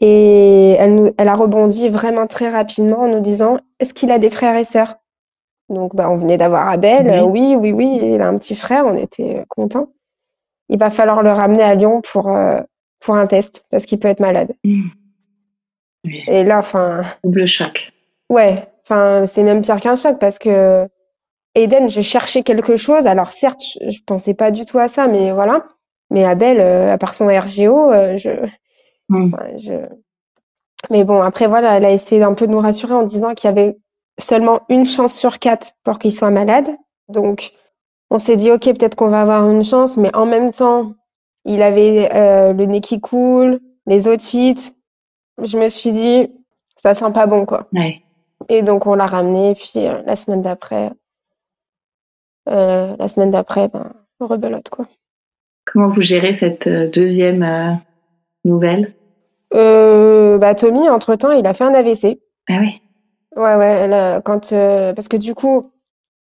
Et 0.00 0.72
elle, 0.72 0.94
nous, 0.96 1.14
elle 1.16 1.28
a 1.28 1.34
rebondi 1.34 1.88
vraiment 1.88 2.26
très 2.26 2.48
rapidement 2.48 3.02
en 3.02 3.08
nous 3.08 3.20
disant 3.20 3.58
Est-ce 3.78 3.94
qu'il 3.94 4.10
a 4.10 4.18
des 4.18 4.30
frères 4.30 4.56
et 4.56 4.64
sœurs? 4.64 4.96
Donc, 5.68 5.94
ben, 5.94 6.08
on 6.10 6.16
venait 6.16 6.36
d'avoir 6.36 6.68
Abel. 6.68 7.06
Oui. 7.06 7.12
Euh, 7.12 7.22
oui, 7.22 7.56
oui, 7.56 7.72
oui, 7.72 8.00
il 8.02 8.20
a 8.20 8.28
un 8.28 8.36
petit 8.36 8.56
frère. 8.56 8.84
On 8.84 8.96
était 8.96 9.44
contents. 9.48 9.88
Il 10.68 10.78
va 10.78 10.90
falloir 10.90 11.22
le 11.22 11.32
ramener 11.32 11.62
à 11.62 11.74
Lyon 11.74 12.02
pour, 12.02 12.28
euh, 12.28 12.60
pour 13.02 13.16
un 13.16 13.26
test 13.26 13.64
parce 13.70 13.84
qu'il 13.86 13.98
peut 13.98 14.08
être 14.08 14.20
malade. 14.20 14.52
Oui. 14.64 14.82
Et 16.26 16.42
là, 16.44 16.58
enfin, 16.58 17.02
Double 17.22 17.46
choc. 17.46 17.92
ouais, 18.28 18.66
enfin, 18.84 19.24
c'est 19.26 19.42
même 19.42 19.62
pire 19.62 19.80
qu'un 19.80 19.96
choc 19.96 20.18
parce 20.18 20.38
que 20.38 20.88
Eden, 21.54 21.88
je 21.88 22.00
cherchais 22.00 22.42
quelque 22.42 22.76
chose. 22.76 23.06
Alors 23.06 23.30
certes, 23.30 23.60
je, 23.60 23.90
je 23.90 24.00
pensais 24.06 24.34
pas 24.34 24.50
du 24.50 24.64
tout 24.64 24.78
à 24.78 24.88
ça, 24.88 25.06
mais 25.06 25.32
voilà. 25.32 25.64
Mais 26.10 26.24
Abel, 26.24 26.60
euh, 26.60 26.92
à 26.92 26.98
part 26.98 27.14
son 27.14 27.26
RGO, 27.26 27.90
euh, 27.92 28.16
je, 28.16 28.30
ouais, 29.10 29.58
je. 29.58 29.72
Mais 30.90 31.04
bon, 31.04 31.22
après 31.22 31.46
voilà, 31.46 31.76
elle 31.76 31.84
a 31.84 31.90
essayé 31.92 32.20
d'un 32.20 32.34
peu 32.34 32.46
de 32.46 32.52
nous 32.52 32.58
rassurer 32.58 32.94
en 32.94 33.04
disant 33.04 33.34
qu'il 33.34 33.48
y 33.48 33.52
avait 33.52 33.76
seulement 34.18 34.62
une 34.68 34.84
chance 34.86 35.14
sur 35.16 35.38
quatre 35.38 35.72
pour 35.84 35.98
qu'il 35.98 36.12
soit 36.12 36.30
malade. 36.30 36.68
Donc, 37.08 37.52
on 38.10 38.18
s'est 38.18 38.36
dit, 38.36 38.50
ok, 38.50 38.64
peut-être 38.64 38.94
qu'on 38.96 39.08
va 39.08 39.22
avoir 39.22 39.48
une 39.48 39.62
chance, 39.62 39.96
mais 39.96 40.14
en 40.14 40.26
même 40.26 40.50
temps, 40.50 40.92
il 41.44 41.62
avait 41.62 42.10
euh, 42.14 42.52
le 42.52 42.64
nez 42.66 42.80
qui 42.80 43.00
coule, 43.00 43.60
les 43.86 44.08
otites. 44.08 44.76
Je 45.42 45.58
me 45.58 45.68
suis 45.68 45.92
dit, 45.92 46.30
ça 46.76 46.94
sent 46.94 47.10
pas 47.12 47.26
bon, 47.26 47.46
quoi. 47.46 47.68
Ouais. 47.72 48.02
Et 48.48 48.62
donc, 48.62 48.86
on 48.86 48.94
l'a 48.94 49.06
ramené. 49.06 49.50
Et 49.50 49.54
puis, 49.54 49.86
euh, 49.86 50.02
la 50.04 50.16
semaine 50.16 50.42
d'après, 50.42 50.90
euh, 52.48 52.96
la 52.98 53.08
semaine 53.08 53.30
d'après, 53.30 53.68
ben, 53.68 53.92
rebelote, 54.20 54.68
quoi. 54.68 54.86
Comment 55.64 55.88
vous 55.88 56.00
gérez 56.00 56.32
cette 56.32 56.68
deuxième 56.68 57.80
nouvelle? 58.44 58.94
Bah, 59.52 60.54
Tommy, 60.54 60.88
entre-temps, 60.88 61.30
il 61.30 61.46
a 61.46 61.54
fait 61.54 61.64
un 61.64 61.74
AVC. 61.74 62.20
Ah 62.48 62.58
oui. 62.60 62.80
Ouais, 63.36 63.54
ouais, 63.54 63.66
elle 63.66 64.22
quand, 64.22 64.50
parce 64.50 65.08
que 65.08 65.16
du 65.16 65.34
coup, 65.34 65.70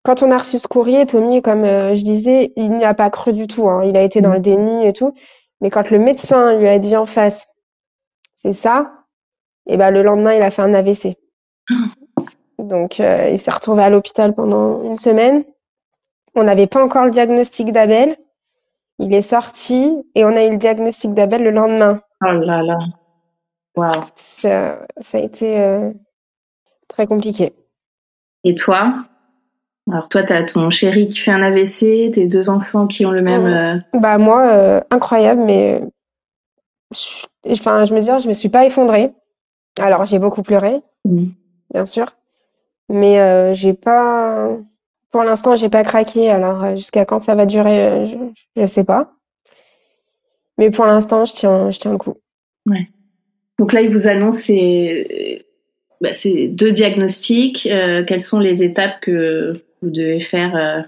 quand 0.04 0.24
on 0.24 0.32
a 0.32 0.38
reçu 0.38 0.58
ce 0.60 0.68
courrier, 0.68 1.06
Tommy, 1.06 1.42
comme 1.42 1.64
euh, 1.64 1.94
je 1.96 2.04
disais, 2.04 2.54
il 2.56 2.72
n'y 2.72 2.86
a 2.86 2.94
pas 2.94 3.10
cru 3.10 3.34
du 3.34 3.48
tout. 3.48 3.70
hein. 3.70 3.84
Il 3.84 3.96
a 3.98 4.02
été 4.02 4.22
dans 4.22 4.34
le 4.34 4.40
déni 4.40 4.86
et 4.86 4.94
tout. 4.94 5.14
Mais 5.62 5.70
quand 5.70 5.90
le 5.90 6.00
médecin 6.00 6.56
lui 6.58 6.68
a 6.68 6.80
dit 6.80 6.96
en 6.96 7.06
face, 7.06 7.48
c'est 8.34 8.54
ça, 8.54 8.94
et 9.68 9.76
ben 9.78 9.92
le 9.92 10.02
lendemain, 10.04 10.34
il 10.34 10.42
a 10.42 10.52
fait 10.52 10.62
un 10.62 10.74
AVC. 10.74 11.18
Donc, 12.58 13.00
euh, 13.00 13.30
il 13.30 13.38
s'est 13.40 13.52
retrouvé 13.52 13.84
à 13.84 13.90
l'hôpital 13.90 14.34
pendant 14.34 14.84
une 14.84 14.96
semaine. 14.96 15.44
On 16.36 16.44
n'avait 16.44 16.68
pas 16.68 16.84
encore 16.84 17.06
le 17.06 17.12
diagnostic 17.12 17.72
d'Abel. 17.72 18.18
Il 19.00 19.14
est 19.14 19.22
sorti 19.22 19.94
et 20.16 20.26
on 20.26 20.36
a 20.36 20.44
eu 20.46 20.52
le 20.52 20.58
diagnostic 20.58 21.14
d'Abel 21.14 21.44
le 21.44 21.52
lendemain. 21.52 22.02
Oh 22.26 22.32
là 22.32 22.62
là. 22.62 22.78
Ça, 24.16 24.86
ça 25.00 25.18
a 25.18 25.22
été 25.22 25.60
euh, 25.60 25.92
très 26.90 27.08
compliqué. 27.08 27.54
Et 28.44 28.56
toi? 28.56 28.94
Alors 29.92 30.08
toi, 30.10 30.24
tu 30.24 30.34
as 30.34 30.44
ton 30.44 30.70
chéri 30.70 31.08
qui 31.08 31.20
fait 31.20 31.32
un 31.32 31.42
AVC, 31.42 32.12
tes 32.14 32.28
deux 32.28 32.50
enfants 32.50 32.88
qui 32.88 33.06
ont 33.06 33.12
le 33.12 33.22
même... 33.22 33.44
Ouais. 33.44 33.80
euh, 33.96 34.00
Bah 34.00 34.18
moi, 34.18 34.48
euh, 34.48 34.82
incroyable, 34.92 35.42
mais 35.44 35.82
euh, 35.82 35.86
je, 36.94 37.52
enfin, 37.52 37.86
je 37.86 37.94
me 37.94 38.00
dis, 38.00 38.10
je 38.22 38.28
me 38.28 38.34
suis 38.34 38.50
pas 38.50 38.66
effondrée. 38.66 39.12
Alors, 39.80 40.06
j'ai 40.06 40.20
beaucoup 40.20 40.44
pleuré, 40.44 40.82
mm. 41.06 41.26
bien 41.74 41.86
sûr, 41.86 42.06
mais 42.90 43.20
euh, 43.20 43.54
j'ai 43.54 43.74
pas, 43.74 44.50
pour 45.12 45.24
l'instant, 45.24 45.56
j'ai 45.56 45.70
pas 45.70 45.84
craqué. 45.84 46.30
Alors, 46.30 46.76
jusqu'à 46.76 47.06
quand 47.06 47.20
ça 47.20 47.36
va 47.36 47.46
durer, 47.46 48.08
je, 48.08 48.62
je 48.62 48.66
sais 48.66 48.84
pas. 48.84 49.14
Mais 50.58 50.70
pour 50.70 50.86
l'instant, 50.86 51.26
je 51.26 51.34
tiens, 51.34 51.72
je 51.72 51.80
tiens 51.80 51.92
le 51.92 51.98
coup. 51.98 52.16
Donc 53.58 53.74
là, 53.74 53.82
il 53.82 53.92
vous 53.92 54.08
annonce 54.08 54.38
ces, 54.38 55.46
bah, 56.02 56.14
ces 56.14 56.48
deux 56.48 56.72
diagnostics. 56.72 57.68
Euh, 57.72 58.04
quelles 58.06 58.24
sont 58.24 58.40
les 58.40 58.64
étapes 58.64 59.00
que 59.02 59.64
vous 59.82 59.90
devez 59.90 60.22
faire 60.22 60.56
euh, 60.56 60.82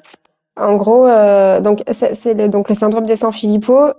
En 0.56 0.76
gros, 0.76 1.06
euh, 1.06 1.62
c'est 1.92 2.34
le, 2.34 2.48
le 2.48 2.74
syndrome 2.74 3.06
de 3.06 3.16
Sanfilippo. 3.16 3.94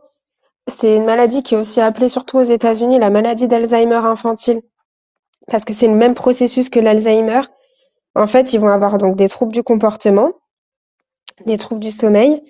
C'est 0.69 0.97
une 0.97 1.05
maladie 1.05 1.43
qui 1.43 1.55
est 1.55 1.59
aussi 1.59 1.81
appelée, 1.81 2.09
surtout 2.09 2.39
aux 2.39 2.43
États-Unis, 2.43 2.99
la 2.99 3.11
maladie 3.11 3.49
d'Alzheimer 3.49 3.97
infantile, 3.97 4.63
parce 5.49 5.65
que 5.65 5.73
c'est 5.73 5.89
le 5.89 5.95
même 5.95 6.15
processus 6.15 6.69
que 6.69 6.79
l'Alzheimer. 6.79 7.41
En 8.15 8.27
fait, 8.27 8.53
ils 8.53 8.61
vont 8.61 8.69
avoir 8.69 8.99
donc 8.99 9.17
des 9.17 9.29
troubles 9.29 9.53
du 9.53 9.63
comportement, 9.63 10.33
des 11.47 11.57
troubles 11.57 11.81
du 11.81 11.91
sommeil. 11.91 12.43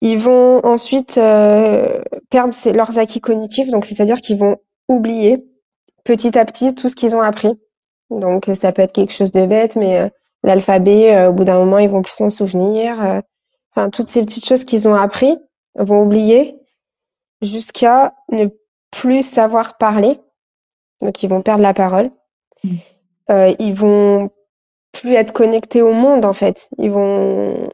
Ils 0.00 0.18
vont 0.18 0.64
ensuite 0.64 1.18
euh, 1.18 2.02
perdre 2.30 2.54
leurs 2.72 2.98
acquis 2.98 3.20
cognitifs, 3.20 3.68
donc 3.68 3.84
c'est-à-dire 3.84 4.16
qu'ils 4.16 4.38
vont 4.38 4.56
oublier 4.88 5.44
petit 6.04 6.38
à 6.38 6.44
petit 6.46 6.74
tout 6.74 6.88
ce 6.88 6.96
qu'ils 6.96 7.14
ont 7.14 7.20
appris. 7.20 7.52
Donc 8.08 8.48
ça 8.54 8.72
peut 8.72 8.80
être 8.80 8.92
quelque 8.92 9.12
chose 9.12 9.30
de 9.30 9.44
bête, 9.44 9.76
mais 9.76 10.10
l'alphabet, 10.42 11.14
euh, 11.14 11.28
au 11.30 11.32
bout 11.32 11.44
d'un 11.44 11.58
moment, 11.58 11.78
ils 11.78 11.88
vont 11.90 12.02
plus 12.02 12.14
s'en 12.14 12.30
souvenir. 12.30 13.02
euh, 13.02 13.20
Enfin, 13.74 13.90
toutes 13.90 14.08
ces 14.08 14.22
petites 14.22 14.44
choses 14.46 14.64
qu'ils 14.64 14.88
ont 14.88 14.94
appris 14.94 15.38
vont 15.76 16.02
oublier 16.02 16.56
jusqu'à 17.40 18.14
ne 18.32 18.46
plus 18.90 19.22
savoir 19.22 19.78
parler. 19.78 20.18
Donc, 21.00 21.22
ils 21.22 21.28
vont 21.28 21.40
perdre 21.40 21.62
la 21.62 21.72
parole. 21.72 22.10
Mm. 22.64 22.74
Euh, 23.30 23.54
ils 23.60 23.74
vont 23.74 24.30
plus 24.92 25.14
être 25.14 25.32
connectés 25.32 25.82
au 25.82 25.92
monde, 25.92 26.24
en 26.24 26.32
fait. 26.32 26.68
Ils 26.78 26.90
vont 26.90 27.70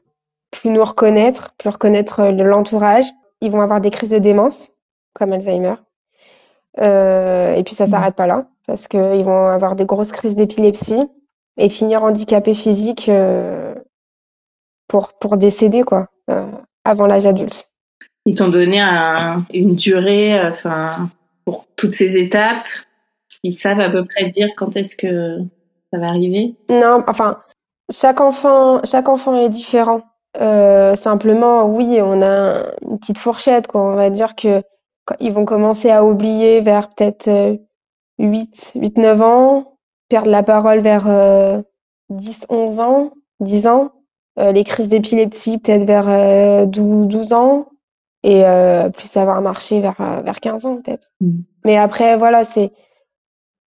plus 0.50 0.68
nous 0.68 0.84
reconnaître, 0.84 1.54
plus 1.56 1.70
reconnaître 1.70 2.20
euh, 2.20 2.30
l'entourage. 2.32 3.06
Ils 3.40 3.50
vont 3.50 3.62
avoir 3.62 3.80
des 3.80 3.90
crises 3.90 4.10
de 4.10 4.18
démence, 4.18 4.68
comme 5.14 5.32
Alzheimer. 5.32 5.76
Euh, 6.78 7.54
et 7.54 7.64
puis, 7.64 7.74
ça 7.74 7.84
Mm. 7.84 7.88
s'arrête 7.88 8.14
pas 8.16 8.26
là, 8.26 8.46
parce 8.66 8.86
qu'ils 8.86 9.24
vont 9.24 9.46
avoir 9.46 9.76
des 9.76 9.86
grosses 9.86 10.12
crises 10.12 10.36
d'épilepsie 10.36 11.08
et 11.56 11.68
finir 11.68 12.02
handicapés 12.04 12.54
physiques 12.54 13.08
euh, 13.08 13.74
pour, 14.88 15.12
pour 15.14 15.36
décéder, 15.36 15.82
quoi, 15.82 16.08
euh, 16.30 16.46
avant 16.84 17.06
l'âge 17.06 17.26
adulte. 17.26 17.68
Ils 18.26 18.34
t'ont 18.36 18.48
donné 18.48 18.80
un- 18.80 19.44
une 19.52 19.74
durée, 19.74 20.38
euh, 20.38 20.50
enfin, 20.50 21.08
pour 21.44 21.64
toutes 21.76 21.92
ces 21.92 22.18
étapes. 22.18 22.64
Ils 23.42 23.52
savent 23.52 23.80
à 23.80 23.90
peu 23.90 24.04
près 24.04 24.26
dire 24.26 24.48
quand 24.56 24.76
est-ce 24.76 24.96
que 24.96 25.38
ça 25.92 25.98
va 25.98 26.08
arriver. 26.08 26.54
Non, 26.68 27.04
enfin, 27.06 27.38
chaque 27.92 28.20
enfant, 28.20 28.80
chaque 28.84 29.08
enfant 29.08 29.36
est 29.36 29.48
différent. 29.48 30.02
Euh, 30.40 30.96
simplement, 30.96 31.64
oui, 31.66 32.00
on 32.02 32.20
a 32.22 32.64
une 32.82 32.98
petite 32.98 33.18
fourchette, 33.18 33.68
quoi. 33.68 33.80
On 33.82 33.94
va 33.94 34.10
dire 34.10 34.34
que 34.34 34.62
quand 35.04 35.14
ils 35.20 35.32
vont 35.32 35.44
commencer 35.44 35.90
à 35.90 36.04
oublier 36.04 36.60
vers 36.60 36.88
peut-être 36.90 37.28
euh, 37.28 37.56
8, 38.18 38.72
8, 38.74 38.98
9 38.98 39.22
ans, 39.22 39.75
perdre 40.08 40.30
la 40.30 40.42
parole 40.42 40.80
vers 40.80 41.06
euh, 41.08 41.62
10, 42.10 42.46
11 42.48 42.80
ans, 42.80 43.12
10 43.40 43.66
ans, 43.66 43.92
Euh, 44.38 44.52
les 44.52 44.64
crises 44.64 44.88
d'épilepsie 44.90 45.56
peut-être 45.56 45.86
vers 45.86 46.08
euh, 46.10 46.66
12, 46.66 47.08
12 47.08 47.32
ans, 47.32 47.68
et 48.22 48.44
euh, 48.44 48.90
plus 48.90 49.08
savoir 49.08 49.40
marcher 49.40 49.80
vers, 49.80 49.98
euh, 50.00 50.20
vers 50.20 50.40
15 50.40 50.66
ans, 50.66 50.76
peut-être. 50.76 51.08
Mm. 51.22 51.38
Mais 51.64 51.78
après, 51.78 52.18
voilà, 52.18 52.44
c'est, 52.44 52.70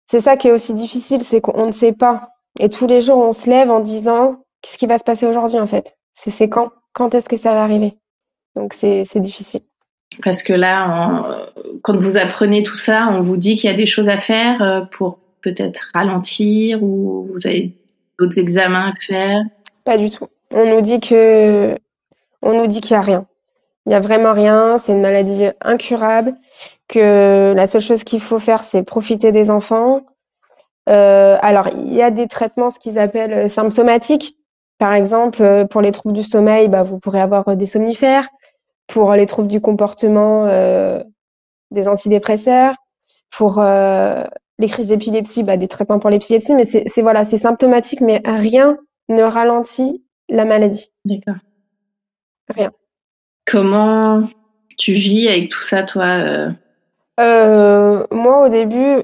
c'est 0.07 0.18
ça 0.20 0.37
qui 0.37 0.49
est 0.49 0.53
aussi 0.53 0.75
difficile, 0.75 1.22
c'est 1.22 1.40
qu'on 1.40 1.66
ne 1.66 1.72
sait 1.72 1.92
pas. 1.92 2.31
Et 2.59 2.68
tous 2.68 2.88
les 2.88 3.01
jours, 3.01 3.18
on 3.18 3.31
se 3.31 3.49
lève 3.49 3.70
en 3.70 3.79
disant, 3.79 4.42
qu'est-ce 4.61 4.77
qui 4.77 4.88
va 4.88 4.99
se 4.99 5.05
passer 5.05 5.25
aujourd'hui, 5.25 5.61
en 5.61 5.68
fait? 5.68 5.96
C'est, 6.14 6.33
c'est 6.33 6.49
quand? 6.49 6.72
Quand 6.94 7.14
est-ce 7.14 7.29
que 7.29 7.37
ça 7.37 7.53
va 7.53 7.62
arriver? 7.62 7.94
Donc, 8.57 8.72
c'est, 8.72 9.05
c'est 9.05 9.20
difficile. 9.20 9.62
Parce 10.25 10.42
que 10.42 10.53
là, 10.53 10.75
on- 10.88 11.79
quand 11.83 11.96
vous 11.96 12.16
apprenez 12.16 12.64
tout 12.64 12.75
ça, 12.75 13.07
on 13.12 13.22
vous 13.22 13.37
dit 13.37 13.55
qu'il 13.55 13.70
y 13.70 13.72
a 13.72 13.77
des 13.77 13.87
choses 13.87 14.09
à 14.09 14.18
faire 14.18 14.88
pour 14.90 15.18
peut-être 15.42 15.81
ralentir 15.94 16.83
ou 16.83 17.29
vous 17.33 17.46
avez 17.46 17.72
d'autres 18.18 18.38
examens 18.38 18.90
à 18.90 18.94
faire? 19.07 19.42
Pas 19.85 19.99
du 19.99 20.11
tout. 20.11 20.29
On 20.53 20.66
nous 20.66 20.81
dit 20.81 21.01
que, 21.01 21.77
on 22.42 22.55
nous 22.59 22.66
dit 22.66 22.81
qu'il 22.81 22.92
y 22.92 22.99
a 22.99 23.01
rien. 23.01 23.27
Il 23.87 23.92
y 23.92 23.94
a 23.94 24.01
vraiment 24.01 24.33
rien. 24.33 24.79
C'est 24.79 24.92
une 24.92 25.01
maladie 25.01 25.46
incurable. 25.61 26.35
Que 26.88 27.53
la 27.55 27.66
seule 27.66 27.81
chose 27.81 28.05
qu'il 28.05 28.20
faut 28.20 28.38
faire, 28.38 28.62
c'est 28.62 28.83
profiter 28.83 29.33
des 29.33 29.51
enfants. 29.51 30.03
Euh, 30.88 31.37
alors, 31.40 31.68
il 31.68 31.92
y 31.92 32.03
a 32.03 32.11
des 32.11 32.29
traitements, 32.29 32.70
ce 32.70 32.79
qu'ils 32.79 32.99
appellent 32.99 33.33
euh, 33.33 33.49
symptomatiques. 33.49 34.37
Par 34.79 34.92
exemple, 34.92 35.42
euh, 35.42 35.64
pour 35.64 35.81
les 35.81 35.90
troubles 35.90 36.14
du 36.14 36.22
sommeil, 36.22 36.68
bah, 36.68 36.85
vous 36.85 36.99
pourrez 36.99 37.20
avoir 37.20 37.57
des 37.57 37.66
somnifères. 37.66 38.29
Pour 38.87 39.12
les 39.14 39.27
troubles 39.27 39.49
du 39.49 39.61
comportement, 39.61 40.46
des 41.72 41.88
antidépresseurs. 41.88 42.77
Pour 43.33 43.61
les 44.59 44.69
crises 44.69 44.88
d'épilepsie, 44.88 45.42
bah, 45.42 45.57
des 45.57 45.69
traitements 45.69 45.99
pour 45.99 46.11
l'épilepsie. 46.11 46.55
Mais 46.55 46.64
c'est, 46.64 47.03
voilà, 47.03 47.25
c'est 47.25 47.37
symptomatique, 47.37 48.01
mais 48.01 48.23
rien 48.25 48.79
ne 49.09 49.23
ralentit 49.23 50.05
la 50.29 50.45
maladie. 50.45 50.90
D'accord. 51.05 51.37
Rien. 52.49 52.71
Comment 53.47 54.23
tu 54.79 54.92
vis 54.95 55.29
avec 55.29 55.51
tout 55.51 55.62
ça, 55.62 55.83
toi 55.83 56.05
euh, 56.05 56.51
Euh, 57.21 58.07
moi, 58.11 58.47
au 58.47 58.49
début, 58.49 59.03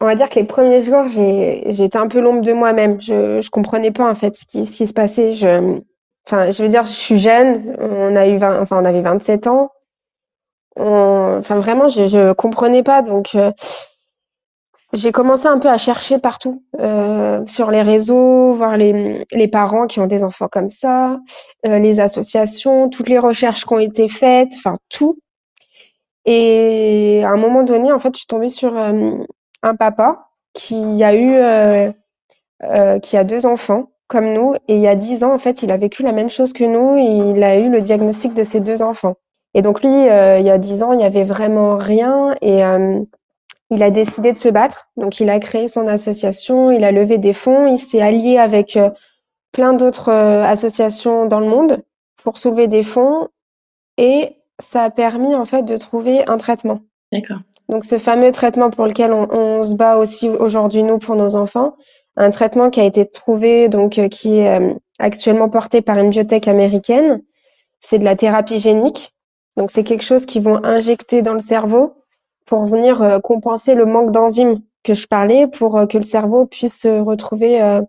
on 0.00 0.06
va 0.06 0.14
dire 0.14 0.28
que 0.28 0.36
les 0.36 0.44
premiers 0.44 0.80
jours, 0.82 1.08
j'ai, 1.08 1.64
j'étais 1.72 1.98
un 1.98 2.08
peu 2.08 2.20
l'ombre 2.20 2.42
de 2.42 2.52
moi-même. 2.52 3.00
Je, 3.00 3.40
je 3.40 3.50
comprenais 3.50 3.90
pas, 3.90 4.10
en 4.10 4.14
fait, 4.14 4.36
ce 4.36 4.44
qui, 4.44 4.66
ce 4.66 4.76
qui 4.76 4.86
se 4.86 4.92
passait. 4.92 5.32
Je, 5.32 5.80
enfin, 6.26 6.50
je 6.50 6.62
veux 6.62 6.68
dire, 6.68 6.84
je 6.84 6.92
suis 6.92 7.18
jeune. 7.18 7.76
On 7.78 8.16
a 8.16 8.26
eu 8.26 8.38
20, 8.38 8.62
enfin, 8.62 8.80
on 8.80 8.84
avait 8.84 9.02
27 9.02 9.46
ans. 9.46 9.70
On, 10.76 11.36
enfin, 11.38 11.58
vraiment, 11.58 11.88
je, 11.88 12.06
je 12.08 12.32
comprenais 12.32 12.82
pas. 12.82 13.02
Donc, 13.02 13.34
euh, 13.34 13.52
j'ai 14.92 15.12
commencé 15.12 15.46
un 15.46 15.58
peu 15.58 15.68
à 15.68 15.78
chercher 15.78 16.18
partout, 16.18 16.62
euh, 16.80 17.44
sur 17.46 17.70
les 17.70 17.82
réseaux, 17.82 18.52
voir 18.52 18.76
les, 18.76 19.24
les 19.32 19.48
parents 19.48 19.86
qui 19.86 20.00
ont 20.00 20.06
des 20.06 20.24
enfants 20.24 20.48
comme 20.50 20.68
ça, 20.68 21.20
euh, 21.66 21.78
les 21.78 22.00
associations, 22.00 22.88
toutes 22.88 23.08
les 23.08 23.18
recherches 23.18 23.64
qui 23.64 23.72
ont 23.72 23.78
été 23.78 24.08
faites, 24.08 24.52
enfin, 24.56 24.76
tout. 24.88 25.18
Et 26.24 27.22
à 27.24 27.30
un 27.30 27.36
moment 27.36 27.62
donné, 27.62 27.92
en 27.92 27.98
fait, 27.98 28.14
je 28.14 28.18
suis 28.18 28.26
tombée 28.26 28.48
sur 28.48 28.76
euh, 28.76 29.16
un 29.62 29.76
papa 29.76 30.28
qui 30.52 31.02
a 31.04 31.14
eu, 31.14 31.34
euh, 31.36 31.92
euh, 32.64 32.98
qui 32.98 33.16
a 33.16 33.24
deux 33.24 33.46
enfants 33.46 33.90
comme 34.08 34.32
nous, 34.32 34.54
et 34.66 34.74
il 34.74 34.80
y 34.80 34.88
a 34.88 34.96
dix 34.96 35.22
ans, 35.22 35.32
en 35.32 35.38
fait, 35.38 35.62
il 35.62 35.70
a 35.70 35.76
vécu 35.76 36.02
la 36.02 36.12
même 36.12 36.30
chose 36.30 36.52
que 36.52 36.64
nous, 36.64 36.96
il 36.98 37.42
a 37.44 37.58
eu 37.58 37.70
le 37.70 37.80
diagnostic 37.80 38.34
de 38.34 38.42
ses 38.42 38.58
deux 38.58 38.82
enfants. 38.82 39.14
Et 39.54 39.62
donc 39.62 39.82
lui, 39.82 40.08
euh, 40.08 40.38
il 40.40 40.46
y 40.46 40.50
a 40.50 40.58
dix 40.58 40.82
ans, 40.82 40.92
il 40.92 40.98
n'y 40.98 41.04
avait 41.04 41.22
vraiment 41.22 41.76
rien, 41.76 42.34
et 42.40 42.60
il 43.70 43.82
a 43.82 43.90
décidé 43.90 44.32
de 44.32 44.36
se 44.36 44.48
battre. 44.48 44.88
Donc 44.96 45.20
il 45.20 45.30
a 45.30 45.38
créé 45.38 45.68
son 45.68 45.86
association, 45.86 46.70
il 46.70 46.84
a 46.84 46.92
levé 46.92 47.18
des 47.18 47.32
fonds, 47.32 47.66
il 47.66 47.78
s'est 47.78 48.02
allié 48.02 48.36
avec 48.36 48.76
euh, 48.76 48.90
plein 49.52 49.72
d'autres 49.72 50.10
euh, 50.10 50.44
associations 50.44 51.26
dans 51.26 51.40
le 51.40 51.48
monde 51.48 51.82
pour 52.22 52.36
soulever 52.36 52.66
des 52.66 52.82
fonds, 52.82 53.28
et 53.96 54.36
ça 54.58 54.82
a 54.82 54.90
permis 54.90 55.34
en 55.34 55.46
fait 55.46 55.62
de 55.62 55.76
trouver 55.76 56.26
un 56.28 56.36
traitement. 56.36 56.80
D'accord. 57.12 57.38
Donc 57.68 57.84
ce 57.84 57.98
fameux 57.98 58.32
traitement 58.32 58.70
pour 58.70 58.86
lequel 58.86 59.12
on, 59.12 59.28
on 59.32 59.62
se 59.62 59.74
bat 59.74 59.96
aussi 59.96 60.28
aujourd'hui 60.28 60.82
nous 60.82 60.98
pour 60.98 61.16
nos 61.16 61.36
enfants, 61.36 61.76
un 62.16 62.30
traitement 62.30 62.68
qui 62.68 62.80
a 62.80 62.84
été 62.84 63.08
trouvé 63.08 63.68
donc 63.68 63.98
euh, 63.98 64.08
qui 64.08 64.38
est 64.38 64.58
actuellement 64.98 65.48
porté 65.48 65.80
par 65.80 65.98
une 65.98 66.10
biotech 66.10 66.46
américaine, 66.48 67.22
c'est 67.78 67.98
de 67.98 68.04
la 68.04 68.16
thérapie 68.16 68.58
génique. 68.58 69.14
Donc 69.56 69.70
c'est 69.70 69.84
quelque 69.84 70.04
chose 70.04 70.26
qu'ils 70.26 70.42
vont 70.42 70.62
injecter 70.64 71.22
dans 71.22 71.34
le 71.34 71.40
cerveau 71.40 71.99
pour 72.50 72.66
venir 72.66 73.00
euh, 73.00 73.20
compenser 73.20 73.74
le 73.74 73.86
manque 73.86 74.10
d'enzymes 74.10 74.60
que 74.82 74.92
je 74.92 75.06
parlais 75.06 75.46
pour 75.46 75.78
euh, 75.78 75.86
que 75.86 75.96
le 75.96 76.02
cerveau 76.04 76.46
puisse 76.46 76.80
se 76.80 77.00
retrouver 77.00 77.62
euh, 77.62 77.80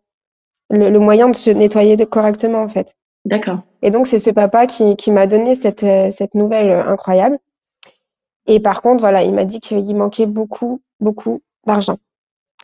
le, 0.70 0.92
le 0.92 1.00
moyen 1.00 1.30
de 1.30 1.36
se 1.36 1.50
nettoyer 1.50 1.98
correctement 2.06 2.62
en 2.62 2.70
fait. 2.70 2.96
D'accord. 3.26 3.60
Et 3.82 3.90
donc, 3.90 4.06
c'est 4.06 4.20
ce 4.20 4.30
papa 4.30 4.68
qui, 4.68 4.96
qui 4.96 5.10
m'a 5.12 5.26
donné 5.26 5.56
cette, 5.56 5.84
euh, 5.84 6.12
cette 6.12 6.36
nouvelle 6.36 6.70
euh, 6.70 6.86
incroyable. 6.86 7.40
Et 8.46 8.60
par 8.60 8.84
contre, 8.84 9.02
voilà, 9.02 9.24
il 9.24 9.34
m'a 9.34 9.46
dit 9.46 9.60
qu'il 9.60 9.96
manquait 9.96 10.28
beaucoup, 10.28 10.82
beaucoup 11.00 11.42
d'argent. 11.66 11.98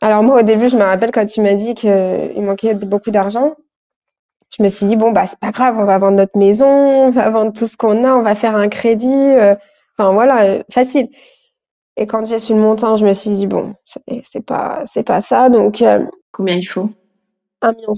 Alors 0.02 0.22
moi, 0.22 0.40
au 0.40 0.44
début, 0.44 0.70
je 0.70 0.78
me 0.78 0.84
rappelle 0.84 1.12
quand 1.12 1.26
tu 1.26 1.42
m'as 1.42 1.56
dit 1.56 1.74
qu'il 1.74 2.42
manquait 2.42 2.76
beaucoup 2.76 3.10
d'argent, 3.10 3.56
je 4.56 4.62
me 4.62 4.68
suis 4.68 4.86
dit, 4.86 4.96
bon, 4.96 5.12
bah, 5.12 5.26
c'est 5.26 5.40
pas 5.40 5.52
grave, 5.52 5.78
on 5.80 5.86
va 5.86 5.98
vendre 5.98 6.18
notre 6.18 6.38
maison, 6.38 6.68
on 6.68 7.10
va 7.10 7.30
vendre 7.32 7.54
tout 7.54 7.68
ce 7.68 7.76
qu'on 7.76 8.04
a, 8.04 8.14
on 8.16 8.22
va 8.22 8.36
faire 8.36 8.56
un 8.56 8.70
crédit. 8.70 9.08
euh, 9.12 9.56
enfin, 9.98 10.14
voilà, 10.14 10.44
euh, 10.44 10.64
facile. 10.72 11.10
Et 11.98 12.06
quand 12.06 12.26
j'ai 12.26 12.38
su 12.40 12.54
le 12.54 12.60
montant, 12.60 12.96
je 12.96 13.06
me 13.06 13.14
suis 13.14 13.32
dit, 13.32 13.48
bon, 13.48 13.74
c'est 14.24 14.46
pas, 14.46 14.84
c'est 14.86 15.04
pas 15.04 15.20
ça. 15.20 15.50
Donc, 15.50 15.82
euh, 15.82 16.06
Combien 16.32 16.56
il 16.56 16.66
faut? 16.66 16.90
1,5 17.64 17.76
million. 17.76 17.94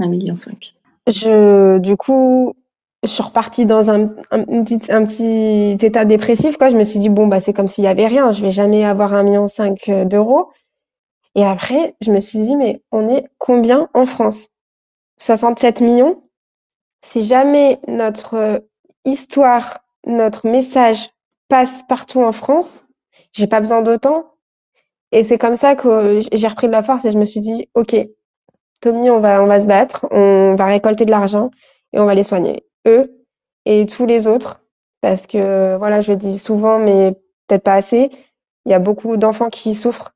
1,5 0.00 0.08
million. 0.08 0.36
cinq. 0.36 0.74
Je, 1.06 1.78
du 1.78 1.96
coup, 1.98 2.54
je 3.02 3.08
suis 3.08 3.22
repartie 3.22 3.66
dans 3.66 3.90
un, 3.90 4.10
un 4.30 4.64
petit, 4.64 4.80
un 4.90 5.04
petit 5.04 5.76
état 5.84 6.06
dépressif, 6.06 6.56
quoi. 6.56 6.70
Je 6.70 6.76
me 6.76 6.84
suis 6.84 6.98
dit, 6.98 7.10
bon, 7.10 7.26
bah, 7.26 7.40
c'est 7.40 7.52
comme 7.52 7.68
s'il 7.68 7.84
y 7.84 7.88
avait 7.88 8.06
rien. 8.06 8.32
Je 8.32 8.42
vais 8.42 8.50
jamais 8.50 8.84
avoir 8.84 9.12
un 9.12 9.22
million 9.22 9.46
cinq 9.46 9.90
euh, 9.90 10.06
d'euros. 10.06 10.50
Et 11.34 11.44
après, 11.44 11.94
je 12.00 12.10
me 12.10 12.20
suis 12.20 12.38
dit, 12.38 12.56
mais 12.56 12.82
on 12.92 13.08
est 13.08 13.26
combien 13.36 13.90
en 13.92 14.06
France? 14.06 14.48
67 15.18 15.82
millions. 15.82 16.22
Si 17.04 17.22
jamais 17.22 17.78
notre 17.86 18.34
euh, 18.34 18.58
histoire, 19.04 19.80
notre 20.06 20.48
message 20.48 21.10
passe 21.48 21.82
partout 21.88 22.22
en 22.22 22.32
France, 22.32 22.87
j'ai 23.32 23.46
pas 23.46 23.60
besoin 23.60 23.82
d'autant. 23.82 24.26
Et 25.12 25.24
c'est 25.24 25.38
comme 25.38 25.54
ça 25.54 25.74
que 25.76 25.88
euh, 25.88 26.20
j'ai 26.32 26.48
repris 26.48 26.66
de 26.66 26.72
la 26.72 26.82
force 26.82 27.04
et 27.04 27.10
je 27.12 27.18
me 27.18 27.24
suis 27.24 27.40
dit, 27.40 27.68
OK, 27.74 27.96
Tommy, 28.80 29.10
on 29.10 29.20
va, 29.20 29.42
on 29.42 29.46
va 29.46 29.58
se 29.60 29.66
battre, 29.66 30.06
on 30.10 30.54
va 30.56 30.66
récolter 30.66 31.04
de 31.04 31.10
l'argent 31.10 31.50
et 31.92 32.00
on 32.00 32.04
va 32.06 32.14
les 32.14 32.22
soigner. 32.22 32.64
Eux 32.86 33.24
et 33.64 33.86
tous 33.86 34.06
les 34.06 34.26
autres. 34.26 34.60
Parce 35.00 35.26
que, 35.26 35.76
voilà, 35.78 36.00
je 36.00 36.12
le 36.12 36.18
dis 36.18 36.38
souvent, 36.38 36.78
mais 36.78 37.12
peut-être 37.46 37.62
pas 37.62 37.74
assez. 37.74 38.10
Il 38.66 38.72
y 38.72 38.74
a 38.74 38.78
beaucoup 38.80 39.16
d'enfants 39.16 39.50
qui 39.50 39.74
souffrent 39.74 40.14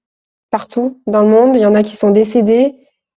partout 0.51 1.01
dans 1.07 1.22
le 1.22 1.29
monde. 1.29 1.57
Il 1.57 1.62
y 1.62 1.66
en 1.66 1.75
a 1.75 1.83
qui 1.83 1.96
sont 1.96 2.11
décédés 2.11 2.75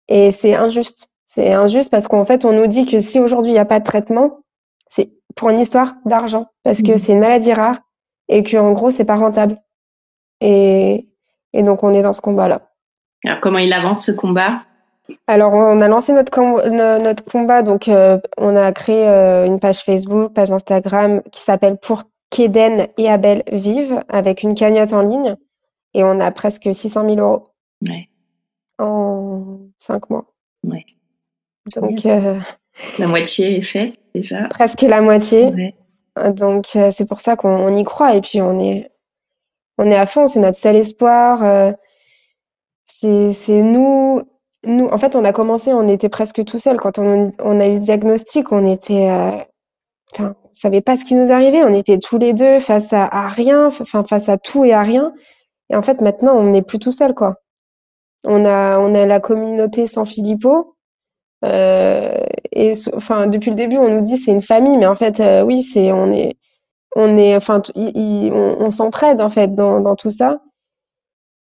et 0.09 0.31
c'est 0.33 0.55
injuste. 0.55 1.09
C'est 1.26 1.52
injuste 1.52 1.90
parce 1.90 2.09
qu'en 2.09 2.24
fait, 2.24 2.44
on 2.44 2.52
nous 2.52 2.66
dit 2.66 2.87
que 2.87 2.98
si 2.98 3.20
aujourd'hui 3.20 3.50
il 3.52 3.55
n'y 3.55 3.61
a 3.61 3.64
pas 3.64 3.81
de 3.81 3.85
traitement, 3.85 4.40
c'est 4.88 5.11
pour 5.37 5.50
une 5.50 5.61
histoire 5.61 5.94
d'argent. 6.05 6.46
Parce 6.64 6.83
que 6.83 6.92
Mhm. 6.92 6.98
c'est 6.98 7.12
une 7.12 7.20
maladie 7.20 7.52
rare 7.52 7.78
et 8.28 8.42
qu'en 8.42 8.72
gros, 8.72 8.90
c'est 8.90 9.05
pas 9.05 9.16
rentable. 9.16 9.59
Et, 10.44 11.07
et 11.52 11.62
donc, 11.62 11.83
on 11.85 11.92
est 11.94 12.02
dans 12.02 12.12
ce 12.12 12.20
combat-là. 12.20 12.62
Alors, 13.24 13.40
comment 13.40 13.59
il 13.59 13.72
avance 13.72 14.05
ce 14.07 14.12
combat? 14.12 14.62
Alors, 15.26 15.52
on 15.52 15.81
a 15.81 15.88
lancé 15.88 16.12
notre, 16.12 16.33
com- 16.33 16.61
notre 16.66 17.24
combat. 17.24 17.62
Donc, 17.62 17.88
euh, 17.88 18.18
on 18.38 18.57
a 18.57 18.72
créé 18.72 19.07
euh, 19.09 19.46
une 19.46 19.61
page 19.61 19.83
Facebook, 19.85 20.33
page 20.33 20.50
Instagram 20.50 21.22
qui 21.31 21.40
s'appelle 21.40 21.76
Pour 21.78 22.05
qu'Eden 22.31 22.88
et 22.98 23.09
Abel 23.09 23.42
vivent 23.52 24.02
avec 24.09 24.42
une 24.42 24.55
cagnotte 24.55 24.92
en 24.92 25.02
ligne. 25.02 25.37
Et 25.94 26.02
on 26.02 26.18
a 26.20 26.31
presque 26.31 26.68
600 26.74 27.09
000 27.09 27.20
euros 27.20 27.48
Ouais. 27.87 28.09
en 28.78 29.59
cinq 29.78 30.09
mois. 30.11 30.24
Ouais. 30.66 30.85
Donc, 31.76 32.07
euh, 32.07 32.38
La 32.98 33.07
moitié 33.07 33.59
est 33.59 33.62
faite 33.62 33.94
déjà. 34.14 34.44
presque 34.48 34.83
la 34.83 35.00
moitié. 35.00 35.46
Ouais. 35.46 35.74
Donc, 36.33 36.66
c'est 36.90 37.07
pour 37.07 37.20
ça 37.20 37.37
qu'on 37.37 37.50
on 37.55 37.74
y 37.74 37.85
croit. 37.85 38.14
Et 38.16 38.20
puis, 38.20 38.40
on 38.40 38.59
est, 38.61 38.90
on 39.78 39.90
est 39.90 39.96
à 39.96 40.06
fond. 40.06 40.26
C'est 40.26 40.40
notre 40.40 40.56
seul 40.58 40.76
espoir. 40.76 41.42
euh, 41.44 41.72
c'est, 42.87 43.61
nous, 43.61 44.22
nous. 44.64 44.87
En 44.87 44.98
fait, 44.98 45.16
on 45.16 45.24
a 45.24 45.32
commencé, 45.32 45.72
on 45.72 45.88
était 45.88 46.08
presque 46.08 46.44
tout 46.44 46.58
seul. 46.58 46.76
Quand 46.76 46.98
on, 46.98 47.61
a 47.61 47.68
eu 47.68 47.74
ce 47.76 47.80
diagnostic, 47.80 48.52
on 48.52 48.70
était, 48.70 49.11
euh, 49.11 49.30
enfin, 50.12 50.37
on 50.44 50.52
savait 50.52 50.80
pas 50.80 50.96
ce 50.96 51.04
qui 51.04 51.14
nous 51.14 51.32
arrivait. 51.32 51.64
On 51.64 51.74
était 51.74 51.98
tous 51.98 52.18
les 52.18 52.32
deux 52.32 52.61
face 52.61 52.92
à, 52.92 53.28
rien, 53.28 53.66
enfin, 53.66 54.04
face 54.04 54.28
à 54.28 54.38
tout 54.38 54.64
et 54.64 54.72
à 54.72 54.82
rien. 54.82 55.12
Et 55.70 55.76
en 55.76 55.82
fait, 55.82 56.00
maintenant, 56.00 56.37
on 56.37 56.44
n'est 56.44 56.62
plus 56.62 56.78
tout 56.78 56.92
seul, 56.92 57.14
quoi. 57.14 57.37
On 58.24 58.44
a, 58.44 58.78
on 58.78 58.94
a 58.94 59.06
la 59.06 59.20
communauté 59.20 59.87
San 59.87 60.06
Filippo. 60.06 60.76
Euh, 61.44 62.18
et 62.52 62.72
enfin, 62.94 63.26
depuis 63.26 63.50
le 63.50 63.56
début, 63.56 63.78
on 63.78 63.88
nous 63.88 64.02
dit 64.02 64.16
c'est 64.16 64.30
une 64.30 64.42
famille, 64.42 64.76
mais 64.76 64.87
en 64.87 64.94
fait, 64.94 65.20
euh, 65.20 65.42
oui, 65.42 65.62
c'est, 65.62 65.90
on 65.90 66.12
est, 66.12 66.37
on 66.96 67.16
est, 67.16 67.37
enfin, 67.37 67.61
t- 67.61 67.72
il- 67.74 67.96
il- 67.96 68.33
on, 68.33 68.61
on 68.61 68.70
s'entraide 68.70 69.20
en 69.20 69.28
fait 69.28 69.55
dans, 69.55 69.81
dans 69.81 69.96
tout 69.96 70.11
ça. 70.11 70.40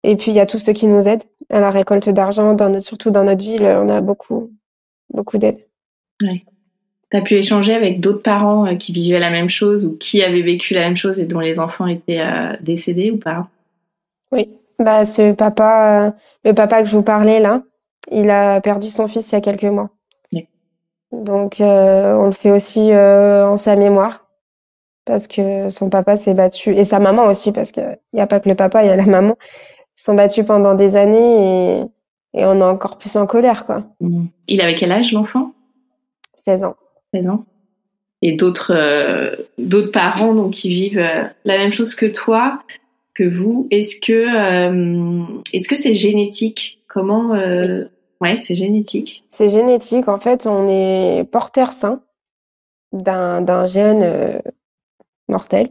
Et 0.04 0.16
puis 0.16 0.32
il 0.32 0.34
y 0.34 0.40
a 0.40 0.46
tous 0.46 0.58
ceux 0.58 0.72
qui 0.72 0.86
nous 0.86 1.06
aident 1.06 1.22
à 1.50 1.60
la 1.60 1.70
récolte 1.70 2.08
d'argent, 2.08 2.54
dans 2.54 2.68
notre- 2.70 2.84
surtout 2.84 3.10
dans 3.10 3.24
notre 3.24 3.42
ville, 3.42 3.64
on 3.64 3.88
a 3.88 4.00
beaucoup, 4.00 4.50
beaucoup 5.12 5.38
d'aide. 5.38 5.64
Tu 6.20 7.18
as 7.18 7.20
pu 7.20 7.34
échanger 7.34 7.74
avec 7.74 8.00
d'autres 8.00 8.22
parents 8.22 8.66
euh, 8.66 8.74
qui 8.76 8.92
vivaient 8.92 9.18
la 9.18 9.30
même 9.30 9.50
chose 9.50 9.84
ou 9.84 9.96
qui 9.98 10.22
avaient 10.22 10.42
vécu 10.42 10.72
la 10.74 10.80
même 10.80 10.96
chose 10.96 11.18
et 11.20 11.26
dont 11.26 11.40
les 11.40 11.58
enfants 11.58 11.86
étaient 11.86 12.20
euh, 12.20 12.56
décédés 12.60 13.10
ou 13.10 13.18
pas? 13.18 13.48
Oui, 14.32 14.48
bah 14.78 15.04
ce 15.04 15.32
papa, 15.32 16.06
euh, 16.06 16.10
le 16.44 16.54
papa 16.54 16.82
que 16.82 16.88
je 16.88 16.96
vous 16.96 17.02
parlais 17.02 17.38
là, 17.38 17.62
il 18.10 18.30
a 18.30 18.60
perdu 18.60 18.88
son 18.88 19.08
fils 19.08 19.30
il 19.30 19.34
y 19.34 19.38
a 19.38 19.40
quelques 19.42 19.64
mois. 19.64 19.90
Oui. 20.32 20.48
Donc 21.12 21.56
on 21.60 22.24
le 22.24 22.32
fait 22.32 22.50
aussi 22.50 22.92
en 22.94 23.56
sa 23.56 23.76
mémoire 23.76 24.21
parce 25.04 25.26
que 25.26 25.70
son 25.70 25.90
papa 25.90 26.16
s'est 26.16 26.34
battu 26.34 26.74
et 26.74 26.84
sa 26.84 26.98
maman 26.98 27.26
aussi 27.26 27.52
parce 27.52 27.72
qu'il 27.72 27.98
n'y 28.12 28.20
a 28.20 28.26
pas 28.26 28.40
que 28.40 28.48
le 28.48 28.54
papa, 28.54 28.84
il 28.84 28.88
y 28.88 28.90
a 28.90 28.96
la 28.96 29.06
maman. 29.06 29.36
Ils 29.96 30.02
sont 30.02 30.14
battus 30.14 30.44
pendant 30.46 30.74
des 30.74 30.96
années 30.96 31.80
et, 31.80 31.82
et 32.34 32.44
on 32.44 32.56
est 32.56 32.62
encore 32.62 32.98
plus 32.98 33.16
en 33.16 33.26
colère 33.26 33.66
quoi. 33.66 33.84
Il 34.48 34.60
avait 34.60 34.74
quel 34.74 34.92
âge 34.92 35.12
l'enfant? 35.12 35.52
16 36.36 36.64
ans. 36.64 36.76
16 37.14 37.28
ans 37.28 37.44
Et 38.22 38.32
d'autres 38.32 38.72
euh, 38.74 39.36
d'autres 39.58 39.92
parents 39.92 40.34
donc 40.34 40.52
qui 40.52 40.68
vivent 40.68 40.98
euh, 40.98 41.24
la 41.44 41.58
même 41.58 41.72
chose 41.72 41.94
que 41.94 42.06
toi, 42.06 42.62
que 43.14 43.24
vous. 43.24 43.68
Est-ce 43.70 44.00
que 44.00 44.12
euh, 44.12 45.24
est-ce 45.52 45.68
que 45.68 45.76
c'est 45.76 45.94
génétique? 45.94 46.80
Comment 46.88 47.32
Ouais, 48.20 48.36
c'est 48.36 48.54
génétique? 48.54 49.24
C'est 49.30 49.48
génétique. 49.48 50.06
En 50.06 50.18
fait, 50.18 50.46
on 50.46 50.68
est 50.68 51.24
porteur 51.32 51.72
sain 51.72 52.00
d'un 52.92 53.40
d'un 53.40 53.66
gène 53.66 54.40
euh, 55.32 55.38
mortel. 55.38 55.70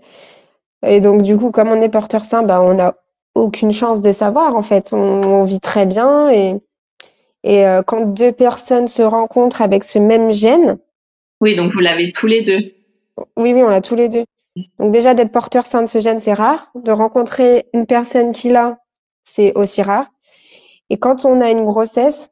Et 0.86 1.00
donc, 1.00 1.22
du 1.22 1.38
coup, 1.38 1.52
comme 1.52 1.70
on 1.70 1.82
est 1.82 1.90
porteur 1.90 2.26
sain, 2.26 2.44
bah, 2.44 2.62
on 2.62 2.74
n'a 2.76 2.96
aucune 3.36 3.72
chance 3.72 4.02
de 4.02 4.12
savoir. 4.12 4.56
En 4.56 4.62
fait, 4.62 4.94
on, 4.94 5.22
on 5.24 5.44
vit 5.44 5.60
très 5.60 5.86
bien. 5.86 6.30
Et, 6.32 6.56
et 7.44 7.66
euh, 7.66 7.82
quand 7.84 8.14
deux 8.14 8.32
personnes 8.32 8.88
se 8.88 9.02
rencontrent 9.04 9.62
avec 9.62 9.84
ce 9.84 10.00
même 10.00 10.32
gène, 10.32 10.80
Oui, 11.40 11.56
donc 11.56 11.72
vous 11.74 11.80
l'avez 11.80 12.12
tous 12.12 12.28
les 12.28 12.42
deux. 12.42 12.74
oui, 13.38 13.54
oui, 13.54 13.64
on 13.64 13.70
l'a 13.70 13.82
tous 13.82 13.96
les 13.96 14.10
deux. 14.10 14.26
Donc, 14.80 14.92
déjà, 14.92 15.14
d'être 15.14 15.32
porteur 15.32 15.66
sain 15.66 15.82
de 15.84 15.88
ce 15.88 16.00
gène, 16.00 16.20
c'est 16.20 16.34
rare. 16.34 16.70
De 16.76 16.92
rencontrer 16.92 17.68
une 17.74 17.86
personne 17.86 18.32
qui 18.32 18.50
l'a, 18.50 18.80
c'est 19.24 19.54
aussi 19.54 19.82
rare. 19.82 20.08
Et 20.90 20.98
quand 20.98 21.24
on 21.26 21.40
a 21.42 21.50
une 21.52 21.64
grossesse, 21.64 22.30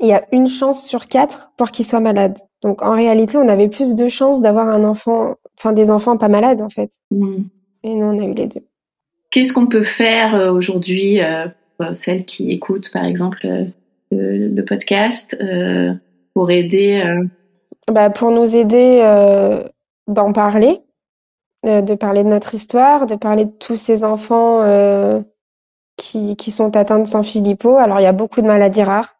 il 0.00 0.06
y 0.06 0.12
a 0.12 0.24
une 0.32 0.48
chance 0.48 0.84
sur 0.86 1.06
quatre 1.08 1.50
pour 1.56 1.70
qu'il 1.70 1.84
soit 1.84 2.00
malade. 2.00 2.38
Donc, 2.62 2.82
en 2.82 2.92
réalité, 2.92 3.36
on 3.36 3.48
avait 3.48 3.68
plus 3.68 3.94
de 3.94 4.06
chances 4.08 4.40
d'avoir 4.40 4.68
un 4.68 4.84
enfant, 4.84 5.34
enfin, 5.58 5.72
des 5.72 5.90
enfants 5.90 6.16
pas 6.16 6.28
malades, 6.28 6.60
en 6.60 6.68
fait. 6.68 6.90
Mhm. 7.10 7.48
Et 7.84 7.94
nous, 7.94 8.06
on 8.06 8.18
a 8.18 8.24
eu 8.24 8.34
les 8.34 8.46
deux. 8.46 8.64
Qu'est-ce 9.30 9.52
qu'on 9.52 9.66
peut 9.66 9.82
faire 9.82 10.34
euh, 10.34 10.52
aujourd'hui, 10.52 11.20
euh, 11.20 11.46
pour 11.76 11.96
celles 11.96 12.24
qui 12.24 12.50
écoutent 12.52 12.92
par 12.92 13.04
exemple 13.04 13.46
euh, 13.46 13.64
le, 14.12 14.62
podcast, 14.62 15.36
euh, 15.40 15.92
pour 16.34 16.50
aider 16.50 17.02
euh, 17.04 17.24
Bah, 17.92 18.10
pour 18.10 18.30
nous 18.30 18.56
aider 18.56 19.00
euh, 19.02 19.64
d'en 20.06 20.32
parler, 20.32 20.80
euh, 21.66 21.80
de 21.82 21.94
parler 21.94 22.22
de 22.22 22.28
notre 22.28 22.54
histoire, 22.54 23.06
de 23.06 23.16
parler 23.16 23.46
de 23.46 23.50
tous 23.50 23.76
ces 23.76 24.04
enfants 24.04 24.62
euh, 24.62 25.20
qui, 25.96 26.36
qui 26.36 26.50
sont 26.50 26.76
atteints 26.76 27.00
de 27.00 27.08
San 27.08 27.24
Filippo. 27.24 27.76
Alors, 27.76 28.00
il 28.00 28.04
y 28.04 28.06
a 28.06 28.12
beaucoup 28.12 28.40
de 28.40 28.46
maladies 28.46 28.82
rares. 28.82 29.16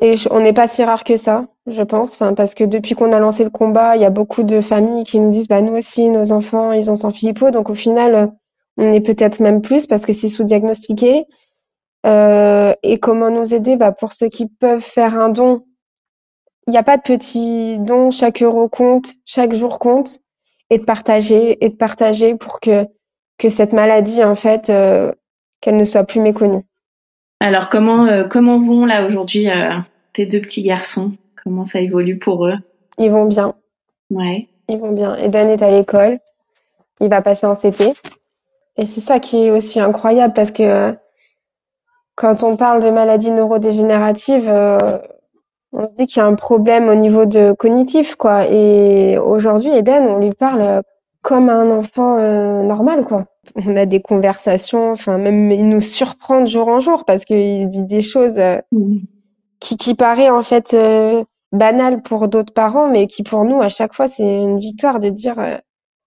Et 0.00 0.14
on 0.30 0.40
n'est 0.40 0.52
pas 0.52 0.68
si 0.68 0.84
rare 0.84 1.04
que 1.04 1.16
ça, 1.16 1.46
je 1.66 1.82
pense. 1.82 2.16
Parce 2.16 2.54
que 2.54 2.64
depuis 2.64 2.94
qu'on 2.94 3.12
a 3.12 3.18
lancé 3.18 3.44
le 3.44 3.50
combat, 3.50 3.96
il 3.96 4.02
y 4.02 4.04
a 4.04 4.10
beaucoup 4.10 4.42
de 4.42 4.60
familles 4.60 5.04
qui 5.04 5.18
nous 5.18 5.30
disent, 5.30 5.48
bah, 5.48 5.62
nous 5.62 5.74
aussi, 5.74 6.10
nos 6.10 6.32
enfants, 6.32 6.72
ils 6.72 6.90
ont 6.90 6.96
San 6.96 7.12
Filippo. 7.12 7.50
Donc, 7.50 7.70
au 7.70 7.74
final, 7.74 8.32
on 8.76 8.92
est 8.92 9.00
peut-être 9.00 9.40
même 9.40 9.62
plus 9.62 9.86
parce 9.86 10.04
que 10.04 10.12
c'est 10.12 10.28
sous-diagnostiqué. 10.28 11.24
Euh, 12.04 12.74
et 12.82 12.98
comment 12.98 13.30
nous 13.30 13.54
aider? 13.54 13.76
Bah, 13.76 13.92
pour 13.92 14.12
ceux 14.12 14.28
qui 14.28 14.46
peuvent 14.46 14.82
faire 14.82 15.18
un 15.18 15.30
don, 15.30 15.64
il 16.66 16.72
n'y 16.72 16.78
a 16.78 16.82
pas 16.82 16.98
de 16.98 17.02
petits 17.02 17.78
dons, 17.80 18.10
chaque 18.10 18.42
euro 18.42 18.68
compte, 18.68 19.14
chaque 19.24 19.54
jour 19.54 19.78
compte, 19.78 20.18
et 20.68 20.78
de 20.78 20.84
partager, 20.84 21.64
et 21.64 21.70
de 21.70 21.76
partager 21.76 22.34
pour 22.34 22.60
que, 22.60 22.86
que 23.38 23.48
cette 23.48 23.72
maladie, 23.72 24.22
en 24.22 24.34
fait, 24.34 24.68
euh, 24.68 25.12
qu'elle 25.60 25.76
ne 25.76 25.84
soit 25.84 26.04
plus 26.04 26.20
méconnue. 26.20 26.64
Alors 27.40 27.68
comment 27.68 28.06
euh, 28.06 28.24
comment 28.24 28.58
vont 28.60 28.86
là 28.86 29.04
aujourd'hui 29.04 29.50
euh, 29.50 29.70
tes 30.12 30.26
deux 30.26 30.40
petits 30.40 30.62
garçons? 30.62 31.12
Comment 31.42 31.64
ça 31.64 31.80
évolue 31.80 32.18
pour 32.18 32.46
eux? 32.46 32.56
Ils 32.98 33.10
vont 33.10 33.26
bien, 33.26 33.54
Ouais. 34.10 34.48
ils 34.68 34.78
vont 34.78 34.92
bien. 34.92 35.16
Eden 35.16 35.50
est 35.50 35.62
à 35.62 35.70
l'école, 35.70 36.18
il 37.00 37.08
va 37.08 37.20
passer 37.20 37.46
en 37.46 37.54
CP. 37.54 37.92
Et 38.78 38.86
c'est 38.86 39.00
ça 39.00 39.20
qui 39.20 39.46
est 39.46 39.50
aussi 39.50 39.80
incroyable 39.80 40.34
parce 40.34 40.50
que 40.50 40.94
quand 42.14 42.42
on 42.42 42.56
parle 42.56 42.82
de 42.82 42.90
maladies 42.90 43.30
neurodégénératives, 43.30 44.48
euh, 44.48 44.78
on 45.72 45.86
se 45.88 45.94
dit 45.94 46.06
qu'il 46.06 46.18
y 46.18 46.24
a 46.24 46.26
un 46.26 46.34
problème 46.34 46.88
au 46.88 46.94
niveau 46.94 47.26
de 47.26 47.52
cognitif, 47.52 48.14
quoi. 48.16 48.46
Et 48.46 49.18
aujourd'hui, 49.18 49.70
Eden, 49.76 50.04
on 50.08 50.18
lui 50.18 50.32
parle 50.32 50.82
comme 51.20 51.50
un 51.50 51.70
enfant 51.70 52.16
normal, 52.62 53.04
quoi. 53.04 53.26
On 53.54 53.76
a 53.76 53.86
des 53.86 54.00
conversations, 54.00 54.90
enfin, 54.92 55.18
même 55.18 55.50
il 55.50 55.68
nous 55.68 55.80
surprend 55.80 56.40
de 56.40 56.46
jour 56.46 56.68
en 56.68 56.80
jour 56.80 57.04
parce 57.04 57.24
qu'il 57.24 57.68
dit 57.68 57.82
des 57.84 58.00
choses 58.00 58.38
euh, 58.38 58.58
qui, 59.60 59.76
qui 59.76 59.94
paraît 59.94 60.30
en 60.30 60.42
fait 60.42 60.74
euh, 60.74 61.24
banales 61.52 62.02
pour 62.02 62.28
d'autres 62.28 62.52
parents, 62.52 62.88
mais 62.88 63.06
qui 63.06 63.22
pour 63.22 63.44
nous, 63.44 63.60
à 63.60 63.68
chaque 63.68 63.94
fois, 63.94 64.06
c'est 64.06 64.24
une 64.24 64.58
victoire 64.58 65.00
de 65.00 65.08
dire 65.10 65.38
euh, 65.38 65.56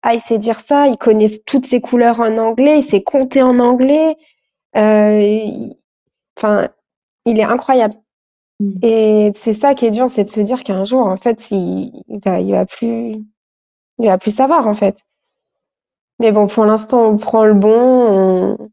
Ah, 0.03 0.14
il 0.14 0.20
sait 0.20 0.38
dire 0.38 0.61
ça, 0.61 0.88
il 0.88 0.97
connaît 0.99 1.31
toutes 1.47 1.66
ses 1.66 1.81
couleurs 1.81 2.20
en 2.20 2.38
anglais, 2.38 2.79
il 2.81 2.85
sait 2.85 3.03
compter 3.03 3.42
en 3.42 3.59
anglais. 3.61 4.16
Il- 4.75 5.77
Enfin, 6.38 6.68
il 7.27 7.38
est 7.40 7.44
incroyable. 7.44 7.94
Mm. 8.61 8.73
Et 8.83 9.33
c'est 9.37 9.53
ça 9.55 9.75
qui 9.75 9.87
est 9.87 9.90
dur, 9.92 10.11
c'est 10.11 10.25
de 10.25 10.31
se 10.31 10.40
dire 10.40 10.62
qu'un 10.64 10.85
jour, 10.85 11.07
en 11.07 11.16
fait, 11.18 11.51
il, 11.53 11.92
il 12.09 12.20
va, 12.25 12.40
il 12.40 12.53
va 12.53 12.66
plus, 12.66 13.16
il 13.99 14.07
va 14.07 14.18
plus 14.18 14.31
savoir, 14.35 14.66
en 14.68 14.75
fait. 14.75 15.03
Mais 16.20 16.33
bon, 16.33 16.46
pour 16.46 16.64
l'instant, 16.64 17.07
on 17.09 17.16
prend 17.16 17.44
le 17.44 17.55
bon, 17.55 17.70
on, 17.77 18.68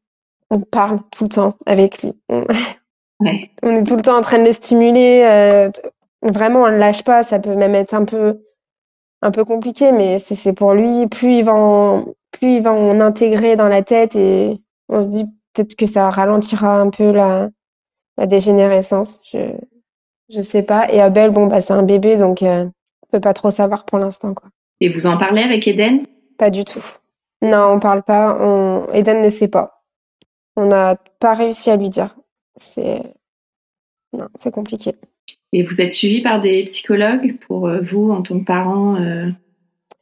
on 0.49 0.59
parle 0.59 0.99
tout 1.11 1.23
le 1.25 1.29
temps 1.29 1.55
avec 1.65 2.01
lui. 2.03 2.13
On, 2.29 2.45
Ouais. 3.19 3.51
on 3.61 3.69
est 3.75 3.83
tout 3.83 3.95
le 3.95 4.01
temps 4.01 4.17
en 4.17 4.21
train 4.21 4.39
de 4.39 4.45
le 4.45 4.51
stimuler. 4.51 5.21
euh, 5.23 5.69
vraiment, 6.23 6.63
on 6.63 6.71
ne 6.71 6.77
lâche 6.77 7.03
pas. 7.03 7.21
Ça 7.23 7.37
peut 7.39 7.53
même 7.55 7.75
être 7.75 7.93
un 7.93 8.03
peu, 8.05 8.39
un 9.21 9.29
peu 9.31 9.45
compliqué, 9.45 9.91
mais 9.91 10.17
c'est 10.19 10.53
pour 10.53 10.73
lui. 10.73 11.07
Plus 11.07 11.35
il 11.37 11.43
va 11.43 11.53
en, 11.53 12.05
plus 12.31 12.55
il 12.57 12.63
va 12.63 12.73
en 12.73 12.99
intégrer 12.99 13.55
dans 13.55 13.67
la 13.67 13.83
tête 13.83 14.15
et 14.15 14.59
on 14.89 15.03
se 15.03 15.07
dit 15.09 15.25
peut-être 15.53 15.75
que 15.75 15.85
ça 15.85 16.09
ralentira 16.09 16.79
un 16.79 16.89
peu 16.89 17.11
la, 17.11 17.49
la 18.17 18.25
dégénérescence. 18.25 19.21
Je, 19.31 19.53
je 20.29 20.41
sais 20.41 20.63
pas. 20.63 20.91
Et 20.91 20.99
Abel, 20.99 21.29
bon, 21.29 21.45
bah, 21.45 21.61
c'est 21.61 21.73
un 21.73 21.83
bébé, 21.83 22.17
donc 22.17 22.41
euh, 22.41 22.65
on 22.65 23.07
peut 23.11 23.19
pas 23.21 23.33
trop 23.35 23.51
savoir 23.51 23.85
pour 23.85 23.99
l'instant. 23.99 24.33
Et 24.79 24.89
vous 24.89 25.05
en 25.05 25.17
parlez 25.17 25.43
avec 25.43 25.67
Eden? 25.67 26.05
Pas 26.39 26.49
du 26.49 26.65
tout. 26.65 26.83
Non, 27.41 27.73
on 27.73 27.79
parle 27.79 28.03
pas. 28.03 28.37
On... 28.39 28.91
Eden 28.93 29.21
ne 29.21 29.29
sait 29.29 29.47
pas. 29.47 29.83
On 30.55 30.65
n'a 30.65 30.97
pas 31.19 31.33
réussi 31.33 31.71
à 31.71 31.75
lui 31.75 31.89
dire. 31.89 32.15
C'est 32.57 33.01
non, 34.13 34.27
c'est 34.37 34.51
compliqué. 34.51 34.95
Et 35.53 35.63
vous 35.63 35.81
êtes 35.81 35.91
suivi 35.91 36.21
par 36.21 36.41
des 36.41 36.65
psychologues 36.65 37.37
pour 37.47 37.67
euh, 37.67 37.79
vous, 37.81 38.11
en 38.11 38.21
tant 38.21 38.39
que 38.39 38.45
parent, 38.45 38.95
euh, 38.95 39.29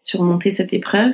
surmonter 0.04 0.52
cette 0.52 0.74
épreuve? 0.74 1.14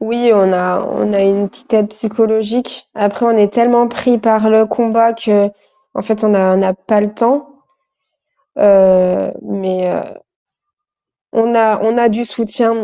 Oui, 0.00 0.30
on 0.34 0.52
a 0.52 0.80
on 0.80 1.12
a 1.12 1.22
une 1.22 1.48
petite 1.48 1.72
aide 1.72 1.88
psychologique. 1.88 2.88
Après, 2.94 3.24
on 3.24 3.36
est 3.36 3.52
tellement 3.52 3.88
pris 3.88 4.18
par 4.18 4.50
le 4.50 4.66
combat 4.66 5.12
que 5.12 5.48
en 5.94 6.02
fait, 6.02 6.24
on 6.24 6.34
a 6.34 6.54
on 6.54 6.58
n'a 6.58 6.74
pas 6.74 7.00
le 7.00 7.14
temps. 7.14 7.48
Euh, 8.58 9.30
mais 9.42 9.90
on 11.34 11.54
a 11.54 11.80
on 11.82 11.98
a 11.98 12.08
du 12.08 12.24
soutien 12.24 12.74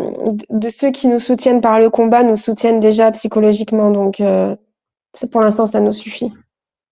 de, 0.51 0.69
ceux 0.69 0.91
qui 0.91 1.07
nous 1.07 1.21
soutiennent 1.21 1.61
par 1.61 1.79
le 1.79 1.89
combat, 1.89 2.25
nous 2.25 2.37
soutiennent 2.37 2.81
déjà 2.81 3.11
psychologiquement. 3.13 3.91
Donc, 3.91 4.21
euh, 4.21 4.57
pour 5.31 5.41
l'instant, 5.41 5.67
ça 5.67 5.81
nous 5.81 5.93
suffit. 5.93 6.33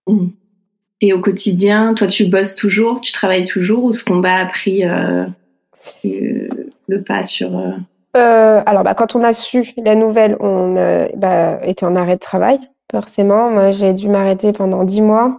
Mm. 0.06 0.28
Et 1.00 1.12
au 1.12 1.20
quotidien, 1.20 1.94
toi, 1.94 2.06
tu 2.06 2.26
bosses 2.26 2.54
toujours, 2.54 3.00
tu 3.00 3.12
travailles 3.12 3.44
toujours, 3.44 3.84
ou 3.84 3.92
ce 3.92 4.04
combat 4.04 4.36
a 4.36 4.46
pris 4.46 4.84
euh, 4.84 5.26
le, 6.04 7.02
pas 7.02 7.22
sur... 7.22 7.56
euh, 7.56 8.62
alors, 8.66 8.82
bah, 8.82 8.94
quand 8.94 9.14
on 9.14 9.22
a 9.22 9.32
su 9.32 9.74
la 9.76 9.94
nouvelle, 9.94 10.36
on 10.40 10.74
bah, 11.16 11.60
était 11.64 11.84
en 11.84 11.94
arrêt 11.94 12.14
de 12.14 12.20
travail, 12.20 12.58
forcément. 12.90 13.50
Moi, 13.50 13.70
j'ai 13.70 13.94
dû 13.94 14.08
m'arrêter 14.08 14.52
pendant 14.52 14.84
dix 14.84 15.02
mois. 15.02 15.38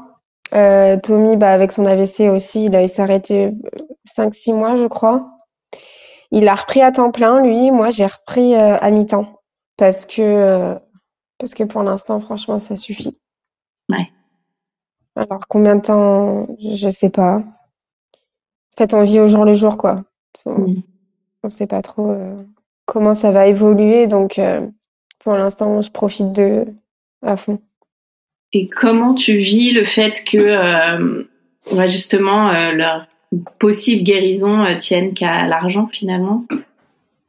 Tommy, 0.51 1.35
bah, 1.35 1.51
avec 1.51 1.73
son 1.73 1.85
AVC 1.85 2.29
aussi, 2.29 2.65
il 2.65 2.75
a 2.75 2.83
eu 2.83 2.87
s'arrêter 2.87 3.51
cinq, 4.05 4.33
six 4.33 4.53
mois, 4.53 4.77
je 4.77 4.85
crois. 4.85 5.38
Il 6.31 6.47
a 6.47 6.55
repris 6.55 6.81
à 6.81 6.91
temps 6.91 7.11
plein, 7.11 7.41
lui. 7.43 7.71
Moi, 7.71 7.89
j'ai 7.89 8.05
repris 8.05 8.53
euh, 8.55 8.77
à 8.79 8.91
mi-temps 8.91 9.41
parce 9.77 10.05
que, 10.05 10.21
euh, 10.21 10.75
parce 11.37 11.53
que 11.55 11.63
pour 11.63 11.83
l'instant, 11.83 12.19
franchement, 12.19 12.59
ça 12.59 12.75
suffit. 12.75 13.17
Ouais. 13.89 14.07
Alors, 15.15 15.39
combien 15.49 15.75
de 15.75 15.81
temps, 15.81 16.47
je 16.59 16.89
sais 16.89 17.09
pas. 17.09 17.37
En 17.37 18.77
fait, 18.77 18.93
on 18.93 19.03
vit 19.03 19.19
au 19.19 19.27
jour 19.27 19.43
le 19.45 19.53
jour, 19.53 19.77
quoi. 19.77 20.03
Faut- 20.43 20.51
Mm. 20.51 20.83
on 21.43 21.49
sait 21.49 21.67
pas 21.67 21.81
trop 21.81 22.11
euh, 22.11 22.35
comment 22.85 23.13
ça 23.13 23.31
va 23.31 23.47
évoluer, 23.47 24.07
donc 24.07 24.37
euh, 24.39 24.67
pour 25.19 25.33
l'instant, 25.33 25.81
je 25.81 25.89
profite 25.91 26.31
de 26.31 26.65
à 27.21 27.35
fond. 27.35 27.59
Et 28.53 28.67
comment 28.69 29.13
tu 29.15 29.37
vis 29.37 29.71
le 29.71 29.83
fait 29.83 30.23
que, 30.23 30.37
euh, 30.37 31.23
justement, 31.87 32.51
leur 32.71 33.07
possible 33.59 34.03
guérison 34.03 34.63
euh, 34.63 34.75
tienne 34.77 35.13
qu'à 35.13 35.45
l'argent, 35.47 35.87
finalement 35.87 36.45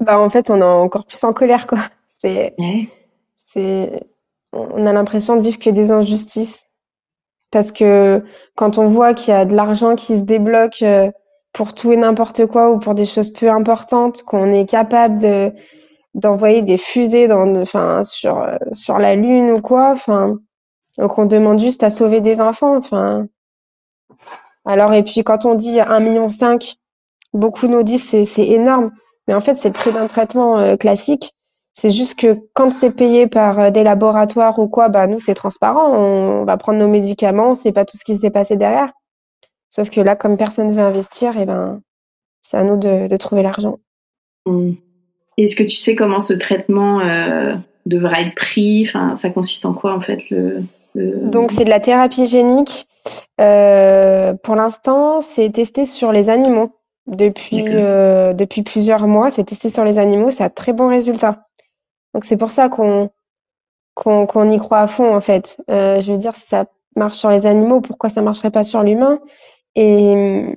Bah, 0.01 0.21
en 0.21 0.31
fait, 0.31 0.51
on 0.51 0.61
est 0.61 0.65
encore 0.65 1.05
plus 1.07 1.23
en 1.25 1.33
colère, 1.33 1.67
quoi. 1.67 1.79
C'est, 2.21 2.55
Ouais. 2.59 2.89
c'est, 3.37 4.03
on 4.53 4.87
a 4.87 4.93
l'impression 4.93 5.37
de 5.37 5.43
vivre 5.43 5.59
que 5.59 5.71
des 5.71 5.91
injustices. 5.93 6.69
Parce 7.51 7.73
que 7.73 8.23
quand 8.55 8.79
on 8.79 8.87
voit 8.87 9.15
qu'il 9.15 9.33
y 9.35 9.37
a 9.37 9.45
de 9.45 9.55
l'argent 9.55 9.97
qui 9.97 10.17
se 10.17 10.23
débloque 10.23 10.83
euh, 10.83 11.11
pour 11.53 11.75
tout 11.75 11.93
et 11.93 11.97
n'importe 11.97 12.47
quoi 12.47 12.71
ou 12.71 12.79
pour 12.79 12.95
des 12.95 13.07
choses 13.07 13.31
peu 13.33 13.51
importantes, 13.51 14.23
qu'on 14.23 14.53
est 14.53 14.67
capable 14.69 15.19
de, 15.19 15.53
d'envoyer 16.15 16.63
des 16.63 16.79
fusées 16.79 17.27
dans, 17.29 17.55
enfin, 17.57 18.03
sur, 18.05 18.39
euh, 18.39 18.57
sur 18.73 18.99
la 18.99 19.17
Lune 19.17 19.51
ou 19.53 19.61
quoi, 19.61 19.91
enfin, 19.93 20.39
donc 20.99 21.19
on 21.19 21.27
demande 21.27 21.59
juste 21.59 21.83
à 21.83 21.91
sauver 21.91 22.21
des 22.21 22.41
enfants, 22.41 22.77
enfin. 22.77 23.27
Alors, 24.65 24.93
et 24.93 25.03
puis 25.03 25.25
quand 25.25 25.47
on 25.47 25.55
dit 25.55 25.79
1,5 25.79 26.01
million, 26.01 26.29
beaucoup 27.33 27.67
nous 27.67 27.83
disent 27.83 28.09
c'est, 28.09 28.25
c'est 28.25 28.47
énorme, 28.47 28.91
mais 29.27 29.35
en 29.35 29.41
fait, 29.41 29.57
c'est 29.57 29.69
le 29.69 29.75
prix 29.75 29.93
d'un 29.93 30.07
traitement 30.07 30.59
euh, 30.59 30.77
classique. 30.77 31.33
C'est 31.75 31.91
juste 31.91 32.19
que 32.19 32.39
quand 32.55 32.71
c'est 32.73 32.91
payé 32.91 33.27
par 33.27 33.59
euh, 33.59 33.71
des 33.71 33.85
laboratoires 33.85 34.59
ou 34.59 34.69
quoi, 34.69 34.89
bah 34.89 35.07
nous 35.07 35.21
c'est 35.21 35.35
transparent, 35.35 35.93
on, 35.95 36.45
va 36.45 36.57
prendre 36.57 36.79
nos 36.79 36.89
médicaments, 36.89 37.55
sait 37.55 37.73
pas 37.73 37.85
tout 37.85 37.97
ce 37.97 38.05
qui 38.05 38.17
s'est 38.17 38.31
passé 38.31 38.57
derrière. 38.57 38.91
Sauf 39.71 39.89
que 39.89 40.01
là, 40.01 40.17
comme 40.17 40.37
personne 40.37 40.73
veut 40.73 40.83
investir, 40.83 41.39
et 41.39 41.47
ben 41.47 41.81
c'est 42.43 42.57
à 42.57 42.65
nous 42.65 42.77
de, 42.77 43.07
de 43.07 43.17
trouver 43.17 43.43
l'argent. 43.43 43.79
Mm. 44.47 44.73
Est-ce 45.39 45.57
que 45.57 45.63
tu 45.63 45.77
sais 45.77 45.95
comment 45.95 46.19
ce 46.19 46.35
traitement 46.35 47.01
euh, 47.01 47.55
devra 47.87 48.21
être 48.21 48.35
pris? 48.35 48.85
Enfin, 48.87 49.15
ça 49.15 49.31
consiste 49.31 49.65
en 49.65 49.73
quoi 49.73 49.95
en 49.95 50.01
fait 50.01 50.29
le, 50.31 50.65
le- 50.95 51.31
Donc 51.31 51.53
c'est 51.53 51.65
de 51.65 51.71
la 51.71 51.81
thérapie 51.81 52.27
génique. 52.27 52.89
Euh, 53.41 54.35
pour 54.35 54.55
l'instant, 54.55 55.21
c'est 55.21 55.51
testé 55.51 55.85
sur 55.85 56.13
les 56.13 56.31
animaux. 56.31 56.71
Depuis, 57.07 57.65
euh, 57.69 58.33
depuis 58.35 58.63
plusieurs 58.63 59.09
mois, 59.09 59.31
c'est 59.31 59.45
testé 59.45 59.69
sur 59.69 59.85
les 59.85 59.99
animaux, 59.99 60.31
ça 60.31 60.45
a 60.45 60.51
très 60.51 60.73
bons 60.73 60.89
résultats. 60.89 61.47
Donc 62.15 62.25
c'est 62.25 62.37
pour 62.37 62.53
ça 62.53 62.69
qu'on 62.69 63.11
qu'on 63.95 64.27
qu'on 64.27 64.51
y 64.51 64.59
croit 64.59 64.79
à 64.81 64.87
fond 64.87 65.15
en 65.15 65.21
fait. 65.21 65.57
Euh, 65.71 66.01
je 66.01 66.13
veux 66.13 66.19
dire, 66.19 66.35
si 66.35 66.47
ça 66.47 66.67
marche 66.97 67.17
sur 67.17 67.31
les 67.31 67.47
animaux, 67.47 67.81
pourquoi 67.81 68.11
ça 68.11 68.23
marcherait 68.23 68.51
pas 68.51 68.65
sur 68.65 68.83
l'humain? 68.83 69.19
Et, 69.75 70.57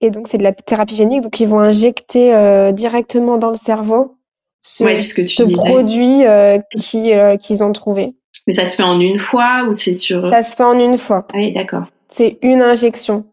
et 0.00 0.10
donc 0.10 0.28
c'est 0.28 0.38
de 0.38 0.42
la 0.42 0.52
thérapie 0.52 0.94
génique, 0.94 1.22
donc 1.22 1.38
ils 1.40 1.48
vont 1.48 1.60
injecter 1.60 2.34
euh, 2.34 2.72
directement 2.72 3.36
dans 3.36 3.50
le 3.50 3.56
cerveau 3.56 4.16
ce, 4.60 4.84
Ouais, 4.84 4.98
ce 4.98 5.12
que 5.14 5.22
tu 5.22 5.28
ce 5.28 5.42
disais. 5.42 5.56
produit 5.56 6.24
euh, 6.24 6.58
euh, 6.94 7.36
qu'ils 7.36 7.64
ont 7.64 7.72
trouvé. 7.72 8.14
Mais 8.46 8.52
ça 8.52 8.66
se 8.66 8.76
fait 8.76 8.82
en 8.82 8.98
une 9.00 9.18
fois 9.18 9.64
ou 9.68 9.72
c'est 9.72 9.94
sur 9.94 10.26
Ça 10.28 10.42
se 10.42 10.56
fait 10.56 10.64
en 10.64 10.78
une 10.78 10.98
fois. 10.98 11.26
Ah 11.32 11.36
oui, 11.38 11.52
d'accord. 11.52 11.84
C'est 12.08 12.38
une 12.42 12.62
injection. 12.62 13.24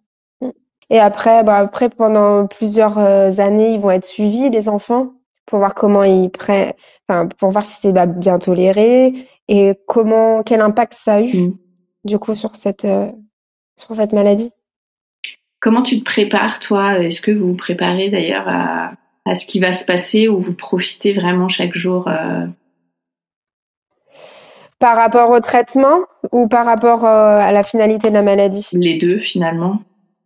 Et 0.89 0.99
après, 0.99 1.43
bah 1.43 1.57
après, 1.57 1.89
pendant 1.89 2.47
plusieurs 2.47 2.97
euh, 2.97 3.31
années, 3.37 3.73
ils 3.73 3.79
vont 3.79 3.91
être 3.91 4.05
suivis, 4.05 4.49
les 4.49 4.69
enfants, 4.69 5.13
pour 5.45 5.59
voir 5.59 5.75
comment 5.75 6.03
ils 6.03 6.29
prennent, 6.29 6.73
enfin, 7.07 7.27
pour 7.27 7.51
voir 7.51 7.63
si 7.65 7.79
c'est 7.81 7.91
bah, 7.91 8.05
bien 8.07 8.39
toléré 8.39 9.13
et 9.47 9.73
comment, 9.87 10.41
quel 10.43 10.61
impact 10.61 10.93
ça 10.93 11.15
a 11.15 11.21
eu, 11.21 11.35
Mm. 11.37 11.57
du 12.05 12.17
coup, 12.19 12.33
sur 12.35 12.55
cette, 12.55 12.85
euh, 12.85 13.07
sur 13.77 13.95
cette 13.95 14.13
maladie. 14.13 14.51
Comment 15.59 15.81
tu 15.83 15.99
te 15.99 16.05
prépares, 16.05 16.59
toi? 16.59 16.99
Est-ce 16.99 17.21
que 17.21 17.31
vous 17.31 17.49
vous 17.49 17.55
préparez 17.57 18.09
d'ailleurs 18.09 18.47
à, 18.47 18.93
à 19.25 19.35
ce 19.35 19.45
qui 19.45 19.59
va 19.59 19.73
se 19.73 19.85
passer 19.85 20.27
ou 20.27 20.39
vous 20.39 20.53
profitez 20.53 21.11
vraiment 21.11 21.49
chaque 21.49 21.75
jour 21.75 22.07
euh, 22.07 22.47
Par 24.79 24.95
rapport 24.95 25.29
au 25.31 25.39
traitement 25.41 25.99
ou 26.31 26.47
par 26.47 26.65
rapport 26.65 27.05
euh, 27.05 27.39
à 27.39 27.51
la 27.51 27.63
finalité 27.63 28.09
de 28.09 28.13
la 28.13 28.21
maladie? 28.21 28.67
les 28.73 28.97
deux 28.97 29.17
finalement 29.17 29.79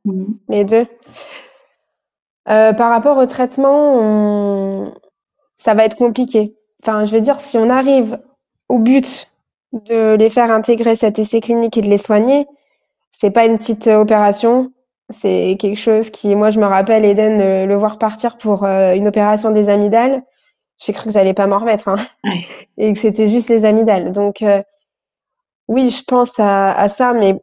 Mm. 0.05 0.33
Les 0.49 0.65
deux. 0.65 0.85
Euh, 2.49 2.73
par 2.73 2.89
rapport 2.89 3.17
au 3.17 3.25
traitement, 3.25 3.95
on- 3.95 4.93
ça 5.55 5.73
va 5.73 5.85
être 5.85 5.95
compliqué. 5.95 6.55
Enfin, 6.83 7.05
je 7.05 7.15
veux 7.15 7.21
dire, 7.21 7.39
si 7.39 7.57
on 7.57 7.69
arrive 7.69 8.19
au 8.67 8.79
but 8.79 9.29
de 9.71 10.15
les 10.15 10.29
faire 10.29 10.51
intégrer 10.51 10.95
cet 10.95 11.19
essai 11.19 11.39
clinique 11.39 11.77
et 11.77 11.81
de 11.81 11.87
les 11.89 11.97
soigner, 11.97 12.45
c'est 13.11 13.31
pas 13.31 13.45
une 13.45 13.57
petite 13.57 13.87
euh, 13.87 13.95
opération. 14.01 14.71
C'est 15.09 15.55
quelque 15.59 15.77
chose 15.79 16.09
qui, 16.09 16.35
moi, 16.35 16.49
je 16.49 16.59
me 16.59 16.65
rappelle 16.65 17.05
Eden 17.05 17.39
euh, 17.39 17.65
le 17.65 17.75
voir 17.75 17.97
partir 17.97 18.37
pour 18.37 18.65
euh, 18.65 18.93
une 18.95 19.07
opération 19.07 19.51
des 19.51 19.69
amygdales. 19.69 20.21
J'ai 20.83 20.93
cru 20.93 21.05
que 21.05 21.11
j'allais 21.11 21.33
pas 21.33 21.47
m'en 21.47 21.59
remettre, 21.59 21.87
hein, 21.87 21.95
Ouais. 22.23 22.45
et 22.77 22.93
que 22.93 22.99
c'était 22.99 23.27
juste 23.27 23.49
les 23.49 23.65
amygdales. 23.65 24.11
Donc, 24.11 24.41
euh, 24.41 24.61
oui, 25.67 25.89
je 25.89 26.03
pense 26.03 26.39
à, 26.39 26.73
à 26.73 26.89
ça, 26.89 27.13
mais 27.13 27.39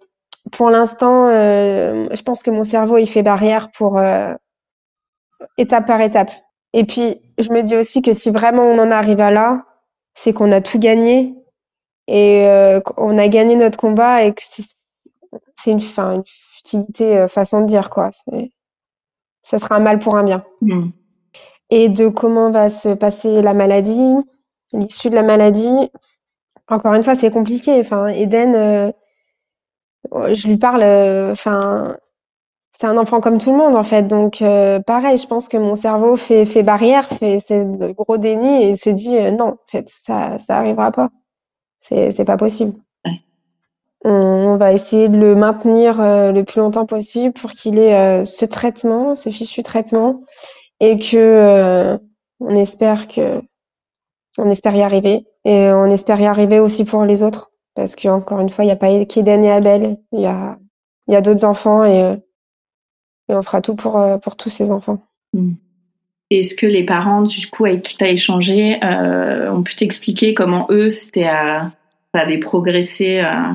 pour 0.52 0.70
l'instant, 0.70 1.28
euh, 1.28 2.08
je 2.12 2.22
pense 2.22 2.42
que 2.42 2.50
mon 2.50 2.64
cerveau, 2.64 2.98
il 2.98 3.06
fait 3.06 3.22
barrière 3.22 3.70
pour 3.70 3.98
euh, 3.98 4.34
étape 5.56 5.86
par 5.86 6.00
étape. 6.00 6.30
Et 6.72 6.84
puis, 6.84 7.20
je 7.38 7.50
me 7.50 7.62
dis 7.62 7.76
aussi 7.76 8.02
que 8.02 8.12
si 8.12 8.30
vraiment 8.30 8.62
on 8.62 8.78
en 8.78 8.90
arrive 8.90 9.20
à 9.20 9.30
là, 9.30 9.64
c'est 10.14 10.32
qu'on 10.32 10.52
a 10.52 10.60
tout 10.60 10.78
gagné 10.78 11.34
et 12.06 12.44
qu'on 12.84 13.18
a 13.18 13.28
gagné 13.28 13.54
notre 13.56 13.78
combat 13.78 14.24
et 14.24 14.34
que 14.34 14.42
c'est 14.42 15.70
une, 15.70 15.80
fin, 15.80 16.16
une 16.16 16.22
futilité 16.26 17.26
façon 17.28 17.60
de 17.60 17.66
dire 17.66 17.90
quoi. 17.90 18.10
Ça 19.42 19.58
sera 19.58 19.76
un 19.76 19.80
mal 19.80 19.98
pour 19.98 20.16
un 20.16 20.24
bien. 20.24 20.44
Hmm. 20.60 20.90
Et 21.70 21.88
de 21.88 22.08
comment 22.08 22.50
va 22.50 22.68
se 22.68 22.90
passer 22.90 23.42
la 23.42 23.54
maladie, 23.54 24.14
l'issue 24.72 25.10
de 25.10 25.14
la 25.14 25.22
maladie. 25.22 25.90
Encore 26.68 26.94
une 26.94 27.04
fois, 27.04 27.14
c'est 27.14 27.30
compliqué. 27.30 27.80
Enfin, 27.80 28.08
Eden, 28.08 28.54
euh, 28.54 28.92
je 30.34 30.48
lui 30.48 30.56
parle. 30.58 30.82
euh, 30.82 31.32
Enfin, 31.32 31.96
c'est 32.78 32.86
un 32.86 32.98
enfant 32.98 33.20
comme 33.20 33.38
tout 33.38 33.52
le 33.52 33.58
monde 33.58 33.76
en 33.76 33.82
fait. 33.84 34.04
Donc, 34.04 34.42
euh, 34.42 34.80
pareil, 34.80 35.18
je 35.18 35.26
pense 35.26 35.48
que 35.48 35.56
mon 35.58 35.74
cerveau 35.76 36.16
fait, 36.16 36.46
fait 36.46 36.62
barrière, 36.62 37.08
fait 37.08 37.38
le 37.50 37.92
gros 37.92 38.18
déni 38.18 38.64
et 38.64 38.74
se 38.74 38.90
dit 38.90 39.16
non, 39.32 39.48
en 39.50 39.58
fait, 39.68 39.88
ça, 39.88 40.38
ça 40.38 40.58
arrivera 40.58 40.92
pas. 40.92 41.10
C'est, 41.80 42.10
c'est 42.12 42.24
pas 42.26 42.36
possible. 42.38 42.74
On, 44.04 44.10
on 44.12 44.56
va 44.56 44.72
essayer 44.72 45.08
de 45.08 45.16
le 45.18 45.34
maintenir 45.34 45.98
le 46.00 46.42
plus 46.42 46.60
longtemps 46.60 46.86
possible 46.86 47.34
pour 47.34 47.50
qu'il 47.52 47.78
ait 47.78 48.24
ce 48.24 48.44
traitement, 48.46 49.14
ce 49.14 49.30
fichu 49.30 49.62
traitement, 49.62 50.22
et 50.80 50.98
que 50.98 51.16
euh, 51.16 51.98
on 52.40 52.54
espère 52.56 53.08
que 53.08 53.42
on 54.38 54.50
espère 54.50 54.74
y 54.74 54.82
arriver 54.82 55.26
et 55.44 55.70
on 55.70 55.86
espère 55.86 56.20
y 56.20 56.26
arriver 56.26 56.60
aussi 56.60 56.84
pour 56.84 57.04
les 57.04 57.22
autres 57.22 57.50
parce 57.74 57.96
que 57.96 58.08
encore 58.08 58.40
une 58.40 58.50
fois, 58.50 58.64
il 58.64 58.68
n'y 58.68 58.72
a 58.72 58.76
pas 58.76 59.04
qu'Eden 59.04 59.44
et 59.44 59.50
Abel, 59.50 59.98
il 60.12 60.20
y 60.20 60.26
a 60.26 60.58
il 61.08 61.14
y 61.14 61.16
a 61.16 61.20
d'autres 61.20 61.44
enfants 61.44 61.84
et 61.84 62.02
euh, 62.02 62.16
et 63.28 63.34
on 63.34 63.42
fera 63.42 63.60
tout 63.60 63.74
pour 63.74 63.96
euh, 63.96 64.18
pour 64.18 64.36
tous 64.36 64.50
ces 64.50 64.70
enfants. 64.70 65.06
Hmm. 65.32 65.54
Est-ce 66.30 66.54
que 66.54 66.66
les 66.66 66.84
parents, 66.84 67.22
du 67.22 67.48
coup, 67.48 67.64
avec 67.64 67.82
qui 67.82 67.96
tu 67.96 68.04
as 68.04 68.10
échangé, 68.10 68.78
euh, 68.84 69.50
ont 69.50 69.64
pu 69.64 69.74
t'expliquer 69.74 70.32
comment 70.32 70.66
eux, 70.70 70.88
c'était 70.88 71.24
à, 71.24 71.72
à 72.12 72.18
aller 72.18 72.38
progresser 72.38 73.18
euh, 73.18 73.52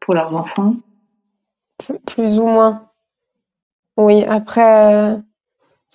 pour 0.00 0.14
leurs 0.14 0.36
enfants? 0.36 0.74
Plus, 1.78 1.98
plus 2.00 2.38
ou 2.38 2.46
moins. 2.46 2.90
Oui, 3.96 4.24
après, 4.24 4.94
euh, 4.94 5.16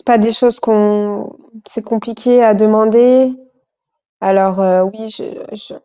c'est 0.04 0.14
pas 0.14 0.18
des 0.18 0.34
choses 0.34 0.60
qu'on, 0.60 1.32
c'est 1.70 1.82
compliqué 1.82 2.43
à 2.43 2.54
demander. 2.54 3.34
Alors 4.22 4.60
euh, 4.60 4.84
oui, 4.84 5.10
je, 5.10 5.24
je, 5.54 5.76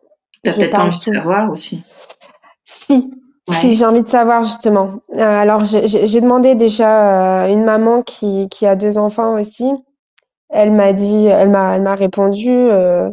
Tu 0.43 0.49
as 0.49 0.53
Je 0.53 0.57
peut-être 0.57 0.71
parle 0.71 0.87
envie 0.87 0.99
de 0.99 1.03
savoir 1.03 1.51
aussi. 1.51 1.83
si, 2.65 3.11
Ouais. 3.47 3.55
si 3.55 3.75
j'ai 3.75 3.85
envie 3.85 4.03
de 4.03 4.07
savoir 4.07 4.43
justement. 4.43 5.01
Euh, 5.15 5.21
alors 5.21 5.65
j'ai 5.65 6.21
demandé 6.21 6.55
déjà 6.55 7.43
euh, 7.45 7.47
une 7.47 7.63
maman 7.63 8.03
qui 8.03 8.47
qui 8.49 8.65
a 8.67 8.75
deux 8.75 8.97
enfants 8.99 9.39
aussi. 9.39 9.71
Elle 10.49 10.71
m'a 10.73 10.93
dit, 10.93 11.25
elle 11.25 11.49
m'a 11.49 11.75
elle 11.75 11.81
m'a 11.83 11.95
répondu, 11.95 12.49
euh, 12.51 13.09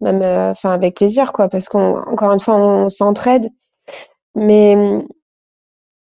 même, 0.00 0.22
enfin 0.22 0.70
avec 0.72 0.96
plaisir 0.96 1.32
quoi, 1.32 1.48
parce 1.48 1.68
qu'on 1.68 1.96
encore 1.98 2.32
une 2.32 2.40
fois 2.40 2.56
on 2.56 2.88
s'entraide. 2.88 3.50
Mais 4.34 4.76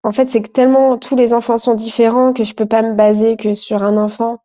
en 0.02 0.12
fait, 0.12 0.30
c'est 0.30 0.42
que 0.42 0.48
tellement 0.48 0.96
tous 0.98 1.16
les 1.16 1.34
enfants 1.34 1.56
sont 1.56 1.74
différents 1.74 2.32
que 2.32 2.44
je 2.44 2.54
peux 2.54 2.66
pas 2.66 2.82
me 2.82 2.94
baser 2.94 3.36
que 3.36 3.54
sur 3.54 3.82
un 3.82 3.96
enfant. 3.96 4.42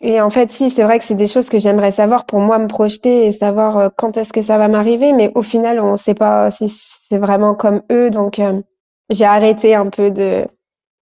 Et 0.00 0.20
en 0.20 0.30
fait, 0.30 0.52
si, 0.52 0.70
c'est 0.70 0.84
vrai 0.84 0.98
que 0.98 1.04
c'est 1.04 1.16
des 1.16 1.26
choses 1.26 1.48
que 1.48 1.58
j'aimerais 1.58 1.90
savoir 1.90 2.24
pour 2.24 2.40
moi 2.40 2.58
me 2.58 2.68
projeter 2.68 3.26
et 3.26 3.32
savoir 3.32 3.78
euh, 3.78 3.88
quand 3.96 4.16
est-ce 4.16 4.32
que 4.32 4.42
ça 4.42 4.56
va 4.56 4.68
m'arriver, 4.68 5.12
mais 5.12 5.32
au 5.34 5.42
final, 5.42 5.80
on 5.80 5.92
ne 5.92 5.96
sait 5.96 6.14
pas 6.14 6.50
si 6.52 6.68
c'est 6.68 7.18
vraiment 7.18 7.54
comme 7.54 7.82
eux. 7.90 8.10
Donc, 8.10 8.38
euh, 8.38 8.60
j'ai 9.10 9.24
arrêté 9.24 9.74
un 9.74 9.90
peu 9.90 10.12
de, 10.12 10.46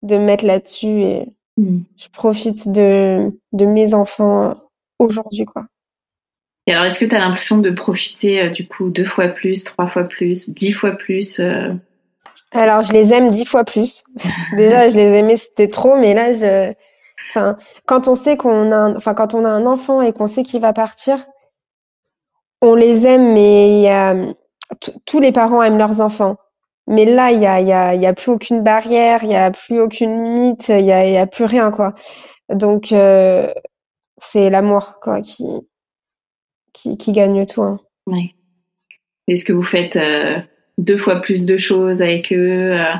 de 0.03 0.17
me 0.17 0.25
mettre 0.25 0.45
là-dessus 0.45 1.01
et 1.01 1.35
Hmm. 1.57 1.83
je 1.95 2.09
profite 2.09 2.67
de, 2.67 3.31
de 3.53 3.65
mes 3.65 3.93
enfants 3.93 4.49
euh, 4.49 4.53
aujourd'hui, 4.99 5.45
quoi. 5.45 5.65
Et 6.67 6.73
alors, 6.73 6.85
est-ce 6.85 6.99
que 6.99 7.05
tu 7.05 7.15
as 7.15 7.19
l'impression 7.19 7.59
de 7.59 7.69
profiter, 7.69 8.41
euh, 8.41 8.49
du 8.49 8.67
coup, 8.67 8.89
deux 8.89 9.05
fois 9.05 9.27
plus, 9.29 9.63
trois 9.63 9.87
fois 9.87 10.03
plus, 10.03 10.49
dix 10.49 10.73
fois 10.73 10.91
plus 10.91 11.39
Alors, 12.55 12.81
je 12.81 12.93
les 12.93 13.13
aime 13.13 13.29
dix 13.31 13.45
fois 13.45 13.63
plus. 13.63 14.03
Déjà, 14.57 14.87
je 14.87 14.95
les 14.95 15.17
aimais, 15.19 15.37
c'était 15.37 15.67
trop, 15.67 15.97
mais 15.97 16.13
là, 16.13 16.31
je, 16.31 16.73
enfin, 17.29 17.57
quand 17.85 18.07
on 18.07 18.15
sait 18.15 18.37
qu'on 18.37 18.71
a, 18.71 18.75
un- 18.77 18.95
enfin, 18.95 19.13
quand 19.13 19.33
on 19.33 19.45
a 19.45 19.49
un 19.49 19.65
enfant 19.65 20.01
et 20.01 20.13
qu'on 20.13 20.27
sait 20.27 20.43
qu'il 20.43 20.61
va 20.61 20.73
partir, 20.73 21.25
on 22.61 22.75
les 22.75 23.05
aime, 23.05 23.33
mais 23.33 23.77
il 23.77 23.81
y 23.83 23.87
a, 23.89 24.15
t- 24.79 24.93
tous 25.05 25.19
les 25.19 25.31
parents 25.31 25.61
aiment 25.61 25.77
leurs 25.77 26.01
enfants. 26.01 26.37
Mais 26.87 27.05
là, 27.05 27.31
il 27.31 27.41
y 27.41 27.45
a, 27.47 27.59
y 27.61 27.71
a, 27.73 27.95
il 27.95 28.01
y 28.01 28.05
a 28.05 28.13
plus 28.13 28.31
aucune 28.31 28.61
barrière, 28.61 29.23
il 29.23 29.31
y 29.31 29.35
a 29.35 29.51
plus 29.51 29.79
aucune 29.81 30.15
limite, 30.23 30.69
il 30.69 30.85
y 30.85 30.91
a, 30.91 31.05
y 31.07 31.17
a 31.17 31.25
plus 31.27 31.45
rien, 31.45 31.71
quoi. 31.71 31.93
Donc, 32.49 32.91
euh, 32.91 33.51
c'est 34.17 34.49
l'amour, 34.49 34.99
quoi, 35.01 35.21
qui, 35.21 35.45
qui, 36.73 36.97
qui 36.97 37.11
gagne 37.11 37.45
tout, 37.45 37.63
hein. 37.63 37.79
ouais. 38.07 38.35
Est-ce 39.27 39.43
que 39.45 39.53
vous 39.53 39.63
faites 39.63 39.95
euh, 39.95 40.39
deux 40.77 40.97
fois 40.97 41.21
plus 41.21 41.45
de 41.45 41.57
choses 41.57 42.01
avec 42.01 42.31
eux 42.31 42.73
euh, 42.73 42.93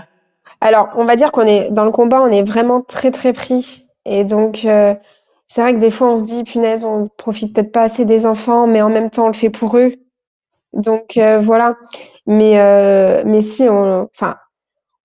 Alors, 0.62 0.90
on 0.96 1.06
va 1.06 1.16
dire 1.16 1.32
qu'on 1.32 1.48
est 1.48 1.70
dans 1.72 1.86
le 1.86 1.92
combat, 1.92 2.22
on 2.22 2.32
est 2.32 2.44
vraiment 2.44 2.82
très 2.82 3.12
très 3.12 3.34
pris. 3.34 3.86
Et 4.06 4.24
donc, 4.24 4.66
euh, 4.66 4.94
c'est 5.48 5.62
vrai 5.62 5.74
que 5.74 5.80
des 5.80 5.92
fois, 5.92 6.12
on 6.12 6.18
se 6.18 6.24
dit, 6.24 6.44
punaise, 6.44 6.86
on 6.86 7.08
profite 7.18 7.54
peut-être 7.54 7.72
pas 7.72 7.84
assez 7.84 8.06
des 8.06 8.26
enfants, 8.26 8.68
mais 8.68 8.82
en 8.82 8.90
même 8.90 9.10
temps, 9.10 9.26
on 9.26 9.30
le 9.30 9.34
fait 9.34 9.50
pour 9.50 9.78
eux. 9.78 9.94
Donc 10.74 11.18
euh, 11.18 11.40
voilà. 11.40 11.76
Mais 12.28 12.60
euh, 12.60 13.24
mais 13.26 13.42
si, 13.42 13.64
on, 13.64 14.10
enfin, 14.14 14.36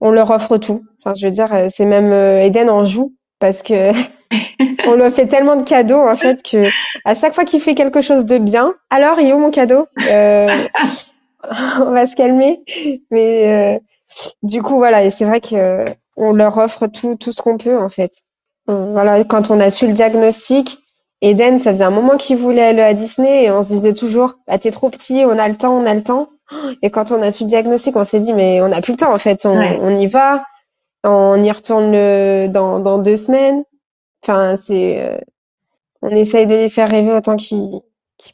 on 0.00 0.10
leur 0.10 0.30
offre 0.30 0.56
tout. 0.56 0.84
Enfin, 0.98 1.14
je 1.14 1.26
veux 1.26 1.32
dire, 1.32 1.48
c'est 1.68 1.84
même 1.84 2.12
Eden 2.12 2.68
en 2.68 2.84
joue 2.84 3.14
parce 3.38 3.62
que 3.62 3.92
on 4.86 4.94
lui 4.94 5.10
fait 5.10 5.26
tellement 5.26 5.56
de 5.56 5.64
cadeaux 5.64 6.00
en 6.00 6.16
fait 6.16 6.42
que 6.42 6.68
à 7.04 7.14
chaque 7.14 7.34
fois 7.34 7.44
qu'il 7.44 7.60
fait 7.60 7.74
quelque 7.74 8.00
chose 8.00 8.24
de 8.24 8.38
bien, 8.38 8.74
alors 8.90 9.18
il 9.20 9.28
est 9.28 9.32
où 9.32 9.38
mon 9.38 9.50
cadeau? 9.50 9.86
Euh, 10.08 10.48
on 11.80 11.90
va 11.90 12.06
se 12.06 12.16
calmer. 12.16 12.62
Mais 13.10 13.76
euh, 13.76 13.80
du 14.42 14.62
coup, 14.62 14.76
voilà, 14.76 15.04
et 15.04 15.10
c'est 15.10 15.24
vrai 15.24 15.40
que 15.40 15.54
euh, 15.56 15.84
on 16.16 16.32
leur 16.32 16.58
offre 16.58 16.86
tout, 16.86 17.16
tout 17.16 17.32
ce 17.32 17.42
qu'on 17.42 17.58
peut, 17.58 17.78
en 17.78 17.88
fait. 17.88 18.12
Voilà, 18.66 19.24
quand 19.24 19.50
on 19.50 19.58
a 19.58 19.68
su 19.70 19.86
le 19.88 19.94
diagnostic, 19.94 20.78
Eden, 21.22 21.58
ça 21.58 21.72
faisait 21.72 21.84
un 21.84 21.90
moment 21.90 22.16
qu'il 22.16 22.36
voulait 22.36 22.62
aller 22.62 22.82
à 22.82 22.94
Disney 22.94 23.44
et 23.44 23.50
on 23.50 23.62
se 23.62 23.68
disait 23.68 23.94
toujours, 23.94 24.34
bah, 24.46 24.58
t'es 24.58 24.70
trop 24.70 24.90
petit, 24.90 25.24
on 25.26 25.38
a 25.38 25.48
le 25.48 25.56
temps, 25.56 25.76
on 25.76 25.86
a 25.86 25.94
le 25.94 26.04
temps. 26.04 26.28
Et 26.82 26.90
quand 26.90 27.10
on 27.10 27.20
a 27.22 27.30
su 27.32 27.44
le 27.44 27.48
diagnostic, 27.48 27.96
on 27.96 28.04
s'est 28.04 28.20
dit, 28.20 28.32
mais 28.32 28.60
on 28.62 28.68
n'a 28.68 28.80
plus 28.80 28.92
le 28.92 28.98
temps, 28.98 29.12
en 29.12 29.18
fait. 29.18 29.44
On, 29.44 29.58
Ouais. 29.58 29.76
on 29.80 29.96
y 29.96 30.06
va, 30.06 30.44
on 31.04 31.42
y 31.42 31.50
retourne 31.50 31.90
le, 31.92 32.46
dans, 32.48 32.78
dans 32.80 32.98
deux 32.98 33.16
semaines. 33.16 33.64
Enfin, 34.22 34.56
c'est, 34.56 35.00
euh, 35.02 35.18
on 36.02 36.10
essaye 36.10 36.46
de 36.46 36.54
les 36.54 36.68
faire 36.68 36.88
rêver 36.88 37.12
autant 37.12 37.36
qu'ils 37.36 37.82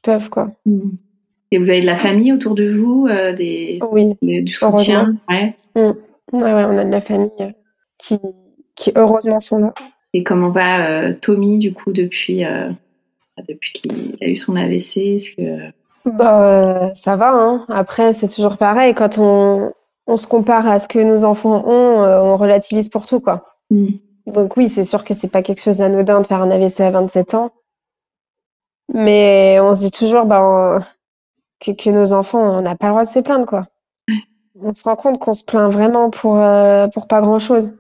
peuvent, 0.03 0.31
quoi. 0.31 0.49
hmm. 0.67 0.91
Et 1.57 1.59
vous 1.59 1.71
avez 1.71 1.81
de 1.81 1.87
la 1.87 1.97
famille 1.97 2.35
autour 2.35 2.55
de 2.55 2.69
vous, 2.71 3.07
euh, 3.09 3.33
des, 3.33 3.79
Oui. 3.91 4.13
des- 4.21 4.43
du 4.43 4.53
soutien 4.53 5.15
ouais. 5.31 5.57
Ouais, 5.75 5.93
ouais, 6.53 6.65
on 6.67 6.77
a 6.77 6.85
de 6.85 6.93
la 6.93 7.01
famille 7.01 7.31
euh, 7.41 7.49
qui, 7.97 8.19
qui 8.75 8.93
heureusement 8.95 9.41
sont 9.41 9.59
là. 9.59 9.73
Et 10.13 10.23
comment 10.23 10.51
va 10.51 10.87
euh, 10.87 11.15
Tommy, 11.19 11.57
du 11.57 11.73
coup, 11.73 11.93
depuis, 11.93 12.45
euh, 12.45 12.69
depuis 13.49 13.73
qu'il 13.73 14.19
a 14.21 14.27
eu 14.27 14.37
son 14.37 14.55
AVC 14.55 14.99
Est-ce 14.99 15.31
que... 15.35 15.71
Bah, 16.05 16.91
ça 16.95 17.17
va, 17.17 17.31
hein. 17.33 17.65
Après, 17.71 18.13
c'est 18.13 18.29
toujours 18.29 18.59
pareil. 18.59 18.93
Quand 18.93 19.17
on, 19.19 19.73
on 20.07 20.17
se 20.19 20.27
compare 20.27 20.69
à 20.69 20.79
ce 20.79 20.89
que 20.89 20.99
nos 20.99 21.25
enfants 21.25 21.65
ont, 21.67 22.05
on 22.05 22.37
relativise 22.37 22.91
pour 22.91 23.07
tout, 23.07 23.21
quoi. 23.21 23.47
Hmm. 23.71 23.87
Donc 24.27 24.59
oui, 24.59 24.69
c'est 24.69 24.85
sûr 24.85 25.05
que 25.05 25.15
c'est 25.15 25.31
pas 25.33 25.41
quelque 25.41 25.63
chose 25.63 25.79
d'anodin 25.79 26.21
de 26.21 26.27
faire 26.27 26.43
un 26.43 26.51
AVC 26.51 26.81
à 26.81 26.91
27 26.91 27.33
ans. 27.33 27.51
Mais 28.93 29.59
on 29.63 29.75
se 29.75 29.81
dit 29.81 29.91
toujours 29.91 30.27
bah, 30.27 30.43
on- 30.43 30.96
que, 31.61 31.73
que 31.73 31.91
nos 31.91 32.13
enfants, 32.13 32.59
on 32.59 32.63
n'a 32.63 32.77
pas 32.77 32.87
le 32.87 32.93
droit 32.93 33.05
de 33.05 33.09
se 33.09 33.21
plaindre, 33.21 33.47
quoi. 33.47 33.67
On 34.61 34.73
se 34.73 34.85
rend 34.85 34.97
compte 34.97 35.19
qu'on 35.19 35.35
se 35.35 35.45
plaint 35.45 35.71
vraiment 35.71 36.11
pour, 36.11 36.39
euh, 36.39 36.89
pour 36.89 37.07
pas 37.07 37.21
grand-chose. 37.21 37.71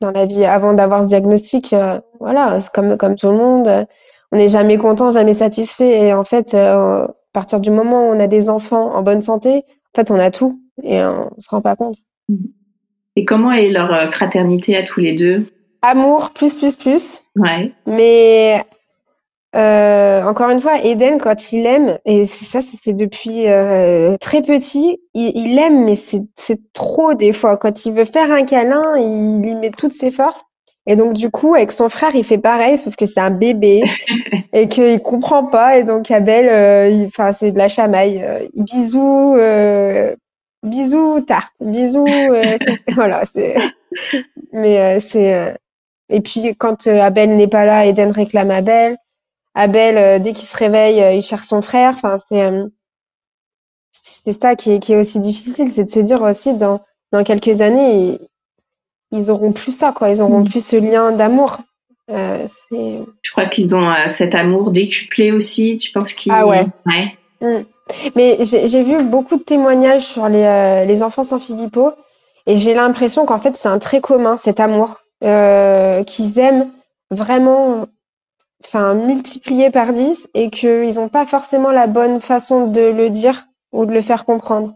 Dans 0.00 0.10
la 0.10 0.26
vie, 0.26 0.44
avant 0.44 0.72
d'avoir 0.72 1.02
ce 1.02 1.08
diagnostic, 1.08 1.72
euh, 1.72 2.00
voilà, 2.20 2.60
c'est 2.60 2.72
comme, 2.72 2.96
comme 2.96 3.16
tout 3.16 3.28
le 3.28 3.36
monde, 3.36 3.68
euh, 3.68 3.84
on 4.30 4.36
n'est 4.36 4.48
jamais 4.48 4.78
content, 4.78 5.10
jamais 5.10 5.34
satisfait. 5.34 6.06
Et 6.06 6.14
en 6.14 6.24
fait, 6.24 6.54
euh, 6.54 7.04
à 7.04 7.14
partir 7.32 7.60
du 7.60 7.70
moment 7.70 8.08
où 8.08 8.12
on 8.12 8.20
a 8.20 8.26
des 8.28 8.50
enfants 8.50 8.94
en 8.94 9.02
bonne 9.02 9.22
santé, 9.22 9.58
en 9.58 9.96
fait, 9.96 10.10
on 10.10 10.18
a 10.18 10.30
tout 10.30 10.60
et 10.82 11.02
on 11.02 11.30
se 11.38 11.50
rend 11.50 11.60
pas 11.60 11.76
compte. 11.76 11.96
Et 13.16 13.24
comment 13.24 13.52
est 13.52 13.70
leur 13.70 14.10
fraternité 14.10 14.76
à 14.76 14.82
tous 14.84 15.00
les 15.00 15.14
deux? 15.14 15.46
Amour, 15.82 16.30
plus, 16.30 16.54
plus, 16.54 16.76
plus. 16.76 17.22
Ouais. 17.36 17.72
Mais 17.86 18.64
euh, 19.54 20.22
encore 20.24 20.48
une 20.50 20.60
fois, 20.60 20.78
Eden, 20.82 21.18
quand 21.18 21.52
il 21.52 21.66
aime, 21.66 21.98
et 22.06 22.24
c'est 22.24 22.46
ça, 22.46 22.60
c'est 22.82 22.94
depuis 22.94 23.48
euh, 23.48 24.16
très 24.18 24.40
petit, 24.42 24.98
il, 25.14 25.32
il 25.36 25.58
aime, 25.58 25.84
mais 25.84 25.96
c'est 25.96 26.22
c'est 26.38 26.60
trop 26.72 27.14
des 27.14 27.32
fois. 27.32 27.56
Quand 27.58 27.84
il 27.84 27.92
veut 27.92 28.04
faire 28.06 28.32
un 28.32 28.44
câlin, 28.44 28.94
il 28.96 29.46
y 29.46 29.54
met 29.54 29.70
toutes 29.70 29.92
ses 29.92 30.10
forces. 30.10 30.42
Et 30.86 30.96
donc, 30.96 31.12
du 31.12 31.30
coup, 31.30 31.54
avec 31.54 31.70
son 31.70 31.88
frère, 31.88 32.14
il 32.14 32.24
fait 32.24 32.38
pareil, 32.38 32.76
sauf 32.78 32.96
que 32.96 33.06
c'est 33.06 33.20
un 33.20 33.30
bébé 33.30 33.84
et 34.52 34.68
qu'il 34.68 35.00
comprend 35.00 35.44
pas. 35.44 35.78
Et 35.78 35.84
donc, 35.84 36.10
Abel, 36.10 36.48
euh, 36.48 37.06
enfin, 37.06 37.32
c'est 37.32 37.52
de 37.52 37.58
la 37.58 37.68
chamaille. 37.68 38.22
Euh, 38.22 38.48
bisous, 38.54 39.34
euh, 39.36 40.14
bisous 40.62 41.20
tarte, 41.20 41.52
bisous. 41.60 42.06
euh, 42.08 42.56
voilà, 42.94 43.24
c'est. 43.26 43.54
Mais 44.52 44.96
euh, 44.96 45.00
c'est. 45.00 45.56
Et 46.08 46.20
puis 46.20 46.54
quand 46.56 46.86
Abel 46.86 47.36
n'est 47.36 47.48
pas 47.48 47.64
là, 47.64 47.86
Eden 47.86 48.10
réclame 48.10 48.50
Abel. 48.50 48.96
Abel, 49.54 49.98
euh, 49.98 50.18
dès 50.18 50.32
qu'il 50.32 50.48
se 50.48 50.56
réveille, 50.56 51.02
euh, 51.02 51.12
il 51.12 51.22
cherche 51.22 51.44
son 51.46 51.62
frère. 51.62 51.92
Enfin, 51.94 52.16
c'est. 52.26 52.42
euh, 52.42 52.66
C'est 54.24 54.40
ça 54.40 54.56
qui 54.56 54.72
est, 54.72 54.78
qui 54.78 54.92
est 54.92 54.96
aussi 55.00 55.18
difficile, 55.20 55.70
c'est 55.74 55.84
de 55.84 55.90
se 55.90 56.00
dire 56.00 56.22
aussi 56.22 56.54
dans, 56.54 56.80
dans 57.12 57.24
quelques 57.24 57.60
années, 57.60 58.18
ils, 59.10 59.30
auront 59.30 59.52
plus 59.52 59.72
ça, 59.76 59.92
quoi. 59.92 60.10
Ils 60.10 60.22
auront 60.22 60.40
Mm. 60.40 60.48
plus 60.48 60.64
ce 60.64 60.76
lien 60.76 61.12
d'amour. 61.12 61.58
Euh. 62.10 62.46
Je 62.70 63.30
crois 63.30 63.46
qu'ils 63.46 63.74
ont 63.74 63.88
euh, 63.90 64.08
cet 64.08 64.34
amour 64.34 64.70
décuplé 64.70 65.32
aussi. 65.32 65.76
Tu 65.76 65.92
penses 65.92 66.12
qu'ils. 66.12 66.32
Ah 66.32 66.46
ouais. 66.46 66.66
Ouais. 66.86 67.18
Mm. 67.40 67.64
Mais 68.16 68.38
j'ai 68.40 68.68
j'ai 68.68 68.82
vu 68.82 69.02
beaucoup 69.02 69.36
de 69.36 69.42
témoignages 69.42 70.06
sur 70.06 70.28
les, 70.28 70.44
euh, 70.44 70.84
les 70.84 71.02
enfants 71.02 71.22
sans 71.24 71.38
Philippot 71.38 71.92
et 72.46 72.56
j'ai 72.56 72.74
l'impression 72.74 73.26
qu'en 73.26 73.38
fait 73.38 73.56
c'est 73.56 73.68
un 73.68 73.78
trait 73.78 74.00
commun, 74.00 74.36
cet 74.36 74.60
amour, 74.60 75.00
qu'ils 75.20 76.38
aiment 76.38 76.70
vraiment 77.10 77.86
enfin, 78.64 78.94
multiplié 78.94 79.70
par 79.70 79.92
10 79.92 80.28
et 80.34 80.50
qu'ils 80.50 80.94
n'ont 80.94 81.08
pas 81.08 81.26
forcément 81.26 81.70
la 81.70 81.86
bonne 81.86 82.20
façon 82.20 82.66
de 82.66 82.80
le 82.80 83.10
dire 83.10 83.46
ou 83.72 83.86
de 83.86 83.92
le 83.92 84.02
faire 84.02 84.24
comprendre. 84.24 84.74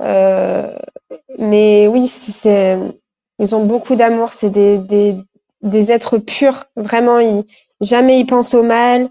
Euh, 0.00 0.74
mais 1.38 1.86
oui, 1.86 2.08
c'est- 2.08 2.78
ils 3.38 3.54
ont 3.54 3.64
beaucoup 3.64 3.96
d'amour, 3.96 4.32
c'est 4.32 4.50
des, 4.50 4.78
des, 4.78 5.16
des 5.62 5.92
êtres 5.92 6.18
purs, 6.18 6.64
vraiment, 6.76 7.18
ils, 7.18 7.44
jamais 7.80 8.18
ils 8.20 8.26
pensent 8.26 8.54
au 8.54 8.62
mal. 8.62 9.08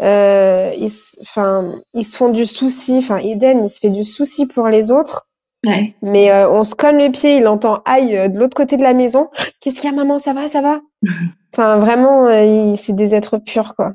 Euh, 0.00 0.72
ils, 0.76 0.90
enfin, 1.20 1.80
ils 1.94 2.04
se 2.04 2.16
font 2.16 2.30
du 2.30 2.44
souci. 2.46 2.98
Enfin, 2.98 3.18
Eden, 3.18 3.64
il 3.64 3.68
se 3.68 3.78
fait 3.78 3.90
du 3.90 4.02
souci 4.04 4.46
pour 4.46 4.66
les 4.66 4.90
autres. 4.90 5.28
Ouais. 5.64 5.94
Mais 6.02 6.32
euh, 6.32 6.50
on 6.50 6.64
se 6.64 6.74
colle 6.74 6.96
le 6.96 7.10
pied, 7.12 7.36
il 7.36 7.46
entend 7.46 7.82
aïe 7.84 8.28
de 8.28 8.36
l'autre 8.36 8.56
côté 8.56 8.76
de 8.76 8.82
la 8.82 8.94
maison. 8.94 9.28
Qu'est-ce 9.60 9.76
qu'il 9.78 9.88
y 9.90 9.92
a, 9.92 9.96
maman? 9.96 10.18
Ça 10.18 10.32
va, 10.32 10.48
ça 10.48 10.60
va? 10.60 10.80
Enfin, 11.52 11.78
vraiment, 11.78 12.26
euh, 12.26 12.74
c'est 12.76 12.94
des 12.94 13.14
êtres 13.14 13.38
purs, 13.38 13.74
quoi. 13.76 13.92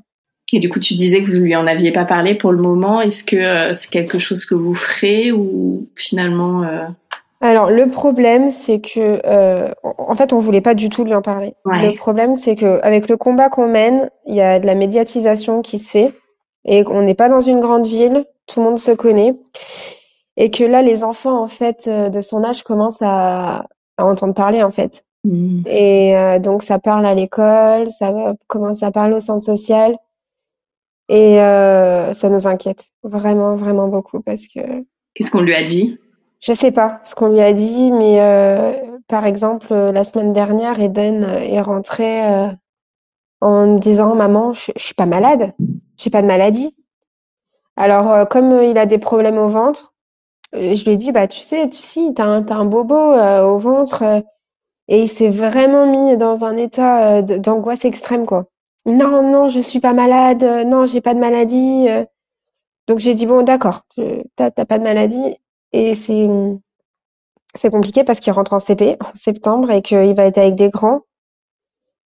Et 0.54 0.60
du 0.60 0.70
coup, 0.70 0.80
tu 0.80 0.94
disais 0.94 1.22
que 1.24 1.30
vous 1.30 1.40
lui 1.40 1.56
en 1.56 1.68
aviez 1.68 1.92
pas 1.92 2.06
parlé 2.06 2.36
pour 2.36 2.52
le 2.52 2.62
moment. 2.62 3.02
Est-ce 3.02 3.24
que 3.24 3.36
euh, 3.36 3.74
c'est 3.74 3.90
quelque 3.90 4.18
chose 4.18 4.46
que 4.46 4.56
vous 4.56 4.74
ferez 4.74 5.32
ou 5.32 5.90
finalement 5.96 6.64
euh, 6.64 6.86
Alors, 7.42 7.70
le 7.70 7.90
problème, 7.90 8.50
c'est 8.50 8.80
que, 8.80 9.22
euh, 9.26 9.70
en 9.84 10.16
fait, 10.16 10.32
on 10.32 10.40
voulait 10.40 10.62
pas 10.62 10.74
du 10.74 10.88
tout 10.90 11.04
lui 11.04 11.14
en 11.14 11.22
parler. 11.22 11.54
Ouais. 11.66 11.88
Le 11.88 11.94
problème, 11.94 12.38
c'est 12.38 12.56
que 12.56 12.80
avec 12.82 13.10
le 13.10 13.18
combat 13.18 13.50
qu'on 13.50 13.68
mène, 13.68 14.10
il 14.26 14.36
y 14.36 14.42
a 14.42 14.60
de 14.60 14.66
la 14.66 14.76
médiatisation 14.76 15.62
qui 15.62 15.80
se 15.80 15.92
fait 15.92 16.14
et 16.64 16.84
qu'on 16.84 17.02
n'est 17.02 17.16
pas 17.16 17.30
dans 17.30 17.42
une 17.42 17.60
grande 17.60 17.88
ville, 17.88 18.26
tout 18.46 18.62
le 18.62 18.66
monde 18.66 18.80
se 18.80 18.92
connaît, 18.92 19.36
et 20.38 20.52
que 20.52 20.64
là, 20.64 20.82
les 20.82 21.04
enfants, 21.04 21.42
en 21.42 21.48
fait, 21.48 21.88
euh, 21.88 22.10
de 22.10 22.22
son 22.22 22.44
âge 22.44 22.64
commencent 22.64 23.02
à, 23.02 23.66
à 23.98 24.06
entendre 24.06 24.34
parler, 24.34 24.64
en 24.64 24.72
fait. 24.72 25.04
Hmm, 25.24 25.64
Et 25.68 26.16
euh, 26.18 26.40
donc, 26.40 26.64
ça 26.64 26.80
parle 26.80 27.06
à 27.06 27.14
l'école, 27.14 27.90
ça 27.92 28.12
va- 28.12 28.36
commence 28.48 28.84
à 28.84 28.92
parler 28.92 29.16
au 29.16 29.20
centre 29.20 29.44
social, 29.44 29.96
et 31.10 31.42
euh, 31.42 32.14
ça 32.14 32.30
nous 32.30 32.48
inquiète 32.48 32.86
vraiment, 33.04 33.56
vraiment 33.56 33.88
beaucoup 33.88 34.22
parce 34.22 34.48
que 34.48 34.60
Qu'est-ce 35.14 35.32
qu'on 35.32 35.42
lui 35.42 35.56
a 35.56 35.64
dit? 35.64 35.98
Je 36.42 36.54
sais 36.54 36.72
pas 36.72 37.00
ce 37.04 37.16
qu'on 37.16 37.30
lui 37.30 37.42
a 37.42 37.54
dit, 37.54 37.92
mais 37.92 38.22
euh, 38.22 38.74
par 39.08 39.26
exemple, 39.26 39.68
euh, 39.72 39.92
la 39.92 40.04
semaine 40.04 40.34
dernière, 40.34 40.80
Eden 40.80 41.24
euh, 41.24 41.40
est 41.40 41.62
rentré 41.62 42.26
euh, 42.26 42.48
en 43.42 43.68
me 43.68 43.80
disant, 43.80 44.16
Maman, 44.16 44.54
je, 44.54 44.72
je 44.76 44.84
suis 44.84 44.94
pas 44.94 45.06
malade, 45.06 45.54
j'ai 45.98 46.10
pas 46.10 46.22
de 46.22 46.28
maladie. 46.28 46.76
Alors, 47.76 48.12
euh, 48.12 48.26
comme 48.26 48.52
euh, 48.52 48.66
il 48.66 48.78
a 48.78 48.86
des 48.86 48.98
problèmes 48.98 49.38
au 49.38 49.48
ventre, 49.50 49.94
euh, 50.56 50.76
je 50.76 50.84
lui 50.86 50.92
ai 50.94 50.98
dit, 50.98 51.12
bah 51.12 51.28
tu 51.28 51.40
sais, 51.42 51.70
tu 51.70 51.80
si, 51.82 52.14
t'as 52.14 52.26
un, 52.26 52.44
t'as 52.44 52.56
un 52.56 52.66
bobo 52.66 52.96
euh, 52.96 53.44
au 53.44 53.58
ventre, 53.58 54.04
euh, 54.04 54.22
et 54.88 55.02
il 55.04 55.10
s'est 55.10 55.30
vraiment 55.30 55.86
mis 55.88 56.18
dans 56.18 56.44
un 56.46 56.58
état 56.58 57.18
euh, 57.18 57.22
d'angoisse 57.22 57.86
extrême, 57.86 58.26
quoi. 58.26 58.46
Non, 58.86 59.30
non, 59.30 59.50
je 59.50 59.60
suis 59.60 59.80
pas 59.80 59.94
malade, 59.94 60.44
euh, 60.44 60.64
non, 60.64 60.86
j'ai 60.86 61.02
pas 61.02 61.14
de 61.14 61.20
maladie. 61.20 61.88
euh. 61.90 62.06
Donc 62.88 63.00
j'ai 63.00 63.14
dit, 63.16 63.26
bon, 63.26 63.44
d'accord, 63.44 63.82
t'as 64.38 64.52
pas 64.52 64.80
de 64.80 64.84
maladie. 64.84 65.36
Et 65.74 65.96
c'est 65.96 66.28
c'est 67.56 67.70
compliqué 67.72 68.06
parce 68.06 68.22
qu'il 68.22 68.32
rentre 68.32 68.54
en 68.54 68.60
CP 68.60 68.96
en 69.02 69.12
septembre 69.14 69.72
et 69.72 69.82
qu'il 69.82 70.14
va 70.16 70.26
être 70.26 70.38
avec 70.38 70.56
des 70.56 70.70
grands 70.70 71.02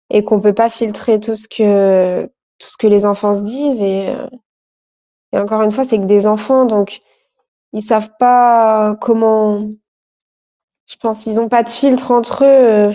et 0.10 0.24
qu'on 0.24 0.42
peut 0.42 0.54
pas 0.54 0.70
filtrer 0.70 1.20
tout 1.20 1.36
ce 1.36 1.48
que 1.48 2.26
tout 2.60 2.68
ce 2.68 2.78
que 2.78 2.88
les 2.88 3.06
enfants 3.06 3.34
se 3.34 3.42
disent 3.42 3.82
et 3.82 4.14
encore 5.34 5.62
une 5.62 5.72
fois 5.72 5.84
c'est 5.84 5.98
que 5.98 6.06
des 6.06 6.28
enfants 6.28 6.66
donc 6.66 7.02
ils 7.74 7.82
savent 7.82 8.12
pas 8.20 8.96
comment 9.02 9.70
je 10.92 10.98
pense 10.98 11.26
ils 11.26 11.40
ont 11.40 11.50
pas 11.50 11.64
de 11.64 11.70
filtre 11.70 12.12
entre 12.12 12.44
eux 12.44 12.48
euh, 12.48 12.92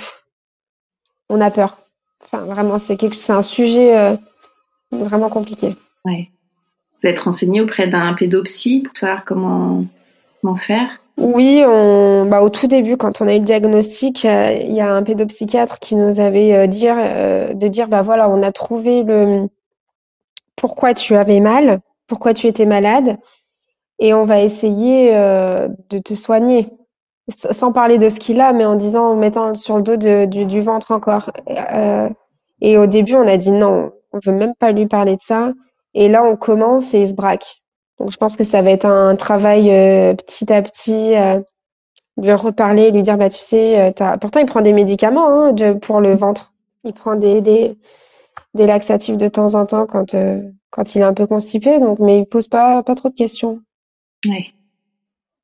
on 1.28 1.40
a 1.40 1.51
peur. 1.51 1.78
Enfin 2.24 2.44
vraiment 2.44 2.78
c'est 2.78 2.97
quelque 2.97 3.16
un 3.30 3.42
sujet 3.42 3.97
euh, 3.97 4.16
vraiment 4.92 5.28
compliqué. 5.28 5.76
Ouais. 6.05 6.30
Vous 6.99 7.09
êtes 7.09 7.20
renseigné 7.20 7.61
auprès 7.61 7.86
d'un 7.86 8.14
pédopsie 8.14 8.80
pour 8.80 8.97
savoir 8.97 9.24
comment 9.24 9.84
comment 10.40 10.57
faire? 10.57 11.01
Oui, 11.18 11.62
on, 11.66 12.26
bah, 12.26 12.42
au 12.42 12.51
tout 12.51 12.66
début, 12.66 12.99
quand 12.99 13.22
on 13.22 13.28
a 13.28 13.34
eu 13.34 13.38
le 13.38 13.44
diagnostic, 13.44 14.26
euh, 14.26 14.53
il 14.53 14.74
y 14.74 14.80
a 14.82 14.92
un 14.92 15.03
pédopsychiatre 15.03 15.78
qui 15.78 15.97
nous 15.97 16.20
avait 16.20 16.53
euh, 16.53 16.66
dire, 16.66 16.97
euh, 16.99 17.55
de 17.55 17.68
dire, 17.68 17.88
bah 17.88 18.03
voilà, 18.03 18.28
on 18.28 18.42
a 18.42 18.53
trouvé 18.53 19.03
le 19.03 19.49
pourquoi 20.57 20.92
tu 20.92 21.16
avais 21.16 21.40
mal, 21.40 21.80
pourquoi 22.07 22.34
tu 22.34 22.47
étais 22.47 22.66
malade, 22.66 23.16
et 23.99 24.12
on 24.12 24.26
va 24.26 24.40
essayer 24.40 25.12
de 25.12 25.99
te 25.99 26.14
soigner, 26.14 26.68
sans 27.28 27.72
parler 27.72 27.98
de 27.98 28.08
ce 28.08 28.16
qu'il 28.16 28.40
a, 28.40 28.52
mais 28.52 28.64
en 28.64 28.76
disant, 28.76 29.10
en 29.10 29.16
mettant 29.16 29.54
sur 29.54 29.76
le 29.76 29.82
dos 29.82 29.96
du, 29.96 30.60
ventre 30.60 30.92
encore. 30.92 31.30
Euh, 31.48 32.08
et 32.60 32.78
au 32.78 32.86
début, 32.86 33.14
on 33.14 33.26
a 33.26 33.36
dit 33.36 33.50
non, 33.50 33.92
on 34.12 34.18
veut 34.24 34.32
même 34.32 34.54
pas 34.54 34.72
lui 34.72 34.86
parler 34.86 35.16
de 35.16 35.22
ça. 35.22 35.52
Et 35.94 36.08
là, 36.08 36.22
on 36.24 36.36
commence 36.36 36.94
et 36.94 37.00
il 37.00 37.08
se 37.08 37.14
braque. 37.14 37.62
Donc, 37.98 38.10
je 38.10 38.16
pense 38.16 38.36
que 38.36 38.44
ça 38.44 38.62
va 38.62 38.70
être 38.70 38.84
un 38.84 39.16
travail 39.16 39.70
euh, 39.70 40.14
petit 40.14 40.52
à 40.52 40.60
petit, 40.62 41.16
euh, 41.16 41.40
lui 42.18 42.32
reparler, 42.32 42.90
lui 42.90 43.02
dire, 43.02 43.16
bah, 43.16 43.30
tu 43.30 43.38
sais, 43.38 43.80
euh, 43.80 44.16
pourtant, 44.20 44.40
il 44.40 44.46
prend 44.46 44.60
des 44.60 44.72
médicaments 44.72 45.46
hein, 45.46 45.54
pour 45.80 46.00
le 46.00 46.14
ventre. 46.14 46.52
Il 46.84 46.92
prend 46.92 47.16
des, 47.16 47.76
laxatifs 48.54 49.16
de 49.16 49.28
temps 49.28 49.54
en 49.54 49.66
temps 49.66 49.86
quand, 49.86 50.14
quand 50.70 50.94
il 50.94 51.00
est 51.00 51.04
un 51.04 51.14
peu 51.14 51.26
constipé, 51.26 51.78
donc, 51.78 51.98
mais 51.98 52.20
il 52.20 52.26
pose 52.26 52.48
pas, 52.48 52.82
trop 52.82 53.08
de 53.08 53.14
questions. 53.14 53.60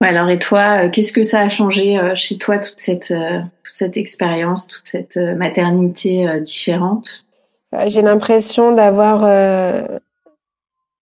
Ouais, 0.03 0.09
alors 0.09 0.29
et 0.29 0.39
toi, 0.39 0.85
euh, 0.85 0.91
qu'est-ce 0.91 1.13
que 1.13 1.23
ça 1.23 1.41
a 1.41 1.49
changé 1.49 1.99
euh, 1.99 2.15
chez 2.15 2.37
toi 2.37 2.59
toute 2.59 2.79
cette 2.79 3.13
euh, 3.13 3.41
toute 3.65 3.75
cette 3.75 3.97
expérience, 3.97 4.67
toute 4.67 4.87
cette 4.87 5.17
maternité 5.17 6.41
différente? 6.41 7.25
J'ai 7.87 8.03
l'impression 8.03 8.73
d'avoir 8.73 9.23
euh, 9.25 9.99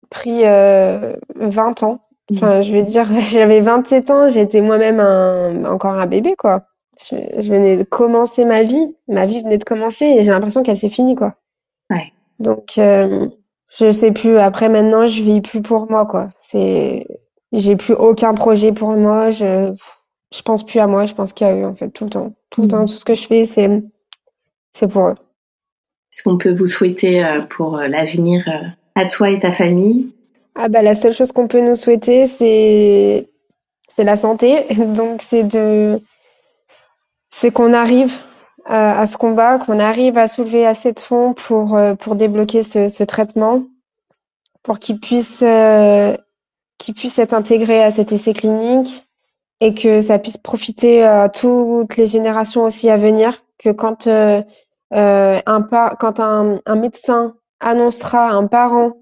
pris 0.09 0.45
euh, 0.45 1.15
20 1.37 1.83
ans. 1.83 2.01
Enfin, 2.33 2.61
je 2.61 2.73
veux 2.73 2.83
dire, 2.83 3.09
j'avais 3.21 3.61
27 3.61 4.11
ans, 4.11 4.29
j'étais 4.29 4.61
moi-même 4.61 5.01
un, 5.01 5.65
encore 5.65 5.95
un 5.95 6.07
bébé, 6.07 6.35
quoi. 6.37 6.67
Je, 7.01 7.17
je 7.39 7.51
venais 7.51 7.77
de 7.77 7.83
commencer 7.83 8.45
ma 8.45 8.63
vie, 8.63 8.95
ma 9.09 9.27
vie 9.27 9.43
venait 9.43 9.59
de 9.59 9.65
commencer 9.65 10.05
et 10.05 10.23
j'ai 10.23 10.31
l'impression 10.31 10.63
qu'elle 10.63 10.77
s'est 10.77 10.91
finie, 10.91 11.17
quoi. 11.17 11.35
Ouais. 11.89 12.13
Donc, 12.39 12.79
euh, 12.79 13.29
je 13.79 13.91
sais 13.91 14.13
plus. 14.13 14.39
Après, 14.39 14.69
maintenant, 14.69 15.07
je 15.07 15.23
vis 15.23 15.41
plus 15.41 15.63
pour 15.63 15.91
moi, 15.91 16.07
quoi. 16.07 16.29
C'est, 16.39 17.07
j'ai 17.53 17.77
plus 17.77 17.95
aucun 17.95 18.35
projet 18.35 18.73
pour 18.73 18.91
moi. 18.91 19.31
Je, 19.31 19.73
je 20.33 20.43
pense 20.43 20.65
plus 20.65 20.81
à 20.81 20.87
moi. 20.87 21.07
Je 21.07 21.15
pense 21.15 21.33
qu'à 21.33 21.55
eux, 21.55 21.65
en 21.65 21.75
fait, 21.75 21.91
tout 21.91 22.05
le 22.05 22.11
temps. 22.11 22.35
Tout 22.51 22.63
le 22.63 22.69
temps, 22.69 22.85
tout 22.85 22.97
ce 22.97 23.05
que 23.05 23.15
je 23.15 23.27
fais, 23.27 23.45
c'est, 23.45 23.69
c'est 24.73 24.89
pour 24.89 25.09
eux. 25.09 25.15
Est-ce 26.13 26.23
qu'on 26.25 26.39
peut 26.39 26.53
vous 26.53 26.67
souhaiter 26.67 27.25
euh, 27.25 27.43
pour 27.43 27.79
euh, 27.79 27.87
l'avenir 27.87 28.45
euh, 28.49 28.67
à 28.95 29.07
toi 29.07 29.31
et 29.31 29.39
ta 29.39 29.53
famille? 29.53 30.13
Ah 30.57 30.69
bah 30.69 30.83
la 30.83 30.97
seule 30.97 31.13
chose 31.13 31.31
qu'on 31.31 31.47
peut 31.47 31.61
nous 31.61 31.77
souhaiter, 31.77 32.27
c'est 32.27 33.29
c'est 33.89 34.05
la 34.05 34.17
santé. 34.17 34.65
Donc 34.95 35.23
c'est 35.23 35.45
de 35.45 36.01
c'est 37.31 37.53
qu'on 37.53 37.73
arrive 37.73 38.13
à, 38.67 39.01
à 39.01 39.07
ce 39.07 39.17
combat, 39.17 39.59
qu'on 39.59 39.79
arrive 39.79 40.19
à 40.19 40.27
soulever 40.27 40.67
assez 40.67 40.93
de 40.93 40.99
fonds 40.99 41.33
pour 41.33 41.79
pour 42.01 42.17
débloquer 42.17 42.65
ce, 42.65 42.89
ce 42.89 43.05
traitement, 43.05 43.63
pour 44.63 44.79
qu'il 44.79 45.01
puisse 45.01 45.43
euh, 45.43 46.17
qu'il 46.81 46.95
puisse 46.95 47.19
être 47.19 47.35
intégré 47.35 47.83
à 47.83 47.91
cet 47.91 48.11
essai 48.11 48.33
clinique 48.33 49.07
et 49.61 49.75
que 49.75 50.01
ça 50.01 50.19
puisse 50.19 50.39
profiter 50.39 51.05
à 51.05 51.29
toutes 51.29 51.97
les 51.97 52.07
générations 52.07 52.65
aussi 52.65 52.89
à 52.89 52.97
venir. 52.97 53.45
Que 53.59 53.69
quand 53.69 54.07
euh, 54.07 54.43
euh, 54.95 55.41
un 55.47 55.63
quand 56.01 56.19
un, 56.19 56.61
médecin 56.75 57.35
annoncera 57.61 58.31
à 58.31 58.33
un 58.33 58.47
parent 58.47 58.95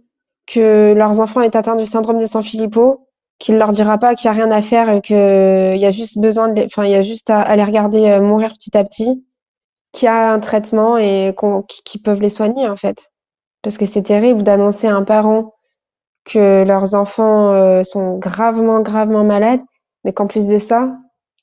que 0.46 0.92
leurs 0.94 1.20
enfants 1.20 1.40
est 1.42 1.54
atteint 1.54 1.76
du 1.76 1.86
syndrome 1.86 2.18
de 2.18 2.26
Sanfilippo, 2.26 3.06
qu'il 3.38 3.56
leur 3.56 3.70
dira 3.70 3.98
pas 3.98 4.16
qu'il 4.16 4.26
y 4.26 4.28
a 4.28 4.32
rien 4.32 4.50
à 4.50 4.60
faire 4.60 4.90
et 4.90 5.00
que 5.00 5.74
il 5.74 5.80
y 5.80 5.86
a 5.86 5.92
juste 5.92 6.18
besoin 6.18 6.48
de, 6.48 6.64
enfin 6.64 6.84
il 6.84 6.90
y 6.90 6.96
a 6.96 7.02
juste 7.02 7.30
à, 7.30 7.40
à 7.40 7.54
les 7.54 7.62
regarder 7.62 8.10
euh, 8.10 8.20
mourir 8.20 8.54
petit 8.54 8.76
à 8.76 8.82
petit, 8.82 9.24
qu'il 9.92 10.06
y 10.06 10.08
a 10.08 10.32
un 10.32 10.40
traitement 10.40 10.98
et 10.98 11.32
qu'on, 11.36 11.62
qui 11.62 11.82
qui 11.84 11.98
peuvent 11.98 12.20
les 12.20 12.28
soigner 12.28 12.68
en 12.68 12.76
fait. 12.76 13.12
Parce 13.62 13.78
que 13.78 13.86
c'est 13.86 14.02
terrible 14.02 14.42
d'annoncer 14.42 14.88
à 14.88 14.96
un 14.96 15.04
parent 15.04 15.54
que 16.28 16.64
leurs 16.64 16.94
enfants 16.94 17.52
euh, 17.52 17.82
sont 17.82 18.18
gravement, 18.18 18.80
gravement 18.80 19.24
malades, 19.24 19.60
mais 20.04 20.12
qu'en 20.12 20.26
plus 20.26 20.46
de 20.46 20.58
ça, 20.58 20.96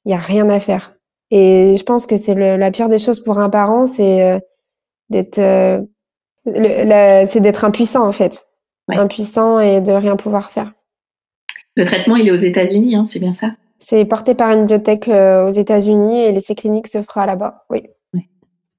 il 0.05 0.11
y 0.11 0.15
a 0.15 0.19
rien 0.19 0.49
à 0.49 0.59
faire. 0.59 0.93
Et 1.31 1.75
je 1.77 1.83
pense 1.83 2.05
que 2.05 2.17
c'est 2.17 2.35
la 2.35 2.71
pire 2.71 2.87
des 2.89 2.99
choses 2.99 3.19
pour 3.19 3.39
un 3.39 3.49
parent, 3.49 3.87
c'est 3.87 4.21
euh, 4.21 4.39
d'être 5.09 5.39
euh, 5.39 5.81
c'est 6.45 7.39
d'être 7.39 7.65
impuissant 7.65 8.07
en 8.07 8.11
fait. 8.11 8.45
Impuissant 8.87 9.59
et 9.59 9.81
de 9.81 9.91
rien 9.91 10.15
pouvoir 10.15 10.51
faire. 10.51 10.71
Le 11.75 11.85
traitement, 11.85 12.15
il 12.15 12.27
est 12.27 12.31
aux 12.31 12.35
États-Unis, 12.35 12.95
hein, 12.95 13.05
c'est 13.05 13.19
bien 13.19 13.33
ça? 13.33 13.51
C'est 13.79 14.05
porté 14.05 14.35
par 14.35 14.51
une 14.51 14.61
bibliothèque 14.61 15.07
aux 15.09 15.49
États-Unis 15.49 16.21
et 16.21 16.31
l'essai 16.31 16.53
clinique 16.53 16.87
se 16.87 17.01
fera 17.01 17.25
là-bas, 17.25 17.65
oui. 17.71 17.83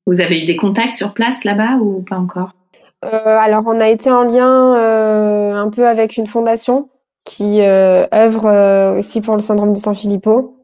Vous 0.07 0.21
avez 0.21 0.41
eu 0.41 0.45
des 0.45 0.55
contacts 0.55 0.95
sur 0.95 1.13
place 1.13 1.43
là-bas 1.43 1.79
ou 1.81 2.03
pas 2.03 2.17
encore? 2.17 2.53
Alors, 3.07 3.63
on 3.67 3.81
a 3.81 3.89
été 3.89 4.11
en 4.11 4.25
lien 4.25 4.75
un 5.55 5.71
peu 5.71 5.87
avec 5.87 6.17
une 6.17 6.27
fondation 6.27 6.89
qui 7.25 7.61
œuvre 7.63 8.97
aussi 8.99 9.21
pour 9.21 9.35
le 9.35 9.41
syndrome 9.41 9.73
de 9.73 9.79
San-Filippo. 9.79 10.57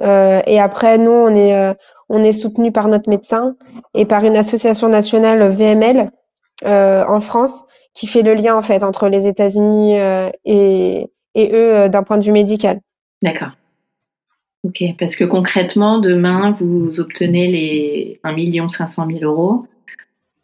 Euh, 0.00 0.40
et 0.46 0.60
après, 0.60 0.98
nous, 0.98 1.10
on 1.10 1.34
est, 1.34 1.54
euh, 1.54 2.32
soutenu 2.32 2.72
par 2.72 2.88
notre 2.88 3.08
médecin 3.08 3.56
et 3.94 4.04
par 4.04 4.24
une 4.24 4.36
association 4.36 4.88
nationale 4.88 5.52
VML 5.52 6.10
euh, 6.64 7.04
en 7.08 7.20
France 7.20 7.64
qui 7.92 8.06
fait 8.06 8.22
le 8.22 8.34
lien 8.34 8.56
en 8.56 8.62
fait 8.62 8.82
entre 8.82 9.08
les 9.08 9.26
États-Unis 9.26 9.94
et, 10.44 11.10
et 11.34 11.52
eux 11.52 11.88
d'un 11.88 12.02
point 12.02 12.18
de 12.18 12.24
vue 12.24 12.32
médical. 12.32 12.80
D'accord. 13.22 13.50
Ok, 14.64 14.82
parce 14.98 15.14
que 15.14 15.24
concrètement, 15.24 15.98
demain, 15.98 16.52
vous 16.58 16.98
obtenez 16.98 17.48
les 17.48 18.20
1 18.24 18.68
500 18.68 19.06
000 19.06 19.20
euros. 19.22 19.66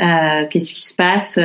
Qu'est-ce 0.00 0.74
qui 0.74 0.82
se 0.82 0.94
passe 0.94 1.38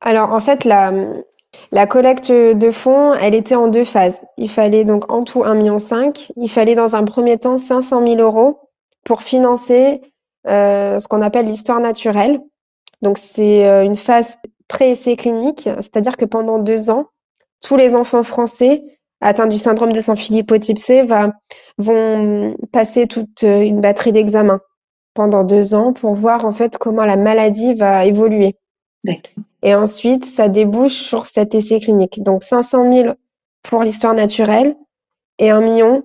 Alors, 0.00 0.32
en 0.32 0.40
fait, 0.40 0.64
la, 0.64 1.86
collecte 1.86 2.30
de 2.30 2.70
fonds, 2.70 3.14
elle 3.14 3.34
était 3.34 3.54
en 3.54 3.68
deux 3.68 3.84
phases. 3.84 4.22
Il 4.36 4.50
fallait 4.50 4.84
donc 4.84 5.10
en 5.10 5.24
tout 5.24 5.42
1,5 5.42 5.54
million. 5.56 5.78
Il 6.36 6.50
fallait 6.50 6.74
dans 6.74 6.94
un 6.96 7.04
premier 7.04 7.38
temps 7.38 7.58
500 7.58 8.06
000 8.06 8.20
euros 8.20 8.60
pour 9.04 9.22
financer 9.22 10.02
euh, 10.46 10.98
ce 10.98 11.08
qu'on 11.08 11.22
appelle 11.22 11.46
l'histoire 11.46 11.80
naturelle. 11.80 12.40
Donc 13.02 13.18
c'est 13.18 13.66
euh, 13.66 13.84
une 13.84 13.96
phase 13.96 14.36
pré-essai 14.68 15.16
clinique, 15.16 15.68
c'est-à-dire 15.76 16.16
que 16.16 16.24
pendant 16.24 16.58
deux 16.58 16.90
ans, 16.90 17.06
tous 17.64 17.76
les 17.76 17.96
enfants 17.96 18.22
français 18.22 18.82
atteints 19.20 19.46
du 19.46 19.58
syndrome 19.58 19.92
de 19.92 20.00
Sanfilippo 20.00 20.58
type 20.58 20.78
C 20.78 21.06
vont 21.78 22.56
passer 22.72 23.06
toute 23.06 23.44
euh, 23.44 23.60
une 23.60 23.80
batterie 23.80 24.12
d'examens 24.12 24.60
pendant 25.16 25.42
deux 25.42 25.74
ans 25.74 25.92
pour 25.92 26.14
voir 26.14 26.44
en 26.44 26.52
fait 26.52 26.78
comment 26.78 27.04
la 27.04 27.16
maladie 27.16 27.74
va 27.74 28.04
évoluer. 28.04 28.54
Et 29.62 29.74
ensuite, 29.74 30.24
ça 30.24 30.48
débouche 30.48 30.94
sur 30.94 31.26
cet 31.26 31.54
essai 31.54 31.80
clinique. 31.80 32.22
Donc 32.22 32.42
500 32.42 32.92
000 32.92 33.14
pour 33.62 33.82
l'histoire 33.82 34.14
naturelle 34.14 34.76
et 35.38 35.50
1 35.50 35.60
million 35.60 36.04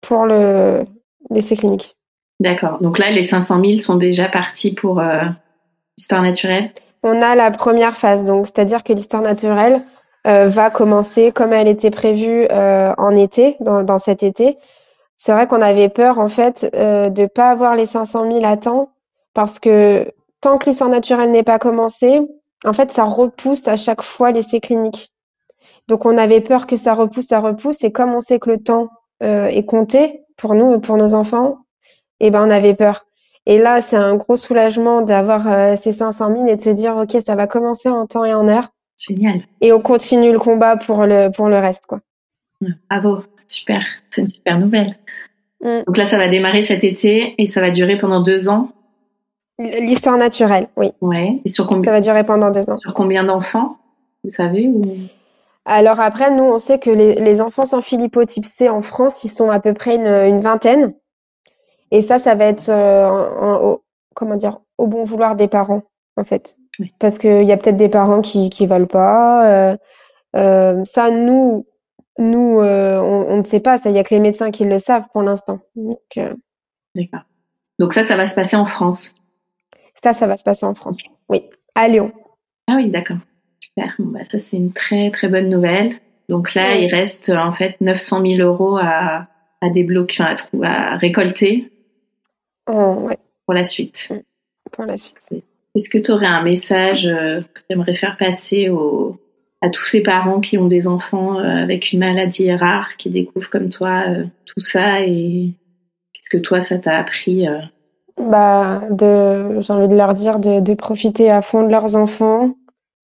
pour 0.00 0.26
l'essai 0.26 1.56
clinique. 1.56 1.96
D'accord. 2.40 2.78
Donc 2.80 2.98
là, 2.98 3.10
les 3.10 3.22
500 3.22 3.60
000 3.64 3.78
sont 3.78 3.96
déjà 3.96 4.28
partis 4.28 4.72
pour 4.72 5.00
euh, 5.00 5.22
l'histoire 5.96 6.22
naturelle? 6.22 6.70
On 7.02 7.20
a 7.22 7.34
la 7.34 7.50
première 7.50 7.96
phase, 7.96 8.24
donc 8.24 8.46
c'est-à-dire 8.46 8.84
que 8.84 8.92
l'histoire 8.92 9.22
naturelle 9.22 9.82
euh, 10.26 10.48
va 10.48 10.70
commencer 10.70 11.32
comme 11.32 11.52
elle 11.52 11.68
était 11.68 11.90
prévue 11.90 12.46
euh, 12.50 12.92
en 12.96 13.14
été, 13.16 13.56
dans, 13.60 13.98
cet 13.98 14.22
été. 14.22 14.56
C'est 15.18 15.32
vrai 15.32 15.46
qu'on 15.46 15.60
avait 15.60 15.90
peur 15.90 16.18
en 16.18 16.28
fait 16.28 16.64
de 16.72 17.20
ne 17.20 17.26
pas 17.26 17.50
avoir 17.50 17.74
les 17.74 17.84
500 17.84 18.32
000 18.32 18.46
à 18.46 18.56
temps 18.56 18.92
parce 19.34 19.58
que 19.58 20.10
tant 20.40 20.56
que 20.58 20.66
l'histoire 20.66 20.88
naturelle 20.88 21.30
n'est 21.30 21.42
pas 21.42 21.58
commencée, 21.58 22.20
en 22.64 22.72
fait, 22.72 22.90
ça 22.92 23.04
repousse 23.04 23.68
à 23.68 23.76
chaque 23.76 24.02
fois 24.02 24.32
l'essai 24.32 24.60
clinique. 24.60 25.12
Donc, 25.86 26.06
on 26.06 26.18
avait 26.18 26.40
peur 26.40 26.66
que 26.66 26.76
ça 26.76 26.94
repousse, 26.94 27.26
ça 27.26 27.40
repousse. 27.40 27.82
Et 27.84 27.92
comme 27.92 28.14
on 28.14 28.20
sait 28.20 28.38
que 28.38 28.50
le 28.50 28.58
temps 28.58 28.90
euh, 29.22 29.46
est 29.46 29.64
compté 29.64 30.22
pour 30.36 30.54
nous 30.54 30.74
et 30.74 30.80
pour 30.80 30.96
nos 30.96 31.14
enfants, 31.14 31.58
eh 32.20 32.30
ben, 32.30 32.46
on 32.46 32.50
avait 32.50 32.74
peur. 32.74 33.06
Et 33.46 33.58
là, 33.58 33.80
c'est 33.80 33.96
un 33.96 34.16
gros 34.16 34.36
soulagement 34.36 35.02
d'avoir 35.02 35.46
euh, 35.48 35.76
ces 35.76 35.92
500 35.92 36.34
000 36.34 36.46
et 36.48 36.56
de 36.56 36.60
se 36.60 36.70
dire, 36.70 36.96
OK, 36.96 37.16
ça 37.24 37.34
va 37.34 37.46
commencer 37.46 37.88
en 37.88 38.06
temps 38.06 38.24
et 38.24 38.34
en 38.34 38.48
heure. 38.48 38.68
Génial. 38.98 39.42
Et 39.60 39.72
on 39.72 39.80
continue 39.80 40.32
le 40.32 40.38
combat 40.38 40.76
pour 40.76 41.06
le, 41.06 41.30
pour 41.30 41.48
le 41.48 41.58
reste, 41.58 41.86
quoi. 41.86 42.00
Bravo, 42.90 43.22
super. 43.46 43.80
C'est 44.10 44.22
une 44.22 44.28
super 44.28 44.58
nouvelle. 44.58 44.98
Mm. 45.62 45.82
Donc 45.86 45.96
là, 45.96 46.06
ça 46.06 46.18
va 46.18 46.28
démarrer 46.28 46.62
cet 46.62 46.84
été 46.84 47.34
et 47.38 47.46
ça 47.46 47.60
va 47.60 47.70
durer 47.70 47.98
pendant 47.98 48.20
deux 48.20 48.48
ans. 48.48 48.70
L'histoire 49.58 50.16
naturelle, 50.16 50.68
oui. 50.76 50.92
Ouais. 51.00 51.40
Et 51.44 51.48
sur 51.48 51.66
combien 51.66 51.84
Ça 51.84 51.90
va 51.90 52.00
durer 52.00 52.24
pendant 52.24 52.50
deux 52.50 52.70
ans. 52.70 52.76
Sur 52.76 52.94
combien 52.94 53.24
d'enfants, 53.24 53.76
vous 54.22 54.30
savez 54.30 54.68
ou... 54.68 54.82
Alors 55.64 56.00
après, 56.00 56.30
nous, 56.30 56.44
on 56.44 56.56
sait 56.56 56.78
que 56.78 56.88
les, 56.88 57.40
enfants 57.42 57.66
sans 57.66 57.82
Philippo 57.82 58.24
type 58.24 58.46
C 58.46 58.70
en 58.70 58.80
France, 58.80 59.22
ils 59.24 59.28
sont 59.28 59.50
à 59.50 59.60
peu 59.60 59.74
près 59.74 59.96
une, 59.96 60.40
vingtaine. 60.40 60.94
Et 61.90 62.00
ça, 62.00 62.18
ça 62.18 62.34
va 62.34 62.46
être 62.46 62.70
euh, 62.70 63.74
au, 63.74 63.82
comment 64.14 64.36
dire, 64.36 64.60
au 64.78 64.86
bon 64.86 65.04
vouloir 65.04 65.36
des 65.36 65.46
parents, 65.46 65.82
en 66.16 66.24
fait. 66.24 66.56
Parce 66.98 67.18
qu'il 67.18 67.42
y 67.42 67.52
a 67.52 67.56
peut-être 67.58 67.76
des 67.76 67.90
parents 67.90 68.22
qui 68.22 68.48
ne 68.48 68.66
veulent 68.66 68.86
pas. 68.86 69.46
Euh, 69.46 69.76
euh, 70.36 70.84
ça, 70.86 71.10
nous, 71.10 71.66
nous 72.18 72.60
on, 72.60 73.36
ne 73.36 73.44
sait 73.44 73.60
pas. 73.60 73.76
Il 73.84 73.92
n'y 73.92 73.98
a 73.98 74.04
que 74.04 74.14
les 74.14 74.20
médecins 74.20 74.50
qui 74.50 74.64
le 74.64 74.78
savent 74.78 75.06
pour 75.12 75.22
l'instant. 75.22 75.60
D'accord. 76.94 77.22
Donc 77.78 77.94
ça, 77.94 78.02
ça 78.02 78.16
va 78.16 78.26
se 78.26 78.34
passer 78.34 78.56
en 78.56 78.64
France. 78.64 79.14
Ça, 80.02 80.12
ça 80.12 80.26
va 80.26 80.36
se 80.36 80.44
passer 80.44 80.66
en 80.66 80.74
France. 80.74 81.02
Oui, 81.28 81.42
à 81.74 81.88
Lyon. 81.88 82.12
Ah 82.66 82.74
oui, 82.76 82.90
d'accord. 82.90 83.18
Super. 83.60 83.94
bah, 83.98 84.24
ça, 84.24 84.38
c'est 84.38 84.56
une 84.56 84.72
très, 84.72 85.10
très 85.10 85.28
bonne 85.28 85.48
nouvelle. 85.48 85.92
Donc 86.28 86.54
là, 86.54 86.76
il 86.76 86.92
reste 86.92 87.30
en 87.30 87.52
fait 87.52 87.80
900 87.80 88.22
000 88.26 88.48
euros 88.48 88.76
à, 88.76 89.26
à 89.60 89.70
débloquer, 89.70 90.22
à, 90.22 90.36
à 90.62 90.96
récolter 90.96 91.72
oh, 92.70 93.08
pour 93.44 93.54
la 93.54 93.64
suite. 93.64 94.08
Mm. 94.10 94.20
Pour 94.70 94.84
la 94.84 94.98
suite. 94.98 95.18
Est-ce 95.74 95.88
que 95.88 95.98
tu 95.98 96.10
aurais 96.10 96.26
un 96.26 96.42
message 96.42 97.06
euh, 97.06 97.40
que 97.40 97.60
tu 97.60 97.66
aimerais 97.70 97.94
faire 97.94 98.16
passer 98.16 98.68
à 99.60 99.70
tous 99.70 99.84
ces 99.84 100.02
parents 100.02 100.40
qui 100.40 100.56
ont 100.58 100.68
des 100.68 100.86
enfants 100.86 101.38
euh, 101.38 101.62
avec 101.62 101.92
une 101.92 102.00
maladie 102.00 102.52
rare, 102.54 102.96
qui 102.96 103.10
découvrent 103.10 103.50
comme 103.50 103.70
toi 103.70 104.04
euh, 104.08 104.24
tout 104.46 104.60
ça 104.60 105.00
et 105.00 105.52
qu'est-ce 106.12 106.30
que 106.30 106.38
toi, 106.38 106.60
ça 106.60 106.78
t'a 106.78 106.96
appris 106.96 107.46
bah, 108.18 108.82
de, 108.90 109.60
j'ai 109.60 109.72
envie 109.72 109.88
de 109.88 109.96
leur 109.96 110.14
dire 110.14 110.38
de, 110.38 110.60
de, 110.60 110.74
profiter 110.74 111.30
à 111.30 111.42
fond 111.42 111.64
de 111.64 111.70
leurs 111.70 111.96
enfants 111.96 112.54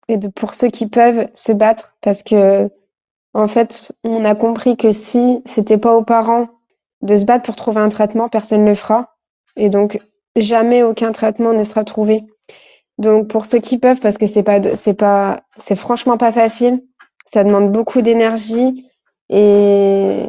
et 0.08 0.16
de, 0.16 0.28
pour 0.28 0.54
ceux 0.54 0.68
qui 0.68 0.88
peuvent, 0.88 1.28
se 1.34 1.52
battre 1.52 1.94
parce 2.00 2.22
que, 2.22 2.68
en 3.32 3.46
fait, 3.46 3.92
on 4.02 4.24
a 4.24 4.34
compris 4.34 4.76
que 4.76 4.92
si 4.92 5.42
c'était 5.44 5.78
pas 5.78 5.96
aux 5.96 6.04
parents 6.04 6.48
de 7.02 7.16
se 7.16 7.24
battre 7.24 7.44
pour 7.44 7.56
trouver 7.56 7.80
un 7.80 7.88
traitement, 7.88 8.28
personne 8.28 8.64
ne 8.64 8.68
le 8.68 8.74
fera. 8.74 9.16
Et 9.56 9.68
donc, 9.68 10.00
jamais 10.36 10.82
aucun 10.82 11.12
traitement 11.12 11.52
ne 11.52 11.64
sera 11.64 11.84
trouvé. 11.84 12.24
Donc, 12.98 13.28
pour 13.28 13.46
ceux 13.46 13.58
qui 13.58 13.78
peuvent, 13.78 14.00
parce 14.00 14.18
que 14.18 14.26
c'est 14.26 14.42
pas, 14.42 14.76
c'est 14.76 14.94
pas, 14.94 15.42
c'est 15.58 15.76
franchement 15.76 16.16
pas 16.16 16.32
facile. 16.32 16.82
Ça 17.26 17.42
demande 17.42 17.72
beaucoup 17.72 18.02
d'énergie 18.02 18.86
et 19.28 20.26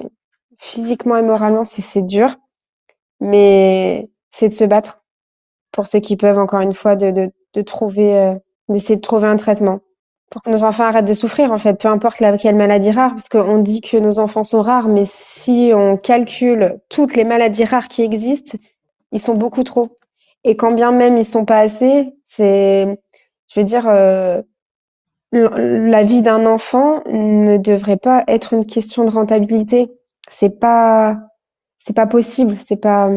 physiquement 0.60 1.18
et 1.18 1.22
moralement, 1.22 1.64
c'est, 1.64 2.02
dur. 2.02 2.36
Mais 3.20 4.10
c'est 4.32 4.50
de 4.50 4.54
se 4.54 4.64
battre 4.64 5.04
pour 5.72 5.88
ceux 5.88 6.00
qui 6.00 6.18
peuvent, 6.18 6.40
encore 6.40 6.62
une 6.62 6.74
fois, 6.74 6.96
de, 6.96 7.12
de, 7.12 7.32
de 7.54 7.62
trouver, 7.62 8.18
euh, 8.18 8.36
d'essayer 8.70 8.96
de 8.96 9.02
trouver 9.02 9.28
un 9.28 9.38
traitement 9.38 9.82
pour 10.32 10.42
que 10.42 10.50
nos 10.50 10.64
enfants 10.64 10.84
arrêtent 10.86 11.08
de 11.08 11.14
souffrir, 11.14 11.52
en 11.52 11.58
fait, 11.58 11.76
peu 11.76 11.88
importe 11.88 12.20
laquelle 12.20 12.56
maladie 12.56 12.92
rare, 12.92 13.12
parce 13.12 13.30
qu'on 13.30 13.60
dit 13.60 13.82
que 13.82 13.98
nos 13.98 14.20
enfants 14.20 14.44
sont 14.44 14.62
rares, 14.62 14.88
mais 14.88 15.04
si 15.06 15.72
on 15.74 15.98
calcule 15.98 16.80
toutes 16.90 17.16
les 17.16 17.24
maladies 17.24 17.64
rares 17.64 17.88
qui 17.88 18.02
existent, 18.02 18.58
ils 19.12 19.20
sont 19.20 19.36
beaucoup 19.36 19.64
trop. 19.64 19.98
Et 20.44 20.56
quand 20.56 20.72
bien 20.72 20.92
même 20.92 21.18
ils 21.18 21.26
sont 21.26 21.46
pas 21.46 21.60
assez, 21.60 22.14
c'est, 22.36 23.00
je 23.48 23.60
veux 23.60 23.66
dire, 23.66 23.88
euh, 23.88 24.42
la 25.32 26.04
vie 26.04 26.22
d'un 26.22 26.46
enfant 26.46 27.04
ne 27.08 27.58
devrait 27.58 27.98
pas 27.98 28.24
être 28.28 28.54
une 28.54 28.66
question 28.66 29.06
de 29.06 29.12
rentabilité. 29.12 29.92
C'est 30.30 30.60
pas, 30.60 31.18
c'est 31.78 31.96
pas 31.96 32.08
possible. 32.08 32.56
C'est 32.58 32.78
pas, 32.78 33.10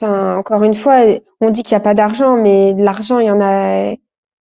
Enfin, 0.00 0.36
encore 0.38 0.62
une 0.64 0.74
fois, 0.74 1.02
on 1.40 1.50
dit 1.50 1.62
qu'il 1.62 1.74
n'y 1.74 1.80
a 1.80 1.84
pas 1.84 1.94
d'argent, 1.94 2.36
mais 2.36 2.72
l'argent, 2.74 3.18
il 3.18 3.26
y 3.26 3.30
en 3.30 3.40
a, 3.40 3.92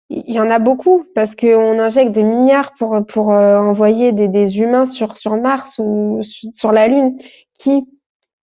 il 0.09 0.35
y 0.35 0.39
en 0.39 0.51
a 0.51 0.59
beaucoup 0.61 1.05
parce 1.15 1.35
qu'on 1.35 1.79
injecte 1.81 2.13
des 2.13 2.23
milliards 2.23 2.73
pour, 2.79 3.05
pour 3.07 3.33
euh, 3.33 3.57
envoyer 3.59 4.13
des, 4.13 4.29
des, 4.29 4.61
humains 4.61 4.85
sur, 4.85 5.17
sur 5.17 5.37
Mars 5.37 5.81
ou 5.81 6.21
sur 6.23 6.71
la 6.71 6.87
Lune 6.87 7.17
qui, 7.59 7.89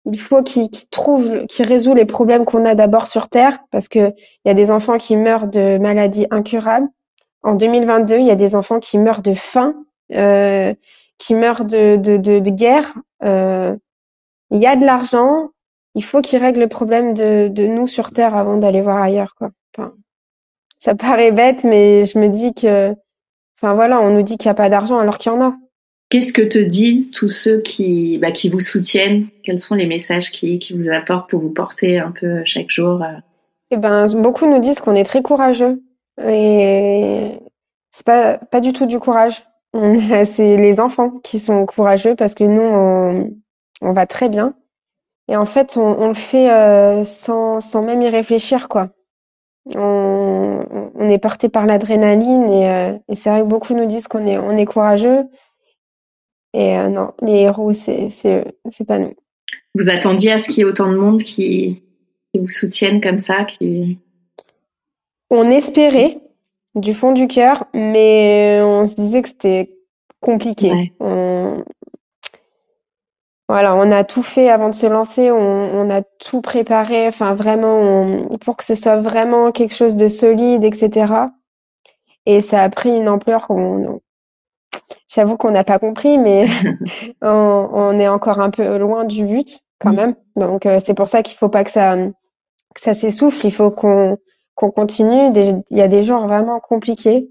il 0.06 0.20
faut 0.20 0.44
qu'ils 0.44 0.70
trouvent, 0.92 1.46
qu'ils 1.48 1.68
résolvent 1.68 1.98
les 1.98 2.06
problèmes 2.06 2.46
qu'on 2.46 2.66
a 2.66 2.76
d'abord 2.76 3.08
sur 3.08 3.28
Terre 3.28 3.58
parce 3.72 3.88
qu'il 3.88 4.14
y 4.46 4.50
a 4.50 4.54
des 4.54 4.72
enfants 4.72 4.98
qui 4.98 5.18
meurent 5.18 5.48
de 5.48 5.78
maladies 5.78 6.28
incurables. 6.32 6.88
En 7.42 7.56
2022, 7.56 8.18
il 8.18 8.26
y 8.26 8.32
a 8.32 8.36
des 8.36 8.56
enfants 8.56 8.80
qui 8.80 8.98
meurent 8.98 9.22
de 9.22 9.34
faim, 9.34 9.76
euh, 10.14 10.74
qui 11.18 11.36
meurent 11.36 11.66
de, 11.66 12.50
guerre. 12.50 12.94
Euh, 13.24 13.76
il 14.52 14.60
y 14.60 14.68
a 14.68 14.76
de 14.76 14.86
l'argent, 14.86 15.50
il 15.96 16.04
faut 16.04 16.22
qu'ils 16.22 16.40
règlent 16.40 16.60
le 16.60 16.68
problème 16.68 17.14
de, 17.14 17.68
nous 17.68 17.88
sur 17.88 18.12
Terre 18.12 18.36
avant 18.36 18.58
d'aller 18.58 18.82
voir 18.82 19.02
ailleurs. 19.02 19.34
Quoi. 19.36 19.50
Ça 20.80 20.94
paraît 20.94 21.32
bête, 21.32 21.64
mais 21.64 22.06
je 22.06 22.20
me 22.20 22.28
dis 22.28 22.54
que, 22.54 22.96
enfin 23.58 23.74
voilà, 23.74 24.02
on 24.02 24.12
nous 24.12 24.22
dit 24.22 24.38
qu'il 24.38 24.50
n'y 24.50 24.52
a 24.52 24.56
pas 24.56 24.70
d'argent 24.70 25.00
alors 25.00 25.18
qu'il 25.18 25.32
y 25.32 25.36
en 25.36 25.42
a. 25.42 25.56
Qu'est-ce 26.10 26.34
que 26.34 26.42
te 26.42 26.60
disent 26.60 27.12
tous 27.12 27.30
ceux 27.30 27.62
qui, 27.62 28.18
bah, 28.20 28.32
qui 28.32 28.50
vous 28.50 28.60
soutiennent? 28.60 29.28
Quels 29.44 29.60
sont 29.60 29.76
les 29.76 29.88
messages 29.88 30.32
qui, 30.32 30.60
qui 30.60 30.74
vous 30.74 30.90
apportent 30.90 31.30
pour 31.30 31.42
vous 31.42 31.52
porter 31.52 32.00
un 32.00 32.12
peu 32.12 32.44
chaque 32.46 32.70
jour 32.70 33.04
eh 33.72 33.78
ben, 33.78 34.06
beaucoup 34.16 34.46
nous 34.46 34.60
disent 34.60 34.80
qu'on 34.80 34.96
est 34.96 35.04
très 35.04 35.22
courageux. 35.22 35.82
Et 36.24 37.32
c'est 37.92 38.06
pas, 38.06 38.38
pas 38.38 38.62
du 38.62 38.74
tout 38.74 38.86
du 38.86 39.00
courage. 39.00 39.44
C'est 40.26 40.56
les 40.58 40.80
enfants 40.80 41.12
qui 41.24 41.40
sont 41.40 41.66
courageux 41.66 42.16
parce 42.16 42.36
que 42.36 42.44
nous, 42.44 42.62
on, 42.62 43.32
on 43.82 43.94
va 43.94 44.06
très 44.06 44.30
bien. 44.30 44.54
Et 45.28 45.36
en 45.36 45.46
fait, 45.46 45.76
on, 45.78 46.08
le 46.08 46.14
fait 46.14 46.52
euh, 46.52 47.04
sans, 47.04 47.60
sans 47.60 47.82
même 47.82 48.02
y 48.02 48.10
réfléchir, 48.10 48.70
quoi. 48.70 48.90
On, 49.76 50.64
on 50.94 51.10
est 51.10 51.18
porté 51.18 51.50
par 51.50 51.66
l'adrénaline 51.66 52.48
et, 52.48 52.70
euh, 52.70 52.98
et 53.10 53.16
c'est 53.16 53.32
vrai 53.32 53.42
que 53.42 53.48
beaucoup 53.48 53.74
nous 53.74 53.88
disent 53.88 54.08
qu'on 54.08 54.28
est, 54.28 54.38
on 54.38 54.56
est 54.56 54.66
courageux. 54.66 55.24
Et 56.58 56.78
euh, 56.78 56.88
non, 56.88 57.12
les 57.22 57.40
héros, 57.42 57.74
c'est, 57.74 58.08
c'est, 58.08 58.46
c'est 58.72 58.86
pas 58.88 58.98
nous. 58.98 59.14
Vous 59.76 59.90
attendiez 59.90 60.32
à 60.32 60.38
ce 60.38 60.48
qu'il 60.48 60.60
y 60.60 60.62
ait 60.62 60.64
autant 60.64 60.90
de 60.90 60.96
monde 60.96 61.22
qui, 61.22 61.84
qui 62.32 62.40
vous 62.40 62.48
soutiennent 62.48 63.02
comme 63.02 63.20
ça, 63.20 63.44
qui... 63.44 64.00
On 65.30 65.50
espérait 65.50 66.18
du 66.76 66.94
fond 66.94 67.12
du 67.12 67.28
cœur, 67.28 67.66
mais 67.74 68.62
on 68.64 68.86
se 68.86 68.94
disait 68.94 69.22
que 69.22 69.28
c'était 69.28 69.76
compliqué. 70.22 70.72
Ouais. 70.72 70.94
On... 71.02 71.64
Voilà, 73.50 73.76
on 73.76 73.92
a 73.92 74.06
tout 74.06 74.24
fait 74.24 74.50
avant 74.50 74.70
de 74.70 74.76
se 74.76 74.88
lancer, 74.88 75.32
on, 75.32 75.38
on 75.38 75.90
a 75.90 76.04
tout 76.04 76.40
préparé, 76.42 77.06
enfin 77.08 77.34
vraiment, 77.36 77.80
on- 77.82 78.38
pour 78.38 78.56
que 78.56 78.64
ce 78.64 78.76
soit 78.76 79.02
vraiment 79.02 79.52
quelque 79.52 79.76
chose 79.76 79.98
de 79.98 80.08
solide, 80.08 80.64
etc. 80.64 81.14
Et 82.26 82.40
ça 82.42 82.64
a 82.64 82.70
pris 82.70 82.96
une 82.96 83.10
ampleur 83.10 83.48
qu'on, 83.48 84.00
j'avoue 85.08 85.38
qu'on 85.38 85.52
n'a 85.52 85.64
pas 85.64 85.80
compris, 85.80 86.18
mais 86.18 86.48
on, 87.22 87.70
on 87.72 88.00
est 88.00 88.08
encore 88.08 88.40
un 88.40 88.50
peu 88.50 88.78
loin 88.78 89.04
du 89.06 89.24
but 89.26 89.60
quand 89.80 89.92
Mm. 89.92 89.96
même. 89.96 90.16
Donc 90.36 90.66
euh, 90.66 90.80
c'est 90.84 90.94
pour 90.94 91.08
ça 91.08 91.22
qu'il 91.24 91.38
faut 91.38 91.50
pas 91.50 91.64
que 91.64 91.72
ça, 91.72 91.96
que 91.98 92.82
ça 92.82 92.94
s'essouffle, 92.94 93.46
il 93.46 93.52
faut 93.54 93.72
qu'on 93.72 94.18
continue. 94.56 95.32
Il 95.36 95.78
y 95.78 95.82
a 95.82 95.88
des 95.88 96.04
jours 96.04 96.22
vraiment 96.28 96.60
compliqués 96.60 97.30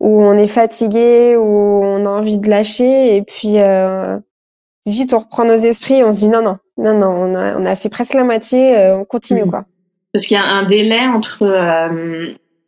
où 0.00 0.22
on 0.22 0.36
est 0.36 0.48
fatigué, 0.48 1.36
où 1.36 1.42
on 1.82 2.04
a 2.04 2.08
envie 2.08 2.38
de 2.38 2.50
lâcher, 2.50 3.14
et 3.16 3.22
puis 3.22 3.58
euh, 3.60 4.18
vite 4.86 5.14
on 5.14 5.18
reprend 5.18 5.44
nos 5.44 5.54
esprits, 5.54 6.02
on 6.04 6.12
se 6.12 6.18
dit 6.18 6.28
non, 6.28 6.42
non, 6.42 6.58
non, 6.76 6.94
non, 6.98 7.08
on 7.10 7.34
a, 7.34 7.56
on 7.56 7.64
a 7.64 7.76
fait 7.76 7.88
presque 7.88 8.14
la 8.14 8.24
moitié, 8.24 8.76
euh, 8.76 8.98
on 8.98 9.04
continue 9.04 9.42
Mhm. 9.44 9.50
quoi. 9.50 9.64
Parce 10.12 10.26
qu'il 10.26 10.36
y 10.36 10.40
a 10.40 10.44
un 10.44 10.64
délai 10.64 11.06
entre... 11.06 11.44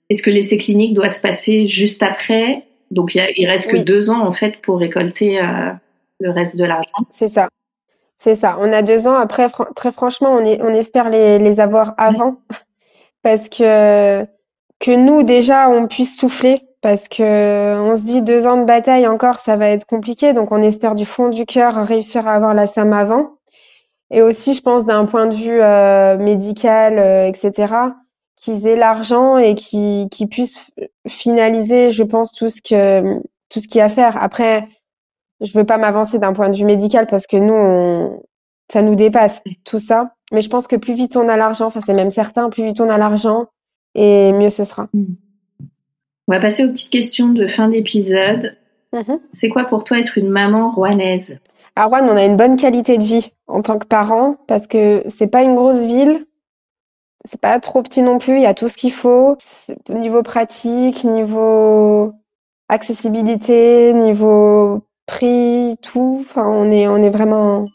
Est-ce 0.09 0.23
que 0.23 0.31
l'essai 0.31 0.57
clinique 0.57 0.95
doit 0.95 1.09
se 1.11 1.21
passer 1.21 1.67
juste 1.67 2.03
après 2.03 2.65
Donc 2.91 3.15
il, 3.15 3.19
y 3.19 3.21
a- 3.21 3.31
il 3.37 3.49
reste 3.49 3.71
que 3.71 3.77
deux 3.79 4.11
ans 4.11 4.21
en 4.27 4.33
fait 4.33 4.61
pour 4.63 4.79
récolter 4.79 5.41
euh, 5.41 5.73
le 6.21 6.31
reste 6.31 6.57
de 6.57 6.65
l'argent. 6.65 6.91
C'est 7.11 7.29
ça. 7.29 7.49
C'est 8.17 8.35
ça. 8.35 8.57
On 8.61 8.73
a 8.73 8.83
deux 8.83 9.09
ans. 9.09 9.15
Après, 9.15 9.47
très 9.75 9.93
franchement, 9.93 10.31
on, 10.33 10.45
est, 10.45 10.61
on 10.63 10.69
espère 10.69 11.11
les, 11.11 11.39
les 11.39 11.61
avoir 11.61 11.95
avant 11.99 12.37
parce 13.23 13.49
que, 13.49 14.25
que 14.79 14.91
nous, 14.97 15.23
déjà, 15.23 15.69
on 15.69 15.87
puisse 15.87 16.19
souffler 16.19 16.63
parce 16.81 17.09
que 17.09 17.77
on 17.81 17.97
se 17.97 18.05
dit 18.05 18.23
deux 18.23 18.47
ans 18.47 18.57
de 18.59 18.65
bataille 18.65 19.07
encore, 19.09 19.41
ça 19.41 19.57
va 19.57 19.69
être 19.69 19.85
compliqué. 19.87 20.33
Donc, 20.33 20.53
on 20.53 20.63
espère 20.63 20.95
du 20.95 21.05
fond 21.05 21.29
du 21.29 21.45
cœur 21.45 21.75
réussir 21.85 22.27
à 22.27 22.35
avoir 22.35 22.55
la 22.55 22.67
somme 22.67 22.93
avant. 22.93 23.33
Et 24.11 24.23
aussi, 24.23 24.55
je 24.55 24.63
pense, 24.63 24.87
d'un 24.87 25.05
point 25.05 25.27
de 25.27 25.35
vue 25.35 25.61
euh, 25.61 26.17
médical, 26.17 26.99
euh, 26.99 27.27
etc., 27.27 27.75
qu'ils 28.37 28.67
aient 28.67 28.77
l'argent 28.77 29.39
et 29.39 29.55
qu'ils 29.55 30.09
puissent 30.31 30.67
finaliser, 31.09 31.91
je 31.91 32.03
pense, 32.03 32.33
tout 32.33 32.49
ce 32.51 32.61
que, 32.63 33.21
tout 33.49 33.61
ce 33.61 33.69
qu'il 33.69 33.79
y 33.79 33.83
a 33.83 33.87
à 33.87 33.89
faire. 33.89 34.23
Après, 34.23 34.69
je 35.41 35.53
veux 35.57 35.65
pas 35.65 35.79
m'avancer 35.79 36.19
d'un 36.19 36.33
point 36.33 36.49
de 36.49 36.57
vue 36.57 36.65
médical 36.65 37.07
parce 37.07 37.27
que 37.27 37.37
nous, 37.37 37.55
on- 37.55 38.23
ça 38.71 38.83
nous 38.83 38.95
dépasse 38.95 39.43
tout 39.65 39.79
ça. 39.79 40.13
Mais 40.33 40.43
je 40.43 40.49
pense 40.51 40.67
que 40.67 40.77
plus 40.77 40.95
vite 40.95 41.17
on 41.17 41.29
a 41.29 41.37
l'argent, 41.37 41.67
enfin 41.67 41.79
c'est 41.81 41.95
même 41.95 42.11
certain, 42.11 42.51
plus 42.51 42.65
vite 42.65 42.81
on 42.81 42.91
a 42.91 42.99
l'argent 42.99 43.47
et 43.95 44.33
mieux 44.33 44.51
ce 44.51 44.65
sera. 44.65 44.89
On 44.95 46.33
va 46.33 46.41
passer 46.41 46.65
aux 46.65 46.69
petites 46.69 46.91
questions 46.91 47.29
de 47.29 47.47
fin 47.47 47.69
d'épisode. 47.69 48.57
Mhm. 48.93 49.21
C'est 49.33 49.49
quoi 49.49 49.65
pour 49.65 49.85
toi 49.85 50.01
être 50.01 50.19
une 50.19 50.29
maman 50.31 50.71
rouennaise? 50.71 51.39
À 51.77 51.85
Rouen, 51.85 52.09
on 52.09 52.17
a 52.17 52.25
une 52.25 52.37
bonne 52.37 52.57
qualité 52.57 52.99
de 52.99 53.05
vie 53.05 53.31
en 53.47 53.63
tant 53.63 53.79
que 53.79 53.87
parents 53.87 54.37
parce 54.49 54.67
que 54.67 55.05
c'est 55.07 55.29
pas 55.29 55.43
une 55.43 55.55
grosse 55.55 55.85
ville, 55.85 56.27
c'est 57.27 57.41
pas 57.41 57.61
trop 57.61 57.83
petit 57.83 58.03
non 58.03 58.19
plus, 58.19 58.37
il 58.37 58.43
y 58.43 58.47
a 58.47 58.55
tout 58.55 58.69
ce 58.69 58.77
qu'il 58.77 58.93
faut. 58.93 59.37
Niveau 59.89 60.23
pratique, 60.23 61.05
niveau 61.05 62.13
accessibilité, 62.69 63.93
niveau 63.93 64.83
prix, 65.07 65.77
tout. 65.83 66.19
Enfin, 66.21 66.49
on 66.49 66.71
est, 66.71 66.89
on 66.89 66.97
est 66.99 67.11
vraiment, 67.11 67.67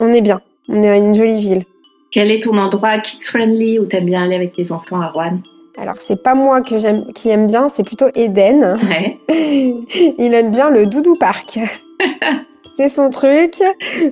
on 0.00 0.12
est 0.12 0.20
bien. 0.22 0.40
On 0.68 0.82
est 0.82 0.98
une 0.98 1.14
jolie 1.14 1.38
ville. 1.38 1.64
Quel 2.10 2.30
est 2.30 2.42
ton 2.42 2.56
endroit 2.56 2.98
kids 2.98 3.22
friendly 3.24 3.78
où 3.78 3.86
t'aimes 3.86 4.06
bien 4.06 4.22
aller 4.22 4.36
avec 4.36 4.54
tes 4.54 4.72
enfants 4.72 5.00
à 5.00 5.08
Rouen? 5.08 5.38
Alors, 5.76 5.96
c'est 5.98 6.22
pas 6.22 6.34
moi 6.34 6.62
que 6.62 6.78
j'aime, 6.78 7.12
qui 7.12 7.28
aime 7.30 7.46
bien, 7.46 7.68
c'est 7.68 7.82
plutôt 7.82 8.06
Eden. 8.14 8.78
Ouais. 8.88 9.18
Il 9.28 10.32
aime 10.32 10.50
bien 10.50 10.70
le 10.70 10.86
Doudou 10.86 11.16
Park. 11.16 11.58
C'est 12.76 12.88
son 12.88 13.10
truc. 13.10 13.62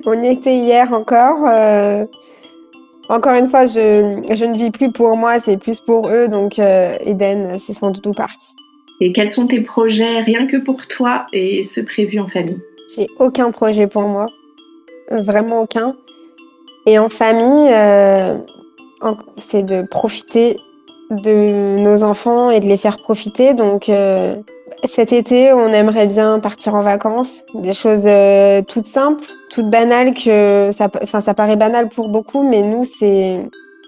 On 0.05 0.23
y 0.23 0.27
était 0.27 0.55
hier 0.55 0.93
encore. 0.93 1.45
euh, 1.47 2.05
Encore 3.09 3.33
une 3.33 3.47
fois, 3.47 3.65
je, 3.65 4.23
je 4.31 4.45
ne 4.45 4.57
vis 4.57 4.71
plus 4.71 4.91
pour 4.91 5.17
moi, 5.17 5.39
c'est 5.39 5.57
plus 5.57 5.79
pour 5.81 6.09
eux. 6.09 6.27
Donc, 6.27 6.57
euh, 6.57 6.97
Eden, 7.05 7.57
c'est 7.59 7.73
son 7.73 7.91
Doudou 7.91 8.13
Park. 8.13 8.39
Et 9.01 9.11
quels 9.11 9.31
sont 9.31 9.47
tes 9.47 9.61
projets 9.61 10.21
rien 10.21 10.47
que 10.47 10.57
pour 10.57 10.87
toi 10.87 11.25
et 11.33 11.63
ceux 11.63 11.83
prévus 11.83 12.19
en 12.19 12.27
famille? 12.27 12.61
J'ai 12.95 13.07
aucun 13.19 13.51
projet 13.51 13.87
pour 13.87 14.03
moi. 14.03 14.27
Euh, 15.11 15.21
Vraiment 15.21 15.61
aucun. 15.61 15.95
Et 16.85 16.97
en 16.99 17.09
famille, 17.09 17.69
euh, 17.71 18.37
c'est 19.37 19.63
de 19.63 19.81
profiter 19.81 20.57
de 21.09 21.77
nos 21.79 22.03
enfants 22.03 22.49
et 22.49 22.59
de 22.59 22.67
les 22.67 22.77
faire 22.77 22.99
profiter. 22.99 23.53
Donc, 23.53 23.89
euh, 23.89 24.35
cet 24.85 25.13
été, 25.13 25.53
on 25.53 25.67
aimerait 25.67 26.07
bien 26.07 26.39
partir 26.39 26.75
en 26.75 26.81
vacances. 26.81 27.43
Des 27.53 27.73
choses 27.73 28.05
euh, 28.05 28.61
toutes 28.67 28.85
simples, 28.85 29.25
toutes 29.49 29.69
banales 29.69 30.13
que 30.13 30.69
ça, 30.71 30.89
enfin, 31.01 31.19
ça 31.19 31.33
paraît 31.33 31.55
banal 31.55 31.89
pour 31.89 32.09
beaucoup, 32.09 32.43
mais 32.43 32.61
nous, 32.61 32.83
c'est, 32.83 33.39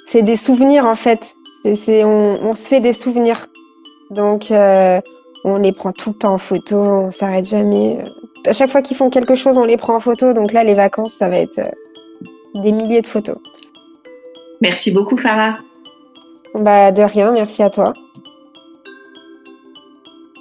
c'est 0.07 0.21
des 0.21 0.35
souvenirs 0.35 0.85
en 0.85 0.95
fait. 0.95 1.35
C'est, 1.75 2.03
on, 2.03 2.39
on 2.43 2.55
se 2.55 2.67
fait 2.67 2.79
des 2.79 2.93
souvenirs. 2.93 3.47
Donc, 4.11 4.51
euh, 4.51 5.01
on 5.43 5.57
les 5.57 5.71
prend 5.71 5.91
tout 5.91 6.09
le 6.09 6.15
temps 6.15 6.33
en 6.33 6.37
photo, 6.37 6.77
on 6.77 7.11
s'arrête 7.11 7.45
jamais. 7.45 7.97
À 8.47 8.53
chaque 8.53 8.69
fois 8.69 8.81
qu'ils 8.81 8.97
font 8.97 9.09
quelque 9.09 9.35
chose, 9.35 9.57
on 9.57 9.65
les 9.65 9.77
prend 9.77 9.95
en 9.95 9.99
photo. 9.99 10.33
Donc 10.33 10.53
là, 10.53 10.63
les 10.63 10.75
vacances, 10.75 11.13
ça 11.13 11.29
va 11.29 11.37
être 11.37 11.59
euh, 11.59 12.61
des 12.61 12.71
milliers 12.71 13.01
de 13.01 13.07
photos. 13.07 13.37
Merci 14.61 14.91
beaucoup 14.91 15.17
Farah. 15.17 15.57
Bah, 16.53 16.91
de 16.91 17.01
rien, 17.01 17.31
merci 17.31 17.61
à 17.63 17.69
toi. 17.69 17.93